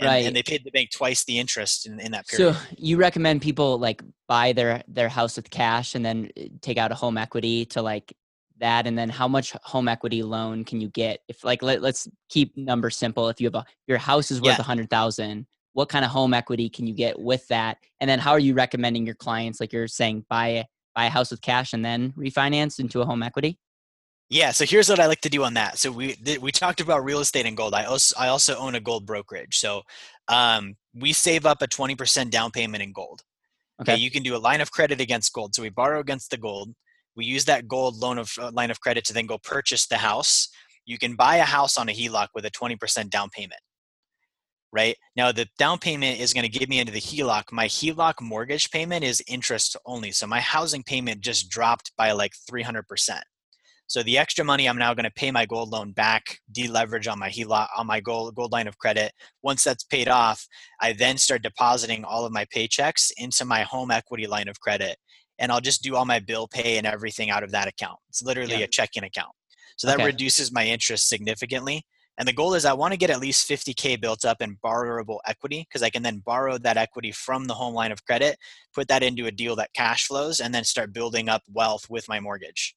and, 0.00 0.06
right. 0.08 0.26
and 0.26 0.34
they 0.34 0.42
paid 0.42 0.64
the 0.64 0.70
bank 0.70 0.90
twice 0.90 1.24
the 1.24 1.38
interest 1.38 1.86
in, 1.86 2.00
in 2.00 2.12
that 2.12 2.26
period. 2.26 2.54
So 2.54 2.60
you 2.76 2.96
recommend 2.96 3.42
people 3.42 3.78
like 3.78 4.02
buy 4.26 4.52
their 4.52 4.82
their 4.88 5.08
house 5.08 5.36
with 5.36 5.50
cash 5.50 5.94
and 5.94 6.04
then 6.04 6.30
eh, 6.36 6.48
take 6.60 6.78
out 6.78 6.92
a 6.92 6.94
home 6.94 7.16
equity 7.16 7.64
to 7.66 7.82
like 7.82 8.12
that 8.58 8.86
and 8.86 8.96
then 8.96 9.08
how 9.08 9.28
much 9.28 9.52
home 9.62 9.88
equity 9.88 10.22
loan 10.22 10.64
can 10.64 10.80
you 10.80 10.88
get 10.88 11.20
if 11.28 11.44
like 11.44 11.62
let, 11.62 11.82
let's 11.82 12.08
keep 12.28 12.56
numbers 12.56 12.96
simple 12.96 13.28
if 13.28 13.40
you 13.40 13.46
have 13.46 13.54
a 13.54 13.64
your 13.86 13.98
house 13.98 14.30
is 14.30 14.40
worth 14.40 14.54
a 14.54 14.58
yeah. 14.58 14.62
hundred 14.62 14.88
thousand 14.88 15.46
what 15.74 15.88
kind 15.88 16.04
of 16.04 16.10
home 16.10 16.34
equity 16.34 16.68
can 16.68 16.86
you 16.86 16.94
get 16.94 17.18
with 17.18 17.46
that 17.48 17.78
and 18.00 18.08
then 18.08 18.18
how 18.18 18.32
are 18.32 18.38
you 18.38 18.54
recommending 18.54 19.04
your 19.06 19.14
clients 19.14 19.60
like 19.60 19.72
you're 19.72 19.86
saying 19.86 20.24
buy 20.28 20.64
buy 20.94 21.04
a 21.04 21.10
house 21.10 21.30
with 21.30 21.42
cash 21.42 21.72
and 21.72 21.84
then 21.84 22.12
refinance 22.12 22.78
into 22.78 23.00
a 23.00 23.04
home 23.04 23.22
equity 23.22 23.58
yeah, 24.30 24.52
so 24.52 24.64
here's 24.64 24.88
what 24.88 25.00
I 25.00 25.06
like 25.06 25.20
to 25.20 25.28
do 25.28 25.44
on 25.44 25.54
that. 25.54 25.78
So 25.78 25.92
we 25.92 26.16
we 26.40 26.50
talked 26.50 26.80
about 26.80 27.04
real 27.04 27.20
estate 27.20 27.46
and 27.46 27.56
gold. 27.56 27.74
I 27.74 27.84
also 27.84 28.16
I 28.18 28.28
also 28.28 28.56
own 28.56 28.74
a 28.74 28.80
gold 28.80 29.06
brokerage. 29.06 29.58
So 29.58 29.82
um, 30.28 30.76
we 30.94 31.12
save 31.12 31.44
up 31.44 31.60
a 31.62 31.66
20% 31.66 32.30
down 32.30 32.50
payment 32.50 32.82
in 32.82 32.92
gold. 32.92 33.22
Okay. 33.80 33.92
okay. 33.92 34.00
you 34.00 34.10
can 34.10 34.22
do 34.22 34.34
a 34.34 34.38
line 34.38 34.60
of 34.60 34.70
credit 34.70 35.00
against 35.00 35.32
gold. 35.32 35.54
So 35.54 35.62
we 35.62 35.68
borrow 35.68 36.00
against 36.00 36.30
the 36.30 36.36
gold. 36.36 36.74
We 37.16 37.24
use 37.24 37.44
that 37.44 37.68
gold 37.68 37.96
loan 37.96 38.18
of 38.18 38.32
uh, 38.40 38.50
line 38.52 38.70
of 38.70 38.80
credit 38.80 39.04
to 39.06 39.12
then 39.12 39.26
go 39.26 39.38
purchase 39.38 39.86
the 39.86 39.98
house. 39.98 40.48
You 40.86 40.98
can 40.98 41.16
buy 41.16 41.36
a 41.36 41.44
house 41.44 41.76
on 41.76 41.88
a 41.88 41.92
HELOC 41.92 42.28
with 42.34 42.44
a 42.44 42.50
20% 42.50 43.10
down 43.10 43.30
payment. 43.30 43.60
Right 44.74 44.96
now, 45.14 45.30
the 45.30 45.46
down 45.56 45.78
payment 45.78 46.18
is 46.18 46.34
going 46.34 46.42
to 46.42 46.58
get 46.58 46.68
me 46.68 46.80
into 46.80 46.92
the 46.92 47.00
HELOC. 47.00 47.52
My 47.52 47.66
HELOC 47.66 48.14
mortgage 48.20 48.72
payment 48.72 49.04
is 49.04 49.22
interest 49.28 49.76
only. 49.86 50.10
So 50.10 50.26
my 50.26 50.40
housing 50.40 50.82
payment 50.82 51.20
just 51.20 51.48
dropped 51.48 51.92
by 51.96 52.10
like 52.10 52.32
300%. 52.50 52.82
So 53.86 54.02
the 54.02 54.18
extra 54.18 54.44
money 54.44 54.68
I'm 54.68 54.76
now 54.76 54.92
going 54.92 55.04
to 55.04 55.12
pay 55.12 55.30
my 55.30 55.46
gold 55.46 55.70
loan 55.70 55.92
back, 55.92 56.40
deleverage 56.50 57.06
on 57.06 57.20
my 57.20 57.28
HELOC 57.28 57.68
on 57.76 57.86
my 57.86 58.00
gold 58.00 58.34
gold 58.34 58.50
line 58.50 58.66
of 58.66 58.76
credit. 58.78 59.12
Once 59.44 59.62
that's 59.62 59.84
paid 59.84 60.08
off, 60.08 60.44
I 60.80 60.92
then 60.92 61.18
start 61.18 61.42
depositing 61.42 62.04
all 62.04 62.26
of 62.26 62.32
my 62.32 62.44
paychecks 62.46 63.12
into 63.16 63.44
my 63.44 63.62
home 63.62 63.92
equity 63.92 64.26
line 64.26 64.48
of 64.48 64.58
credit, 64.58 64.96
and 65.38 65.52
I'll 65.52 65.60
just 65.60 65.84
do 65.84 65.94
all 65.94 66.04
my 66.04 66.18
bill 66.18 66.48
pay 66.48 66.78
and 66.78 66.86
everything 66.86 67.30
out 67.30 67.44
of 67.44 67.52
that 67.52 67.68
account. 67.68 67.98
It's 68.08 68.22
literally 68.22 68.58
yeah. 68.58 68.64
a 68.64 68.68
checking 68.68 69.04
account. 69.04 69.32
So 69.76 69.86
that 69.86 69.96
okay. 69.96 70.06
reduces 70.06 70.50
my 70.50 70.64
interest 70.66 71.08
significantly. 71.08 71.84
And 72.18 72.28
the 72.28 72.32
goal 72.32 72.54
is 72.54 72.64
I 72.64 72.72
want 72.72 72.92
to 72.92 72.96
get 72.96 73.10
at 73.10 73.20
least 73.20 73.48
50K 73.48 74.00
built 74.00 74.24
up 74.24 74.40
in 74.40 74.56
borrowable 74.64 75.18
equity 75.26 75.66
because 75.68 75.82
I 75.82 75.90
can 75.90 76.02
then 76.02 76.18
borrow 76.24 76.58
that 76.58 76.76
equity 76.76 77.10
from 77.10 77.46
the 77.46 77.54
home 77.54 77.74
line 77.74 77.90
of 77.90 78.04
credit, 78.04 78.38
put 78.72 78.88
that 78.88 79.02
into 79.02 79.26
a 79.26 79.32
deal 79.32 79.56
that 79.56 79.74
cash 79.74 80.06
flows, 80.06 80.40
and 80.40 80.54
then 80.54 80.64
start 80.64 80.92
building 80.92 81.28
up 81.28 81.42
wealth 81.52 81.90
with 81.90 82.08
my 82.08 82.20
mortgage. 82.20 82.76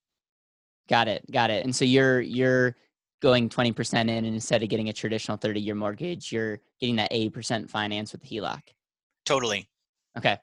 Got 0.90 1.08
it. 1.08 1.24
Got 1.32 1.52
it. 1.52 1.66
And 1.66 1.76
so 1.76 1.86
you're 1.86 2.22
you're 2.22 2.76
going 3.22 3.50
20% 3.50 4.02
in 4.02 4.10
and 4.10 4.28
instead 4.28 4.62
of 4.62 4.70
getting 4.70 4.90
a 4.90 4.94
traditional 4.94 5.38
30 5.38 5.60
year 5.60 5.76
mortgage, 5.76 6.32
you're 6.32 6.60
getting 6.80 6.96
that 6.98 7.12
80% 7.12 7.70
finance 7.70 8.12
with 8.12 8.22
the 8.22 8.28
HELOC. 8.28 8.62
Totally. 9.26 9.68
Okay. 10.18 10.38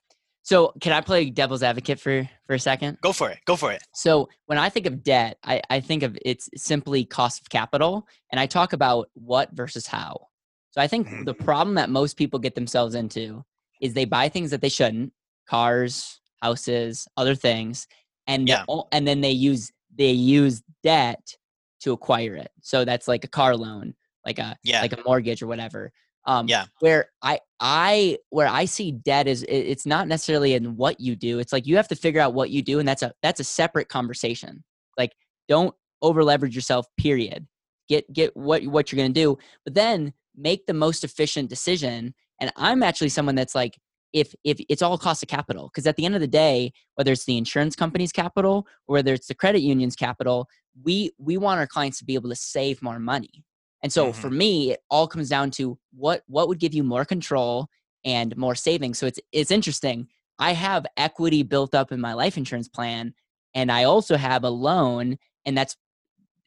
So 0.44 0.74
can 0.82 0.92
I 0.92 1.00
play 1.00 1.30
devil's 1.30 1.62
advocate 1.62 1.98
for 1.98 2.28
for 2.46 2.54
a 2.54 2.58
second? 2.58 2.98
Go 3.00 3.12
for 3.12 3.30
it. 3.30 3.38
Go 3.46 3.56
for 3.56 3.72
it. 3.72 3.82
So 3.94 4.28
when 4.44 4.58
I 4.58 4.68
think 4.68 4.84
of 4.84 5.02
debt, 5.02 5.38
I, 5.42 5.62
I 5.70 5.80
think 5.80 6.02
of 6.02 6.18
it's 6.22 6.50
simply 6.54 7.06
cost 7.06 7.40
of 7.40 7.48
capital, 7.48 8.06
and 8.30 8.38
I 8.38 8.46
talk 8.46 8.74
about 8.74 9.08
what 9.14 9.50
versus 9.52 9.86
how. 9.86 10.28
So 10.70 10.82
I 10.82 10.86
think 10.86 11.08
mm-hmm. 11.08 11.24
the 11.24 11.34
problem 11.34 11.76
that 11.76 11.88
most 11.88 12.18
people 12.18 12.38
get 12.38 12.54
themselves 12.54 12.94
into 12.94 13.42
is 13.80 13.94
they 13.94 14.04
buy 14.04 14.28
things 14.28 14.50
that 14.50 14.60
they 14.60 14.68
shouldn't, 14.68 15.12
cars, 15.48 16.20
houses, 16.42 17.08
other 17.16 17.34
things, 17.34 17.86
and 18.26 18.46
yeah. 18.46 18.64
and 18.92 19.08
then 19.08 19.22
they 19.22 19.30
use 19.30 19.72
they 19.96 20.10
use 20.10 20.62
debt 20.82 21.36
to 21.80 21.92
acquire 21.92 22.34
it. 22.34 22.50
So 22.60 22.84
that's 22.84 23.08
like 23.08 23.24
a 23.24 23.28
car 23.28 23.56
loan, 23.56 23.94
like 24.26 24.38
a 24.38 24.58
yeah. 24.62 24.82
like 24.82 24.92
a 24.92 25.02
mortgage 25.06 25.42
or 25.42 25.46
whatever. 25.46 25.90
Um, 26.26 26.48
yeah. 26.48 26.66
Where 26.80 27.10
I 27.22 27.40
I 27.60 28.18
where 28.30 28.46
I 28.46 28.64
see 28.64 28.92
debt 28.92 29.26
is 29.26 29.44
it's 29.48 29.86
not 29.86 30.08
necessarily 30.08 30.54
in 30.54 30.76
what 30.76 31.00
you 31.00 31.16
do. 31.16 31.38
It's 31.38 31.52
like 31.52 31.66
you 31.66 31.76
have 31.76 31.88
to 31.88 31.96
figure 31.96 32.20
out 32.20 32.34
what 32.34 32.50
you 32.50 32.62
do, 32.62 32.78
and 32.78 32.88
that's 32.88 33.02
a 33.02 33.12
that's 33.22 33.40
a 33.40 33.44
separate 33.44 33.88
conversation. 33.88 34.64
Like 34.96 35.12
don't 35.48 35.74
over 36.02 36.24
leverage 36.24 36.54
yourself. 36.54 36.86
Period. 36.96 37.46
Get 37.88 38.10
get 38.12 38.36
what 38.36 38.64
what 38.66 38.90
you're 38.90 38.96
gonna 38.96 39.10
do, 39.10 39.36
but 39.64 39.74
then 39.74 40.12
make 40.36 40.66
the 40.66 40.74
most 40.74 41.04
efficient 41.04 41.50
decision. 41.50 42.14
And 42.40 42.52
I'm 42.56 42.82
actually 42.82 43.10
someone 43.10 43.34
that's 43.34 43.54
like 43.54 43.78
if 44.14 44.34
if 44.44 44.58
it's 44.68 44.80
all 44.80 44.96
cost 44.96 45.22
of 45.22 45.28
capital 45.28 45.68
because 45.68 45.86
at 45.86 45.96
the 45.96 46.06
end 46.06 46.14
of 46.14 46.20
the 46.20 46.26
day 46.26 46.72
whether 46.94 47.12
it's 47.12 47.26
the 47.26 47.36
insurance 47.36 47.76
company's 47.76 48.12
capital 48.12 48.66
or 48.86 48.94
whether 48.94 49.12
it's 49.12 49.26
the 49.26 49.34
credit 49.34 49.60
union's 49.60 49.96
capital 49.96 50.48
we 50.82 51.10
we 51.18 51.36
want 51.36 51.58
our 51.58 51.66
clients 51.66 51.98
to 51.98 52.04
be 52.04 52.14
able 52.14 52.30
to 52.30 52.36
save 52.36 52.80
more 52.80 53.00
money 53.00 53.44
and 53.84 53.92
so 53.92 54.06
mm-hmm. 54.10 54.20
for 54.20 54.30
me, 54.30 54.72
it 54.72 54.80
all 54.90 55.06
comes 55.06 55.28
down 55.28 55.50
to 55.52 55.78
what 55.92 56.22
what 56.26 56.48
would 56.48 56.58
give 56.58 56.72
you 56.72 56.82
more 56.82 57.04
control 57.04 57.68
and 58.02 58.34
more 58.36 58.54
savings. 58.54 58.98
So 58.98 59.06
it's 59.06 59.20
it's 59.30 59.50
interesting. 59.50 60.08
I 60.38 60.54
have 60.54 60.86
equity 60.96 61.42
built 61.42 61.74
up 61.74 61.92
in 61.92 62.00
my 62.00 62.14
life 62.14 62.38
insurance 62.38 62.66
plan 62.66 63.14
and 63.54 63.70
I 63.70 63.84
also 63.84 64.16
have 64.16 64.42
a 64.42 64.50
loan 64.50 65.18
and 65.44 65.56
that's 65.56 65.76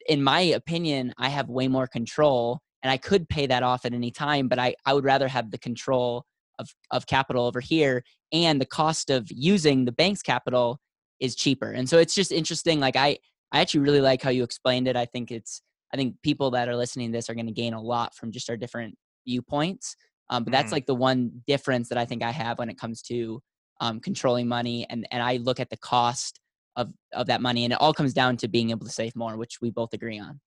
in 0.08 0.22
my 0.22 0.40
opinion, 0.40 1.14
I 1.16 1.28
have 1.28 1.48
way 1.48 1.68
more 1.68 1.86
control 1.86 2.60
and 2.82 2.90
I 2.90 2.96
could 2.96 3.28
pay 3.28 3.46
that 3.46 3.62
off 3.62 3.84
at 3.84 3.94
any 3.94 4.10
time, 4.10 4.48
but 4.48 4.58
I, 4.58 4.74
I 4.84 4.92
would 4.92 5.04
rather 5.04 5.28
have 5.28 5.50
the 5.52 5.58
control 5.58 6.24
of, 6.58 6.68
of 6.90 7.06
capital 7.06 7.46
over 7.46 7.60
here 7.60 8.02
and 8.32 8.60
the 8.60 8.66
cost 8.66 9.10
of 9.10 9.28
using 9.30 9.84
the 9.84 9.92
bank's 9.92 10.22
capital 10.22 10.80
is 11.20 11.36
cheaper. 11.36 11.70
And 11.70 11.88
so 11.88 11.98
it's 11.98 12.14
just 12.14 12.32
interesting. 12.32 12.80
Like 12.80 12.96
I, 12.96 13.18
I 13.52 13.60
actually 13.60 13.80
really 13.80 14.00
like 14.00 14.22
how 14.22 14.30
you 14.30 14.42
explained 14.42 14.88
it. 14.88 14.96
I 14.96 15.04
think 15.04 15.30
it's 15.30 15.62
I 15.92 15.96
think 15.96 16.16
people 16.22 16.50
that 16.52 16.68
are 16.68 16.76
listening 16.76 17.10
to 17.10 17.16
this 17.16 17.30
are 17.30 17.34
going 17.34 17.46
to 17.46 17.52
gain 17.52 17.74
a 17.74 17.80
lot 17.80 18.14
from 18.14 18.30
just 18.30 18.50
our 18.50 18.56
different 18.56 18.96
viewpoints. 19.26 19.96
Um, 20.30 20.44
but 20.44 20.52
that's 20.52 20.68
mm. 20.68 20.72
like 20.72 20.86
the 20.86 20.94
one 20.94 21.42
difference 21.46 21.88
that 21.88 21.98
I 21.98 22.04
think 22.04 22.22
I 22.22 22.30
have 22.30 22.58
when 22.58 22.68
it 22.68 22.78
comes 22.78 23.02
to 23.02 23.42
um, 23.80 24.00
controlling 24.00 24.48
money, 24.48 24.86
and 24.90 25.06
and 25.10 25.22
I 25.22 25.36
look 25.36 25.60
at 25.60 25.70
the 25.70 25.76
cost 25.76 26.40
of 26.76 26.92
of 27.12 27.26
that 27.28 27.40
money, 27.40 27.64
and 27.64 27.72
it 27.72 27.80
all 27.80 27.94
comes 27.94 28.12
down 28.12 28.36
to 28.38 28.48
being 28.48 28.70
able 28.70 28.86
to 28.86 28.92
save 28.92 29.16
more, 29.16 29.36
which 29.36 29.60
we 29.62 29.70
both 29.70 29.94
agree 29.94 30.18
on. 30.18 30.40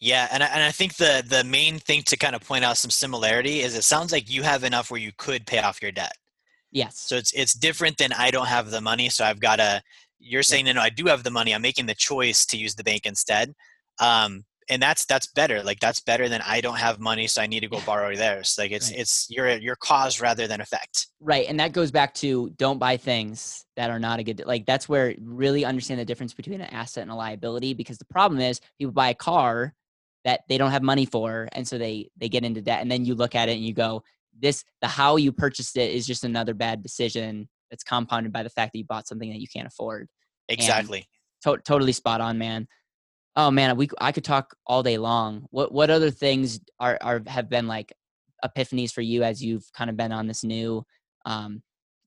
Yeah, 0.00 0.28
and 0.32 0.42
I, 0.42 0.46
and 0.46 0.62
I 0.62 0.72
think 0.72 0.96
the 0.96 1.22
the 1.26 1.44
main 1.44 1.78
thing 1.78 2.02
to 2.04 2.16
kind 2.16 2.34
of 2.34 2.42
point 2.42 2.64
out 2.64 2.78
some 2.78 2.90
similarity 2.90 3.60
is 3.60 3.76
it 3.76 3.84
sounds 3.84 4.10
like 4.10 4.30
you 4.30 4.42
have 4.42 4.64
enough 4.64 4.90
where 4.90 5.00
you 5.00 5.12
could 5.18 5.46
pay 5.46 5.58
off 5.58 5.82
your 5.82 5.92
debt. 5.92 6.12
Yes. 6.72 6.98
So 6.98 7.16
it's 7.16 7.32
it's 7.32 7.52
different 7.52 7.98
than 7.98 8.12
I 8.12 8.30
don't 8.30 8.46
have 8.46 8.70
the 8.70 8.80
money, 8.80 9.08
so 9.08 9.24
I've 9.24 9.40
got 9.40 9.56
to. 9.56 9.82
You're 10.22 10.42
saying, 10.42 10.66
yeah. 10.66 10.74
no, 10.74 10.82
I 10.82 10.90
do 10.90 11.06
have 11.06 11.22
the 11.22 11.30
money. 11.30 11.54
I'm 11.54 11.62
making 11.62 11.86
the 11.86 11.94
choice 11.94 12.44
to 12.46 12.58
use 12.58 12.74
the 12.74 12.84
bank 12.84 13.06
instead 13.06 13.54
um, 14.00 14.44
and 14.70 14.80
that's 14.80 15.04
that's 15.04 15.26
better 15.26 15.62
like 15.62 15.80
that's 15.80 16.00
better 16.00 16.28
than 16.28 16.40
i 16.46 16.60
don't 16.60 16.78
have 16.78 17.00
money 17.00 17.26
so 17.26 17.42
i 17.42 17.46
need 17.46 17.60
to 17.60 17.68
go 17.68 17.80
borrow 17.84 18.14
theirs. 18.14 18.54
Like 18.56 18.70
it's 18.70 18.90
right. 18.90 19.00
it's 19.00 19.26
your 19.28 19.48
your 19.58 19.76
cause 19.76 20.20
rather 20.20 20.46
than 20.46 20.60
effect. 20.60 21.08
Right 21.20 21.46
and 21.48 21.58
that 21.60 21.72
goes 21.72 21.90
back 21.90 22.14
to 22.14 22.50
don't 22.50 22.78
buy 22.78 22.96
things 22.96 23.66
that 23.76 23.90
are 23.90 23.98
not 23.98 24.20
a 24.20 24.22
good 24.22 24.42
like 24.46 24.64
that's 24.64 24.88
where 24.88 25.14
really 25.20 25.64
understand 25.64 26.00
the 26.00 26.04
difference 26.04 26.32
between 26.32 26.60
an 26.60 26.70
asset 26.72 27.02
and 27.02 27.10
a 27.10 27.14
liability 27.14 27.74
because 27.74 27.98
the 27.98 28.04
problem 28.06 28.40
is 28.40 28.60
people 28.78 28.92
buy 28.92 29.10
a 29.10 29.14
car 29.14 29.74
that 30.24 30.42
they 30.48 30.56
don't 30.56 30.70
have 30.70 30.82
money 30.82 31.04
for 31.04 31.48
and 31.52 31.66
so 31.66 31.76
they 31.76 32.08
they 32.16 32.28
get 32.28 32.44
into 32.44 32.62
debt 32.62 32.80
and 32.80 32.90
then 32.90 33.04
you 33.04 33.14
look 33.14 33.34
at 33.34 33.48
it 33.48 33.52
and 33.56 33.64
you 33.64 33.74
go 33.74 34.02
this 34.38 34.64
the 34.80 34.88
how 34.88 35.16
you 35.16 35.32
purchased 35.32 35.76
it 35.76 35.90
is 35.90 36.06
just 36.06 36.24
another 36.24 36.54
bad 36.54 36.82
decision 36.82 37.48
that's 37.70 37.82
compounded 37.82 38.32
by 38.32 38.42
the 38.42 38.50
fact 38.50 38.72
that 38.72 38.78
you 38.78 38.84
bought 38.84 39.06
something 39.06 39.30
that 39.30 39.40
you 39.40 39.46
can't 39.46 39.66
afford. 39.66 40.08
Exactly. 40.48 41.06
to- 41.44 41.58
totally 41.64 41.92
spot 41.92 42.20
on 42.20 42.38
man 42.38 42.66
Oh 43.42 43.50
man, 43.50 43.74
we 43.78 43.88
I 43.98 44.12
could 44.12 44.24
talk 44.24 44.54
all 44.66 44.82
day 44.82 44.98
long. 44.98 45.46
What 45.50 45.72
what 45.72 45.88
other 45.88 46.10
things 46.10 46.60
are 46.78 46.98
are 47.00 47.22
have 47.26 47.48
been 47.48 47.66
like 47.66 47.90
epiphanies 48.44 48.92
for 48.92 49.00
you 49.00 49.22
as 49.22 49.42
you've 49.42 49.64
kind 49.72 49.88
of 49.88 49.96
been 49.96 50.12
on 50.12 50.26
this 50.26 50.44
new 50.44 50.84
um 51.24 51.62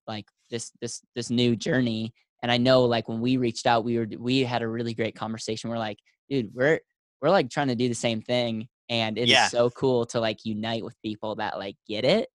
like 0.06 0.26
this 0.52 0.72
this 0.80 1.02
this 1.16 1.32
new 1.32 1.56
journey? 1.56 2.14
And 2.44 2.52
I 2.52 2.58
know 2.60 2.84
like 2.84 3.10
when 3.10 3.20
we 3.20 3.38
reached 3.38 3.66
out, 3.66 3.84
we 3.84 3.98
were 3.98 4.08
we 4.20 4.42
had 4.42 4.62
a 4.62 4.68
really 4.68 4.94
great 4.94 5.16
conversation. 5.16 5.72
We're 5.72 5.80
like, 5.80 5.98
dude, 6.30 6.52
we're 6.54 6.80
we're 7.20 7.32
like 7.32 7.50
trying 7.50 7.70
to 7.70 7.76
do 7.76 7.90
the 7.90 7.96
same 7.96 8.22
thing, 8.22 8.68
and 8.88 9.18
it 9.18 9.28
yeah. 9.28 9.46
is 9.46 9.52
so 9.52 9.72
cool 9.72 10.06
to 10.08 10.20
like 10.20 10.46
unite 10.46 10.84
with 10.84 11.02
people 11.02 11.34
that 11.38 11.58
like 11.58 11.78
get 11.88 12.06
it. 12.06 12.30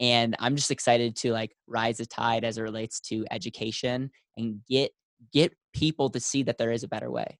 And 0.00 0.34
I'm 0.38 0.56
just 0.56 0.70
excited 0.70 1.16
to 1.16 1.32
like 1.32 1.54
rise 1.66 1.98
the 1.98 2.06
tide 2.06 2.44
as 2.44 2.56
it 2.56 2.62
relates 2.62 2.98
to 3.00 3.26
education 3.30 4.10
and 4.38 4.60
get 4.66 4.92
get 5.34 5.52
people 5.74 6.08
to 6.10 6.20
see 6.20 6.44
that 6.44 6.56
there 6.56 6.72
is 6.72 6.82
a 6.82 6.88
better 6.88 7.10
way. 7.10 7.38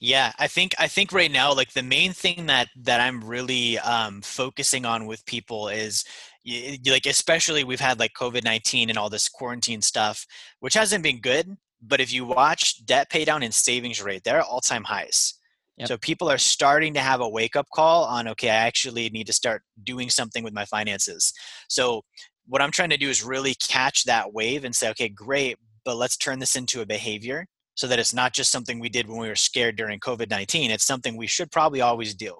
Yeah, 0.00 0.32
I 0.38 0.48
think 0.48 0.74
I 0.78 0.88
think 0.88 1.12
right 1.12 1.30
now, 1.30 1.54
like 1.54 1.72
the 1.72 1.82
main 1.82 2.12
thing 2.12 2.46
that 2.46 2.68
that 2.82 3.00
I'm 3.00 3.22
really 3.22 3.78
um, 3.78 4.20
focusing 4.22 4.84
on 4.84 5.06
with 5.06 5.24
people 5.26 5.68
is 5.68 6.04
like 6.44 7.06
especially 7.06 7.64
we've 7.64 7.80
had 7.80 7.98
like 7.98 8.12
COVID 8.18 8.44
nineteen 8.44 8.90
and 8.90 8.98
all 8.98 9.10
this 9.10 9.28
quarantine 9.28 9.82
stuff, 9.82 10.26
which 10.60 10.74
hasn't 10.74 11.04
been 11.04 11.20
good. 11.20 11.56
But 11.80 12.00
if 12.00 12.12
you 12.12 12.24
watch 12.24 12.84
debt 12.86 13.10
pay 13.10 13.24
down 13.24 13.42
and 13.42 13.54
savings 13.54 14.02
rate, 14.02 14.22
they're 14.24 14.42
all 14.42 14.60
time 14.60 14.84
highs. 14.84 15.34
Yep. 15.78 15.88
So 15.88 15.96
people 15.98 16.30
are 16.30 16.38
starting 16.38 16.94
to 16.94 17.00
have 17.00 17.20
a 17.20 17.28
wake 17.28 17.56
up 17.56 17.66
call 17.72 18.04
on 18.04 18.28
okay, 18.28 18.50
I 18.50 18.56
actually 18.56 19.08
need 19.10 19.26
to 19.28 19.32
start 19.32 19.62
doing 19.82 20.10
something 20.10 20.44
with 20.44 20.52
my 20.52 20.64
finances. 20.64 21.32
So 21.68 22.02
what 22.46 22.60
I'm 22.60 22.70
trying 22.70 22.90
to 22.90 22.96
do 22.96 23.08
is 23.08 23.24
really 23.24 23.54
catch 23.54 24.04
that 24.04 24.32
wave 24.32 24.64
and 24.64 24.74
say, 24.74 24.90
okay, 24.90 25.08
great, 25.08 25.56
but 25.84 25.96
let's 25.96 26.16
turn 26.16 26.40
this 26.40 26.56
into 26.56 26.82
a 26.82 26.86
behavior 26.86 27.46
so 27.82 27.88
that 27.88 27.98
it's 27.98 28.14
not 28.14 28.32
just 28.32 28.52
something 28.52 28.78
we 28.78 28.88
did 28.88 29.08
when 29.08 29.18
we 29.18 29.26
were 29.26 29.34
scared 29.34 29.74
during 29.74 29.98
COVID 29.98 30.30
19. 30.30 30.70
It's 30.70 30.84
something 30.84 31.16
we 31.16 31.26
should 31.26 31.50
probably 31.50 31.80
always 31.80 32.14
do. 32.14 32.32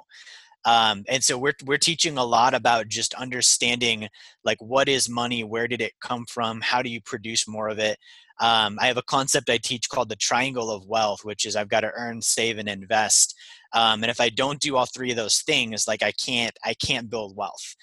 Um, 0.64 1.02
and 1.08 1.24
so 1.24 1.36
we're, 1.36 1.54
we're 1.64 1.78
teaching 1.78 2.16
a 2.16 2.24
lot 2.24 2.54
about 2.54 2.86
just 2.86 3.12
understanding 3.14 4.06
like 4.44 4.58
what 4.60 4.88
is 4.88 5.08
money 5.08 5.42
where 5.42 5.66
did 5.66 5.80
it 5.80 5.94
come 6.00 6.26
from 6.26 6.60
how 6.60 6.80
do 6.80 6.88
you 6.88 7.00
produce 7.00 7.48
more 7.48 7.68
of 7.68 7.80
it 7.80 7.98
um, 8.38 8.78
i 8.80 8.86
have 8.86 8.96
a 8.96 9.02
concept 9.02 9.50
i 9.50 9.58
teach 9.58 9.88
called 9.88 10.08
the 10.08 10.14
triangle 10.14 10.70
of 10.70 10.86
wealth 10.86 11.24
which 11.24 11.44
is 11.44 11.56
i've 11.56 11.68
got 11.68 11.80
to 11.80 11.90
earn 11.96 12.22
save 12.22 12.58
and 12.58 12.68
invest 12.68 13.34
um, 13.74 14.04
and 14.04 14.10
if 14.12 14.20
i 14.20 14.28
don't 14.28 14.60
do 14.60 14.76
all 14.76 14.86
three 14.86 15.10
of 15.10 15.16
those 15.16 15.40
things 15.40 15.88
like 15.88 16.04
i 16.04 16.12
can't 16.12 16.56
i 16.64 16.74
can't 16.74 17.10
build 17.10 17.34
wealth 17.36 17.74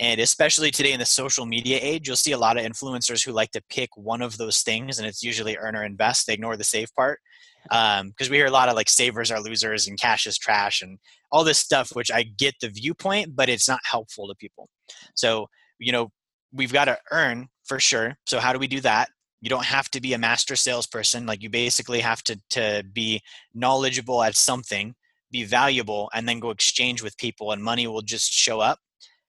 and 0.00 0.18
especially 0.18 0.70
today 0.70 0.92
in 0.92 0.98
the 0.98 1.04
social 1.04 1.44
media 1.44 1.78
age, 1.80 2.08
you'll 2.08 2.16
see 2.16 2.32
a 2.32 2.38
lot 2.38 2.56
of 2.56 2.64
influencers 2.64 3.22
who 3.22 3.32
like 3.32 3.50
to 3.50 3.62
pick 3.68 3.90
one 3.96 4.22
of 4.22 4.38
those 4.38 4.62
things, 4.62 4.98
and 4.98 5.06
it's 5.06 5.22
usually 5.22 5.58
earn 5.58 5.76
or 5.76 5.84
invest. 5.84 6.26
They 6.26 6.32
ignore 6.32 6.56
the 6.56 6.64
save 6.64 6.88
part 6.94 7.20
because 7.64 8.00
um, 8.00 8.30
we 8.30 8.38
hear 8.38 8.46
a 8.46 8.50
lot 8.50 8.70
of 8.70 8.76
like 8.76 8.88
savers 8.88 9.30
are 9.30 9.42
losers 9.42 9.86
and 9.86 10.00
cash 10.00 10.26
is 10.26 10.38
trash 10.38 10.80
and 10.80 10.98
all 11.30 11.44
this 11.44 11.58
stuff, 11.58 11.90
which 11.92 12.10
I 12.10 12.22
get 12.22 12.54
the 12.62 12.70
viewpoint, 12.70 13.36
but 13.36 13.50
it's 13.50 13.68
not 13.68 13.80
helpful 13.84 14.26
to 14.28 14.34
people. 14.36 14.70
So, 15.14 15.48
you 15.78 15.92
know, 15.92 16.08
we've 16.50 16.72
got 16.72 16.86
to 16.86 16.98
earn 17.12 17.48
for 17.64 17.78
sure. 17.78 18.16
So, 18.26 18.40
how 18.40 18.54
do 18.54 18.58
we 18.58 18.68
do 18.68 18.80
that? 18.80 19.10
You 19.42 19.50
don't 19.50 19.66
have 19.66 19.90
to 19.90 20.00
be 20.00 20.14
a 20.14 20.18
master 20.18 20.56
salesperson. 20.56 21.26
Like, 21.26 21.42
you 21.42 21.50
basically 21.50 22.00
have 22.00 22.22
to, 22.24 22.40
to 22.50 22.84
be 22.90 23.20
knowledgeable 23.52 24.22
at 24.22 24.34
something, 24.34 24.94
be 25.30 25.44
valuable, 25.44 26.08
and 26.14 26.26
then 26.26 26.40
go 26.40 26.48
exchange 26.48 27.02
with 27.02 27.18
people, 27.18 27.52
and 27.52 27.62
money 27.62 27.86
will 27.86 28.00
just 28.00 28.32
show 28.32 28.60
up 28.60 28.78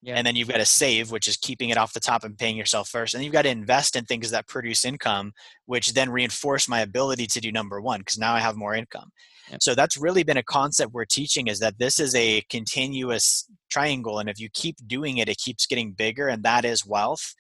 Yeah. 0.04 0.16
And 0.16 0.26
then 0.26 0.36
you've 0.36 0.48
got 0.48 0.58
to 0.58 0.66
save, 0.66 1.12
which 1.12 1.28
is 1.28 1.38
keeping 1.38 1.70
it 1.70 1.78
off 1.78 1.94
the 1.94 2.00
top 2.00 2.24
and 2.24 2.36
paying 2.38 2.58
yourself 2.58 2.90
first. 2.90 3.14
And 3.14 3.24
you've 3.24 3.34
got 3.34 3.44
to 3.44 3.50
invest 3.50 3.96
in 3.96 4.06
things 4.06 4.32
that 4.32 4.48
produce 4.48 4.84
income, 4.84 5.32
which 5.68 5.94
then 5.94 6.10
reinforce 6.10 6.68
my 6.68 6.82
ability 6.82 7.28
to 7.28 7.40
do 7.40 7.52
number 7.52 7.80
one, 7.80 8.00
because 8.00 8.18
now 8.18 8.34
I 8.34 8.40
have 8.40 8.56
more 8.56 8.74
income. 8.74 9.12
Yep. 9.52 9.62
So 9.62 9.76
that's 9.76 9.98
really 9.98 10.24
been 10.24 10.38
a 10.38 10.44
concept 10.44 10.94
we're 10.94 11.06
teaching 11.06 11.48
is 11.48 11.60
that 11.60 11.78
this 11.78 12.00
is 12.00 12.16
a 12.16 12.42
continuous 12.50 13.48
triangle. 13.70 14.18
And 14.18 14.28
if 14.28 14.40
you 14.40 14.50
keep 14.54 14.78
doing 14.88 15.18
it, 15.18 15.30
it 15.30 15.38
keeps 15.38 15.68
getting 15.68 15.92
bigger, 15.92 16.28
and 16.28 16.42
that 16.44 16.66
is 16.66 16.86
wealth. 16.86 17.36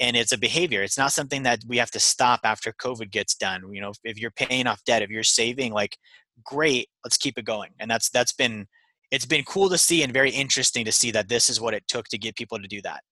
And 0.00 0.16
it's 0.16 0.32
a 0.32 0.38
behavior. 0.38 0.82
It's 0.82 0.98
not 0.98 1.12
something 1.12 1.44
that 1.44 1.60
we 1.66 1.76
have 1.78 1.90
to 1.92 2.00
stop 2.00 2.40
after 2.44 2.72
COVID 2.72 3.10
gets 3.10 3.36
done. 3.36 3.62
You 3.72 3.80
know, 3.80 3.92
if 4.04 4.18
you're 4.18 4.32
paying 4.32 4.66
off 4.66 4.84
debt, 4.84 5.02
if 5.02 5.10
you're 5.10 5.22
saving, 5.22 5.72
like 5.72 5.96
great, 6.44 6.88
let's 7.04 7.16
keep 7.16 7.38
it 7.38 7.44
going. 7.44 7.70
And 7.78 7.90
that's 7.90 8.10
that's 8.10 8.32
been 8.32 8.66
it's 9.12 9.26
been 9.26 9.44
cool 9.44 9.68
to 9.68 9.78
see 9.78 10.02
and 10.02 10.12
very 10.12 10.30
interesting 10.30 10.86
to 10.86 10.90
see 10.90 11.10
that 11.12 11.28
this 11.28 11.50
is 11.50 11.60
what 11.60 11.74
it 11.74 11.86
took 11.86 12.08
to 12.08 12.18
get 12.18 12.34
people 12.34 12.58
to 12.58 12.66
do 12.66 12.80
that. 12.82 13.02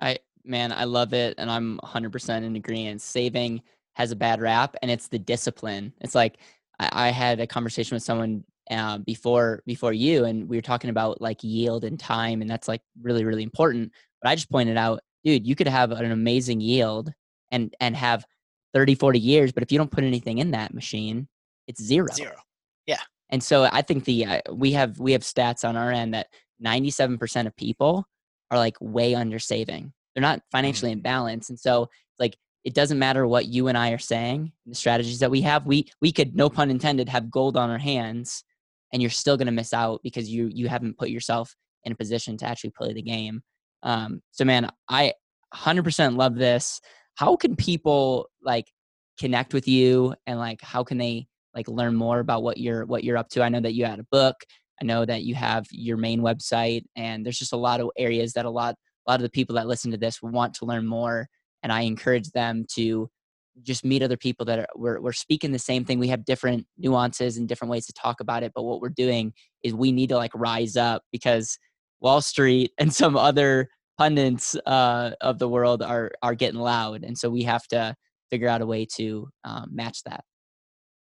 I 0.00 0.18
man, 0.44 0.70
I 0.70 0.84
love 0.84 1.12
it, 1.14 1.34
and 1.38 1.50
I'm 1.50 1.80
100% 1.82 2.44
in 2.44 2.54
agreement. 2.54 3.02
Saving 3.02 3.62
has 3.94 4.12
a 4.12 4.16
bad 4.16 4.40
rap, 4.40 4.76
and 4.82 4.90
it's 4.90 5.08
the 5.08 5.18
discipline. 5.18 5.92
It's 6.02 6.14
like 6.14 6.38
I, 6.78 7.08
I 7.08 7.08
had 7.08 7.40
a 7.40 7.46
conversation 7.46 7.96
with 7.96 8.02
someone 8.02 8.44
uh, 8.70 8.98
before 8.98 9.62
before 9.66 9.94
you, 9.94 10.26
and 10.26 10.46
we 10.46 10.58
were 10.58 10.62
talking 10.62 10.90
about 10.90 11.22
like 11.22 11.42
yield 11.42 11.84
and 11.84 11.98
time, 11.98 12.42
and 12.42 12.50
that's 12.50 12.68
like 12.68 12.82
really 13.00 13.24
really 13.24 13.42
important. 13.42 13.90
But 14.20 14.28
I 14.28 14.34
just 14.34 14.50
pointed 14.50 14.76
out, 14.76 15.00
dude, 15.24 15.46
you 15.46 15.56
could 15.56 15.68
have 15.68 15.90
an 15.90 16.12
amazing 16.12 16.60
yield 16.60 17.10
and 17.50 17.74
and 17.80 17.96
have 17.96 18.26
30, 18.74 18.94
40 18.94 19.18
years, 19.18 19.52
but 19.52 19.62
if 19.62 19.72
you 19.72 19.78
don't 19.78 19.90
put 19.90 20.04
anything 20.04 20.36
in 20.36 20.50
that 20.50 20.74
machine, 20.74 21.28
it's 21.66 21.82
zero. 21.82 22.08
Zero. 22.12 22.36
Yeah. 22.86 23.00
And 23.30 23.42
so 23.42 23.68
I 23.70 23.82
think 23.82 24.04
the 24.04 24.24
uh, 24.24 24.40
we 24.52 24.72
have 24.72 24.98
we 24.98 25.12
have 25.12 25.22
stats 25.22 25.68
on 25.68 25.76
our 25.76 25.90
end 25.90 26.14
that 26.14 26.28
97% 26.64 27.46
of 27.46 27.56
people 27.56 28.06
are 28.50 28.58
like 28.58 28.76
way 28.80 29.14
under 29.14 29.38
saving. 29.38 29.92
They're 30.14 30.22
not 30.22 30.42
financially 30.52 30.90
mm. 30.90 30.94
in 30.94 31.00
balance. 31.02 31.50
And 31.50 31.58
so 31.58 31.88
like 32.18 32.36
it 32.64 32.74
doesn't 32.74 32.98
matter 32.98 33.26
what 33.26 33.46
you 33.46 33.68
and 33.68 33.76
I 33.76 33.90
are 33.90 33.98
saying, 33.98 34.52
the 34.64 34.74
strategies 34.74 35.18
that 35.20 35.30
we 35.30 35.42
have, 35.42 35.66
we 35.66 35.88
we 36.00 36.12
could 36.12 36.36
no 36.36 36.48
pun 36.48 36.70
intended 36.70 37.08
have 37.08 37.30
gold 37.30 37.56
on 37.56 37.70
our 37.70 37.78
hands 37.78 38.44
and 38.92 39.02
you're 39.02 39.10
still 39.10 39.36
going 39.36 39.46
to 39.46 39.52
miss 39.52 39.72
out 39.72 40.00
because 40.02 40.28
you 40.28 40.48
you 40.52 40.68
haven't 40.68 40.98
put 40.98 41.10
yourself 41.10 41.54
in 41.84 41.92
a 41.92 41.96
position 41.96 42.36
to 42.38 42.46
actually 42.46 42.70
play 42.70 42.92
the 42.92 43.02
game. 43.02 43.42
Um 43.82 44.22
so 44.30 44.44
man, 44.44 44.70
I 44.88 45.14
100% 45.54 46.16
love 46.16 46.36
this. 46.36 46.80
How 47.16 47.36
can 47.36 47.56
people 47.56 48.28
like 48.42 48.66
connect 49.18 49.54
with 49.54 49.66
you 49.66 50.14
and 50.26 50.38
like 50.38 50.60
how 50.60 50.84
can 50.84 50.98
they 50.98 51.26
like 51.56 51.68
learn 51.68 51.96
more 51.96 52.20
about 52.20 52.42
what 52.42 52.58
you're 52.58 52.84
what 52.84 53.02
you're 53.02 53.16
up 53.16 53.30
to. 53.30 53.42
I 53.42 53.48
know 53.48 53.60
that 53.60 53.74
you 53.74 53.86
had 53.86 53.98
a 53.98 54.06
book. 54.12 54.36
I 54.80 54.84
know 54.84 55.04
that 55.06 55.22
you 55.22 55.34
have 55.34 55.66
your 55.70 55.96
main 55.96 56.20
website 56.20 56.84
and 56.96 57.24
there's 57.24 57.38
just 57.38 57.54
a 57.54 57.56
lot 57.56 57.80
of 57.80 57.90
areas 57.96 58.34
that 58.34 58.44
a 58.44 58.50
lot 58.50 58.76
a 59.06 59.10
lot 59.10 59.20
of 59.20 59.22
the 59.22 59.30
people 59.30 59.54
that 59.56 59.66
listen 59.66 59.90
to 59.90 59.96
this 59.96 60.20
want 60.22 60.54
to 60.54 60.66
learn 60.66 60.86
more 60.86 61.28
and 61.62 61.72
i 61.72 61.80
encourage 61.80 62.30
them 62.32 62.66
to 62.74 63.08
just 63.62 63.86
meet 63.86 64.02
other 64.02 64.18
people 64.18 64.44
that 64.44 64.58
are 64.58 64.68
we're, 64.76 65.00
we're 65.00 65.12
speaking 65.12 65.50
the 65.50 65.58
same 65.58 65.82
thing. 65.82 65.98
We 65.98 66.08
have 66.08 66.26
different 66.26 66.66
nuances 66.76 67.38
and 67.38 67.48
different 67.48 67.70
ways 67.70 67.86
to 67.86 67.92
talk 67.94 68.20
about 68.20 68.42
it 68.42 68.52
but 68.54 68.64
what 68.64 68.80
we're 68.80 68.90
doing 68.90 69.32
is 69.62 69.72
we 69.72 69.92
need 69.92 70.10
to 70.10 70.16
like 70.16 70.32
rise 70.34 70.76
up 70.76 71.02
because 71.10 71.58
wall 72.00 72.20
street 72.20 72.72
and 72.78 72.92
some 72.92 73.16
other 73.16 73.68
pundits 73.96 74.54
uh, 74.66 75.12
of 75.22 75.38
the 75.38 75.48
world 75.48 75.82
are 75.82 76.12
are 76.22 76.34
getting 76.34 76.60
loud 76.60 77.02
and 77.02 77.16
so 77.16 77.30
we 77.30 77.42
have 77.42 77.66
to 77.68 77.94
figure 78.28 78.48
out 78.48 78.60
a 78.60 78.66
way 78.66 78.84
to 78.84 79.28
um, 79.44 79.68
match 79.72 80.02
that 80.04 80.22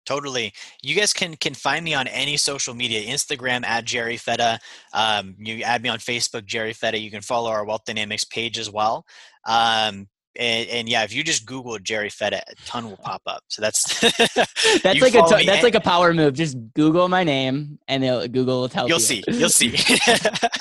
Totally. 0.08 0.53
You 0.82 0.95
guys 0.95 1.12
can 1.12 1.36
can 1.36 1.53
find 1.53 1.84
me 1.84 1.93
on 1.93 2.08
any 2.08 2.38
social 2.38 2.74
media, 2.74 3.14
Instagram 3.14 3.66
at 3.66 3.84
Jerry 3.84 4.16
Fetta. 4.16 4.58
Um, 4.93 5.36
you 5.38 5.64
add 5.64 5.84
me 5.84 5.89
on 5.89 5.99
Facebook, 5.99 6.45
Jerry 6.45 6.74
Fetta. 6.74 6.99
You 6.99 7.12
can 7.12 7.22
follow 7.22 7.51
our 7.51 7.66
Wealth 7.66 7.84
Dynamics 7.86 8.24
page 8.24 8.58
as 8.58 8.72
well. 8.72 9.05
Um, 9.45 10.08
and, 10.39 10.70
and, 10.70 10.89
yeah, 10.89 11.03
if 11.03 11.14
you 11.14 11.24
just 11.24 11.45
Google 11.45 11.78
Jerry 11.80 12.10
Fetta, 12.10 12.39
a 12.47 12.55
ton 12.66 12.86
will 12.89 12.97
pop 12.97 13.22
up. 13.26 13.41
So 13.47 13.62
that's 13.62 13.99
that's 14.82 15.01
like 15.01 15.16
a 15.16 15.24
t- 15.24 15.45
that's 15.45 15.64
like 15.64 15.76
a 15.76 15.82
power 15.82 16.14
move. 16.14 16.36
Just 16.36 16.55
Google 16.74 17.10
my 17.10 17.26
name, 17.26 17.78
and 17.89 18.03
Google 18.32 18.62
will 18.62 18.70
tell 18.70 18.88
You'll 18.88 18.99
you. 18.99 19.03
see. 19.03 19.24
You'll 19.28 19.49
see. 19.49 19.74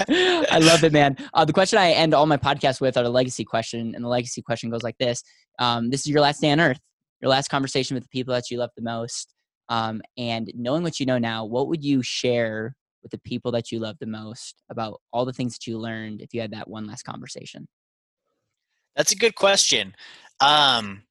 I 0.08 0.58
love 0.60 0.82
it, 0.82 0.92
man. 0.92 1.16
Uh, 1.34 1.44
the 1.44 1.52
question 1.52 1.78
I 1.78 1.92
end 1.92 2.14
all 2.14 2.26
my 2.26 2.38
podcasts 2.38 2.80
with 2.80 2.96
are 2.96 3.04
the 3.04 3.10
legacy 3.10 3.44
question, 3.44 3.94
and 3.94 4.04
the 4.04 4.08
legacy 4.08 4.42
question 4.42 4.70
goes 4.70 4.82
like 4.82 4.98
this: 4.98 5.22
um, 5.60 5.90
This 5.90 6.00
is 6.00 6.08
your 6.08 6.20
last 6.20 6.40
day 6.40 6.50
on 6.50 6.58
Earth, 6.58 6.80
your 7.20 7.30
last 7.30 7.48
conversation 7.48 7.94
with 7.94 8.02
the 8.02 8.10
people 8.10 8.34
that 8.34 8.50
you 8.50 8.58
love 8.58 8.70
the 8.76 8.82
most. 8.82 9.35
Um, 9.68 10.00
and 10.16 10.50
knowing 10.54 10.82
what 10.82 11.00
you 11.00 11.06
know 11.06 11.18
now, 11.18 11.44
what 11.44 11.68
would 11.68 11.84
you 11.84 12.02
share 12.02 12.76
with 13.02 13.12
the 13.12 13.18
people 13.18 13.52
that 13.52 13.70
you 13.70 13.78
love 13.78 13.96
the 14.00 14.06
most 14.06 14.62
about 14.70 15.00
all 15.12 15.24
the 15.24 15.32
things 15.32 15.54
that 15.54 15.66
you 15.66 15.78
learned 15.78 16.20
if 16.20 16.34
you 16.34 16.40
had 16.40 16.52
that 16.52 16.68
one 16.68 16.86
last 16.86 17.02
conversation? 17.02 17.68
That's 18.96 19.12
a 19.12 19.16
good 19.16 19.34
question. 19.34 19.94
Um, 20.40 21.02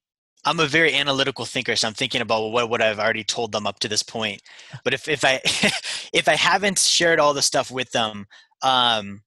I'm 0.43 0.59
a 0.59 0.67
very 0.67 0.93
analytical 0.93 1.45
thinker, 1.45 1.75
so 1.75 1.87
I'm 1.87 1.93
thinking 1.93 2.21
about 2.21 2.49
what 2.49 2.69
would 2.69 2.81
I've 2.81 2.99
already 2.99 3.23
told 3.23 3.51
them 3.51 3.65
up 3.65 3.79
to 3.79 3.87
this 3.87 4.03
point. 4.03 4.41
But 4.83 4.93
if, 4.93 5.07
if 5.07 5.25
I 5.25 5.41
if 6.13 6.27
I 6.27 6.35
haven't 6.35 6.79
shared 6.79 7.19
all 7.19 7.33
the 7.33 7.41
stuff 7.41 7.71
with 7.71 7.91
them, 7.91 8.27
um, 8.61 9.21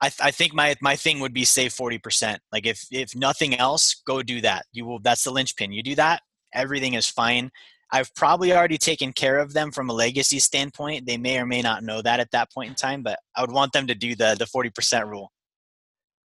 I, 0.00 0.08
th- 0.08 0.20
I 0.20 0.30
think 0.30 0.54
my 0.54 0.76
my 0.80 0.96
thing 0.96 1.20
would 1.20 1.34
be 1.34 1.44
save 1.44 1.72
forty 1.72 1.98
percent. 1.98 2.40
Like 2.52 2.66
if 2.66 2.86
if 2.90 3.14
nothing 3.14 3.54
else, 3.54 4.02
go 4.06 4.22
do 4.22 4.40
that. 4.40 4.66
You 4.72 4.84
will. 4.86 4.98
That's 4.98 5.24
the 5.24 5.30
linchpin. 5.30 5.72
You 5.72 5.82
do 5.82 5.94
that, 5.96 6.22
everything 6.52 6.94
is 6.94 7.08
fine. 7.08 7.50
I've 7.90 8.14
probably 8.14 8.52
already 8.52 8.78
taken 8.78 9.12
care 9.12 9.38
of 9.38 9.52
them 9.52 9.72
from 9.72 9.88
a 9.88 9.92
legacy 9.92 10.38
standpoint. 10.38 11.06
They 11.06 11.16
may 11.16 11.38
or 11.38 11.46
may 11.46 11.62
not 11.62 11.82
know 11.82 12.02
that 12.02 12.20
at 12.20 12.30
that 12.32 12.52
point 12.52 12.70
in 12.70 12.74
time, 12.74 13.02
but 13.02 13.18
I 13.34 13.40
would 13.40 13.52
want 13.52 13.72
them 13.72 13.86
to 13.86 13.94
do 13.94 14.14
the 14.14 14.36
the 14.38 14.46
forty 14.46 14.70
percent 14.70 15.06
rule. 15.06 15.32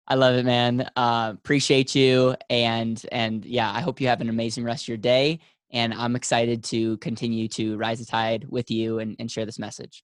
I 0.08 0.16
love 0.16 0.36
it, 0.36 0.46
man. 0.46 0.90
Uh, 0.96 1.34
appreciate 1.36 1.94
you, 1.94 2.36
and 2.50 3.04
and 3.12 3.46
yeah, 3.46 3.72
I 3.72 3.82
hope 3.82 4.02
you 4.02 4.08
have 4.08 4.22
an 4.22 4.30
amazing 4.30 4.64
rest 4.64 4.86
of 4.86 4.88
your 4.88 4.98
day. 4.98 5.40
And 5.72 5.94
I'm 5.94 6.16
excited 6.16 6.64
to 6.66 6.98
continue 6.98 7.48
to 7.50 7.78
rise 7.78 8.00
the 8.00 8.06
tide 8.06 8.46
with 8.50 8.72
you 8.72 8.98
and, 8.98 9.16
and 9.20 9.30
share 9.30 9.46
this 9.46 9.60
message. 9.60 10.04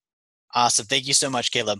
Awesome. 0.53 0.85
Thank 0.85 1.07
you 1.07 1.13
so 1.15 1.27
much, 1.27 1.49
Caleb. 1.49 1.79